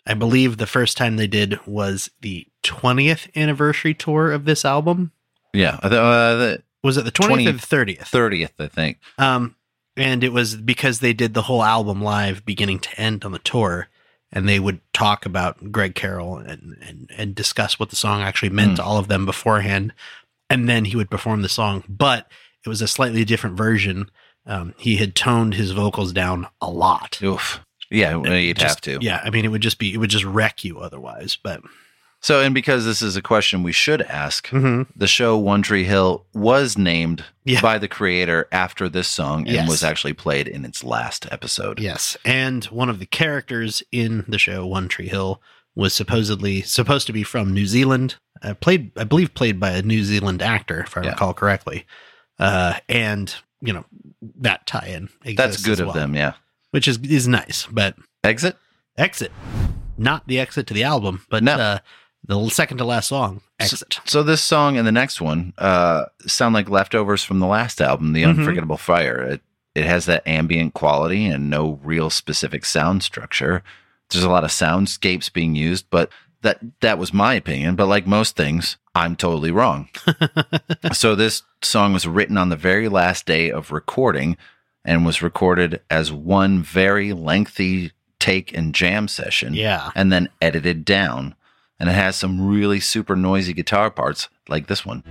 [0.05, 5.11] I believe the first time they did was the 20th anniversary tour of this album.
[5.53, 8.07] Yeah, uh, the, Was it the 20th 20 or the 30th?
[8.07, 8.97] thirtieth, I think.
[9.17, 9.55] Um,
[9.95, 13.39] and it was because they did the whole album live, beginning to end on the
[13.39, 13.87] tour,
[14.33, 18.49] and they would talk about Greg Carroll and and, and discuss what the song actually
[18.49, 19.93] meant to all of them beforehand,
[20.49, 21.83] and then he would perform the song.
[21.87, 22.29] But
[22.65, 24.09] it was a slightly different version.
[24.45, 27.21] Um, he had toned his vocals down a lot.
[27.23, 27.61] Oof.
[27.89, 29.05] Yeah, you'd Just- have to.
[29.05, 31.37] Yeah, I mean, it would just be it would just wreck you otherwise.
[31.41, 31.61] But
[32.23, 34.87] So, and because this is a question we should ask, Mhm.
[34.95, 37.59] the show One Tree Hill was named Yeah.
[37.59, 39.67] by the creator after this song and Yes.
[39.69, 41.79] was actually played in its last episode.
[41.81, 45.41] Yes, and one of the characters in the show One Tree Hill
[45.75, 49.81] was supposedly supposed to be from New Zealand, uh, played I believe played by a
[49.81, 51.09] New Zealand actor if I Yeah.
[51.09, 51.85] recall correctly.
[52.39, 53.83] Uh, and you know
[54.39, 56.33] that tie-in That's good of them, yeah.
[56.71, 57.67] which is is nice.
[57.69, 58.55] But Exit?
[58.97, 59.33] exit,
[59.97, 61.55] not the exit to the album, but No.
[61.57, 61.79] uh,
[62.25, 63.99] the second to last song, exit.
[64.05, 68.13] So this song and the next one uh, sound like leftovers from the last album,
[68.13, 68.29] The Mhm.
[68.39, 69.21] Unforgettable Fire.
[69.21, 69.41] It
[69.75, 73.63] it has that ambient quality and no real specific sound structure.
[74.11, 76.09] There's a lot of soundscapes being used, but
[76.43, 77.75] that that was my opinion.
[77.75, 79.89] But like most things, I'm totally wrong.
[80.93, 84.37] so this song was written on the very last day of recording
[84.85, 89.89] and was recorded as one very lengthy take and jam session Yeah.
[89.95, 91.35] and then edited down.
[91.83, 95.03] And it has some really super noisy guitar parts like this one.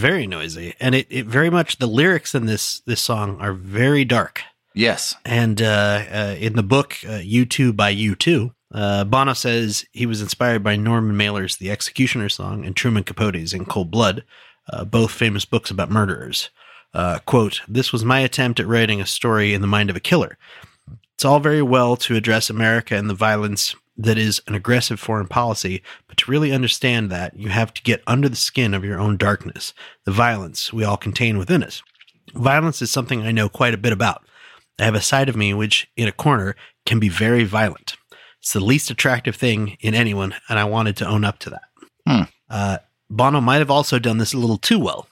[0.00, 4.04] Very noisy, and it, it very much the lyrics in this this song are very
[4.04, 4.42] dark.
[4.74, 5.14] Yes.
[5.24, 10.22] And uh, uh, in the book uh, "U2" by U2, uh, Bono says he was
[10.22, 14.24] inspired by Norman Mailer's "The Executioner" song and Truman Capote's "In Cold Blood,"
[14.72, 16.50] uh, both famous books about murderers.
[16.94, 20.00] Uh, "Quote: This was my attempt at writing a story in the mind of a
[20.00, 20.38] killer.
[21.14, 25.26] It's all very well to address America and the violence that is an aggressive foreign
[25.26, 28.98] policy, but to really understand that, you have to get under the skin of your
[28.98, 29.74] own darkness,
[30.04, 31.82] the violence we all contain within us.
[32.34, 34.24] Violence is something I know quite a bit about.
[34.78, 36.56] I have a side of me which, in a corner,
[36.86, 37.96] can be very violent.
[38.40, 41.62] It's the least attractive thing in anyone, and I wanted to own up to that.
[42.06, 42.22] Hmm.
[42.48, 42.78] Uh,
[43.10, 45.06] Bono might have also done this a little too well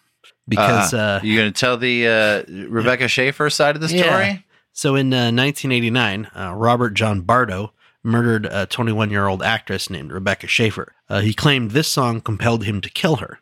[0.47, 4.03] because uh, you going to tell the uh, Rebecca Schaeffer side of the story?
[4.03, 4.39] Yeah.
[4.73, 7.73] So in uh, 1989, uh, Robert John Bardo
[8.05, 10.95] murdered a 21 year old actress named Rebecca Schaeffer.
[11.09, 13.41] Uh, he claimed this song compelled him to kill her.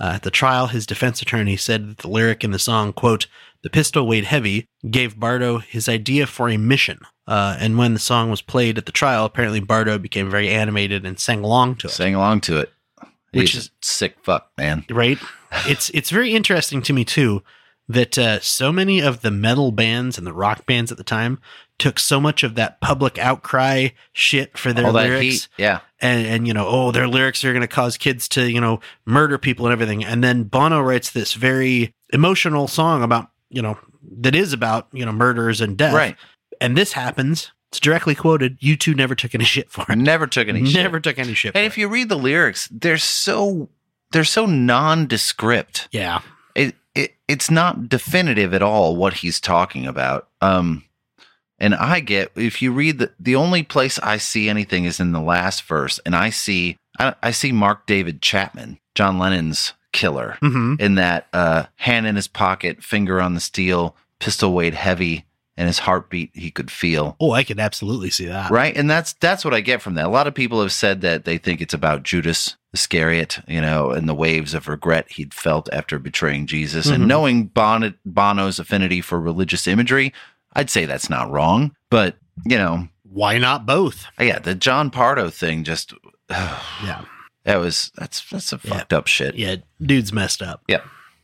[0.00, 3.26] Uh, at the trial, his defense attorney said that the lyric in the song, quote,
[3.62, 7.00] the pistol weighed heavy, gave Bardo his idea for a mission.
[7.26, 11.04] Uh, and when the song was played at the trial, apparently Bardo became very animated
[11.04, 11.90] and sang along to it.
[11.90, 12.72] Sang along to it.
[13.32, 14.84] Which He's is- sick fuck, man.
[14.90, 15.18] right?
[15.66, 17.42] It's it's very interesting to me too
[17.88, 21.40] that uh, so many of the metal bands and the rock bands at the time
[21.78, 25.48] took so much of that public outcry shit for their All lyrics heat.
[25.58, 25.80] Yeah.
[26.00, 28.80] and and you know oh their lyrics are going to cause kids to you know
[29.06, 33.78] murder people and everything and then Bono writes this very emotional song about you know
[34.20, 36.16] that is about you know murders and death Right.
[36.60, 40.48] and this happens it's directly quoted U2 never took any shit for it Never took
[40.48, 40.82] any shit.
[40.82, 41.80] never took any shit And if it.
[41.82, 43.68] you read the lyrics, they're so
[44.10, 45.88] they're so nondescript.
[45.92, 46.20] yeah
[46.54, 50.28] It, it it's not definitive at all what he's talking about.
[50.40, 50.84] Um
[51.58, 55.12] and I get if you read the the only place I see anything is in
[55.12, 60.36] the last verse and I see I, I see Mark David Chapman, John Lennon's killer
[60.40, 65.24] hmm in that uh hand in his pocket, finger on the steel, pistol weighed heavy
[65.56, 67.16] and his heartbeat he could feel.
[67.18, 70.06] oh I could absolutely see that right and that's that's what i get from that
[70.06, 73.90] a lot of people have said that they think it's about judas iscariot you know
[73.90, 76.94] and the waves of regret he'd felt after betraying jesus Mhm.
[76.94, 80.12] and knowing bon- bono's affinity for religious imagery
[80.58, 85.30] i'd say that's not wrong but you know why not both yeah the john bardo
[85.30, 85.94] thing just
[86.30, 87.04] yeah
[87.44, 88.74] that was that's that's a Yeah.
[88.78, 90.62] fucked up shit Yeah, dude's messed up.
[90.68, 90.82] yeah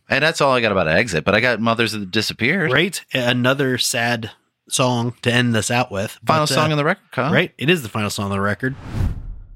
[0.09, 3.05] and that's all i got about exit but i got mothers that disappeared Right?
[3.13, 4.31] Another sad
[4.71, 6.13] song to end this out with.
[6.27, 7.31] final But, uh, song on the record huh?
[7.31, 7.53] Right?
[7.59, 8.75] It is the final song on the record.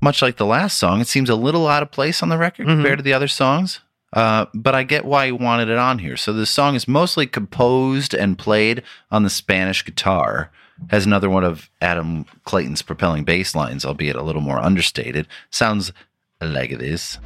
[0.03, 2.67] much like the last song, it seems a little out of place on the record
[2.67, 2.77] Mhm.
[2.77, 3.81] compared to the other songs.
[4.13, 6.17] Uh, but I get why he wanted it on here.
[6.17, 10.51] So the song is mostly composed and played on the Spanish guitar.
[10.91, 15.27] Has another one of Adam Clayton's propelling bass lines, albeit a little more understated.
[15.51, 15.93] Sounds
[16.41, 17.19] like this.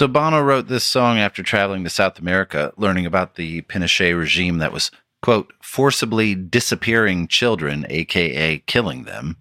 [0.00, 4.56] So Bono wrote this song after traveling to South America, learning about the Pinochet regime
[4.56, 4.90] that was,
[5.20, 9.36] quote, forcibly disappearing children, aka killing them.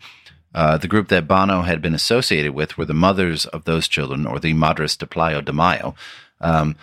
[0.54, 4.26] Uh, the group that Bono had been associated with were the mothers of those children,
[4.26, 5.96] or the Madres de Plaza de Mayo.
[6.42, 6.76] Um,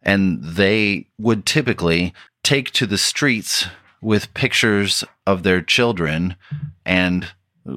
[0.00, 3.66] and they would typically take to the streets
[4.00, 6.34] with pictures of their children
[6.86, 7.26] and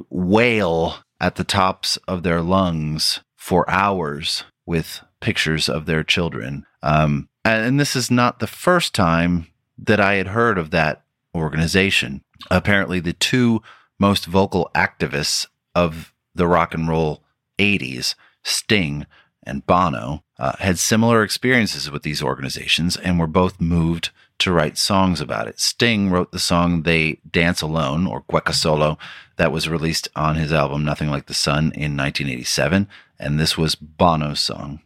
[0.10, 6.66] wail at the tops of their lungs for hours with pictures of their children.
[6.84, 11.04] Um, and this is not the first time that I had heard of that
[11.34, 12.24] organization.
[12.50, 13.62] Apparently, the two
[14.00, 17.24] most vocal activists of the rock and roll
[17.58, 19.06] 80s, Sting
[19.44, 24.78] and Bono, uh, had similar experiences with these organizations and were both moved to write
[24.78, 25.60] songs about it.
[25.60, 28.98] Sting wrote the song They Dance Alone or Cueca Solo
[29.38, 32.88] that was released on his album Nothing Like the Sun in 1987.
[33.20, 34.82] And this was Bono's song.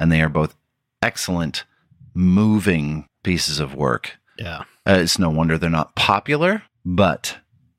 [0.00, 0.56] And they are both
[1.02, 1.64] excellent,
[2.14, 4.18] moving pieces of work.
[4.38, 4.64] Yeah.
[4.86, 7.38] Uh, it's no wonder they're not popular, but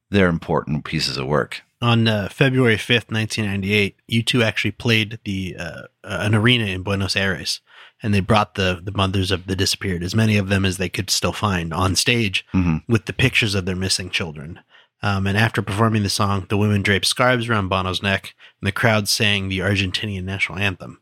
[0.10, 1.62] they're important pieces of work.
[1.82, 7.60] On uh, February 5th, 1998, U2 actually played the uh, an arena in Buenos Aires
[8.04, 10.90] and they brought the the mothers of the disappeared, as many of them as they
[10.90, 12.84] could still find, on stage Mhm.
[12.88, 14.60] with the pictures of their missing children.
[15.04, 18.72] Um, and after performing the song, the women draped scarves around Bono's neck, and the
[18.72, 21.00] crowd sang the Argentinian national anthem.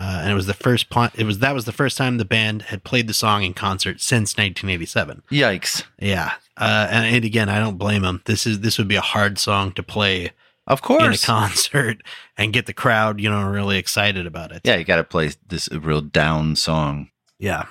[0.00, 2.24] Uh, and it was the first pl- it was that was the first time the
[2.24, 5.22] band had played the song in concert since 1987.
[5.30, 5.84] Yikes.
[5.98, 8.22] Yeah, uh, and, and again, I don't blame them.
[8.24, 10.30] This is this would be a hard song to play
[10.66, 12.02] Of course, in a concert
[12.38, 14.62] and get the crowd, you know, really excited about it.
[14.64, 17.10] yeah, you got to play this real down song.
[17.38, 17.66] yeah.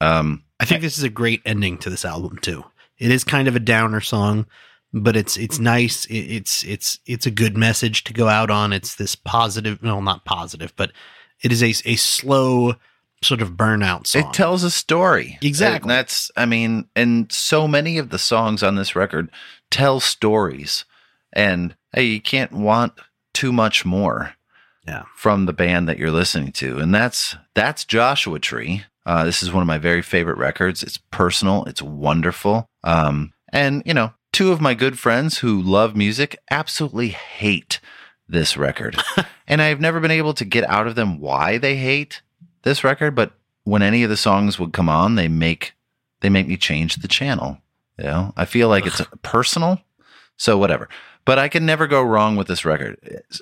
[0.00, 2.64] Um, I think this is a great ending to this album too.
[2.98, 4.46] It is kind of a downer song,
[4.92, 6.04] but it's it's nice.
[6.04, 8.72] It, it's it's it's a good message to go out on.
[8.72, 10.92] It's this positive, well, not positive, but
[11.42, 12.74] it is a a slow
[13.22, 14.22] sort of burnout song.
[14.22, 15.38] It tells a story.
[15.42, 15.88] Exactly.
[15.88, 19.30] And that's, I mean, and so many of the songs on this record
[19.70, 20.84] tell stories.
[21.32, 22.94] And hey, you can't want
[23.32, 24.34] too much more
[24.86, 25.04] Yeah.
[25.16, 26.78] from the band that you're listening to.
[26.78, 28.84] And that's that's Joshua Tree.
[29.06, 30.82] Uh, this is one of my very favorite records.
[30.82, 32.66] It's personal, it's wonderful.
[32.84, 37.78] Um, and you know, two of my good friends who love music absolutely hate
[38.32, 38.96] this record.
[39.46, 42.22] and I've never been able to get out of them why they hate
[42.62, 43.32] this record, but
[43.64, 45.74] when any of the songs would come on, they make
[46.20, 47.58] they make me change the channel.
[47.98, 49.80] You know, I feel like it's personal,
[50.36, 50.88] so whatever.
[51.24, 52.98] But I can never go wrong with this record.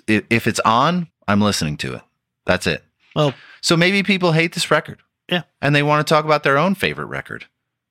[0.07, 2.03] If it's on, I'm listening to it.
[2.45, 2.85] That's it.
[3.17, 4.99] Well, So maybe people hate this record.
[5.31, 5.43] Yeah.
[5.63, 7.47] and they want to talk about their own favorite record.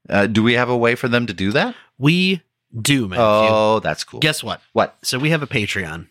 [0.10, 1.74] Uh, do we have a way for them to do that?
[1.98, 2.42] we
[2.82, 3.24] do, Matthew.
[3.24, 4.20] Oh, that's cool.
[4.20, 4.60] Guess what?
[4.74, 4.98] what?
[5.04, 6.08] So we have a Patreon.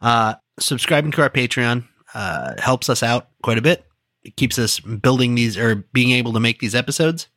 [0.00, 3.84] Uh, subscribing to our Patreon uh, helps us out quite a bit.
[4.22, 7.28] It keeps us building these or being able to make these episodes,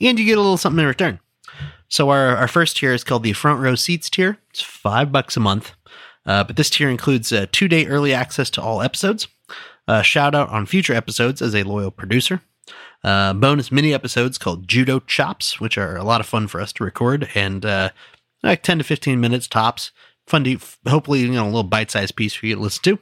[0.00, 1.20] and you get a little something in return.
[1.88, 4.38] So our, our first tier is called the Front Row Seats tier.
[4.50, 5.72] It's five bucks a month,
[6.26, 9.28] uh, but this tier includes uh, two day early access to all episodes,
[9.86, 12.40] a shout out on future episodes as a loyal producer,
[13.02, 16.72] uh, bonus mini episodes called Judo Chops, which are a lot of fun for us
[16.74, 17.90] to record, and uh,
[18.42, 19.92] like 10 to 15 minutes tops.
[20.26, 22.98] Fun to, hopefully, you know, a little bite sized piece for you to listen to.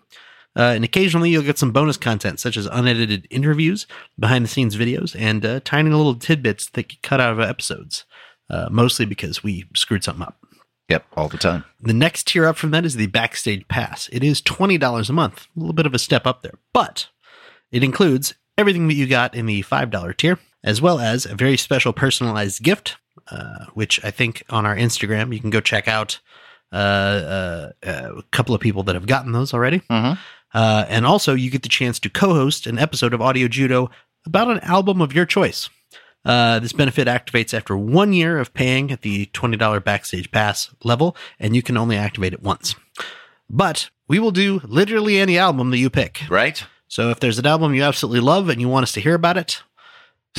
[0.54, 3.86] Uh, and occasionally you'll get some bonus content, such as unedited interviews,
[4.18, 8.04] behind the scenes videos, and uh, tiny little tidbits that get cut out of episodes,
[8.50, 10.36] uh, mostly because we screwed something up.
[10.88, 11.64] Yep, all the time.
[11.80, 14.10] The next tier up from that is the Backstage Pass.
[14.12, 17.08] It is $20 a month, a little bit of a step up there, but
[17.70, 21.56] it includes everything that you got in the $5 tier, as well as a very
[21.56, 22.96] special personalized gift,
[23.30, 26.20] uh, which I think on our Instagram you can go check out.
[26.72, 29.80] Uh, uh, uh, a couple of people that have gotten those already.
[29.90, 30.18] Mhm.
[30.54, 33.90] Uh, and also, you get the chance to co host an episode of Audio Judo
[34.26, 35.68] about an album of your choice.
[36.24, 41.16] Uh, this benefit activates after one year of paying at the $20 backstage pass level,
[41.40, 42.74] and you can only activate it once.
[43.50, 46.22] But we will do literally any album that you pick.
[46.30, 46.64] Right?
[46.88, 49.36] So if there's an album you absolutely love and you want us to hear about
[49.36, 49.62] it,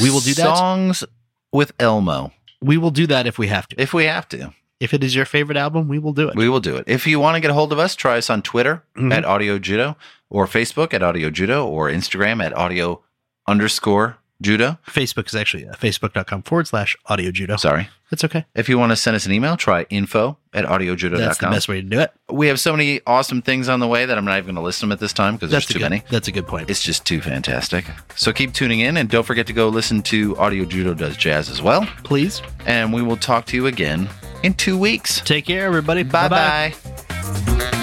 [0.01, 0.55] we will do that.
[0.57, 1.03] Songs
[1.51, 2.31] with Elmo,
[2.61, 3.81] We will do that if we have to.
[3.81, 4.53] if we have to.
[4.79, 6.35] If it is your favorite album, we will do it.
[6.35, 6.83] We will do it.
[6.87, 9.13] If you want to get a hold of us, try us on Twitter Mhm.
[9.13, 9.95] at Audio Judo
[10.29, 13.01] or Facebook at Audio Judo or Instagram at Audio
[13.47, 14.77] underscore Judo.
[14.87, 17.55] Facebook is actually uh, facebook.com forward slash audio judo.
[17.55, 17.89] Sorry.
[18.09, 18.45] That's okay.
[18.53, 21.17] If you want to send us an email, try info at audiojudo.com.
[21.19, 22.11] That's the best way to do it.
[22.29, 24.61] We have so many awesome things on the way that I'm not even going to
[24.61, 26.03] list them at this time because there's too good, many.
[26.11, 26.69] That's a good point.
[26.69, 27.85] It's just too fantastic.
[28.15, 31.49] So keep tuning in and don't forget to go listen to Audio Judo Does Jazz
[31.49, 31.87] as well.
[32.03, 34.07] Please And we will talk to you again
[34.43, 35.21] in two weeks.
[35.21, 36.03] take care, everybody.
[36.03, 36.73] Bye Bye-bye.
[36.83, 37.82] bye.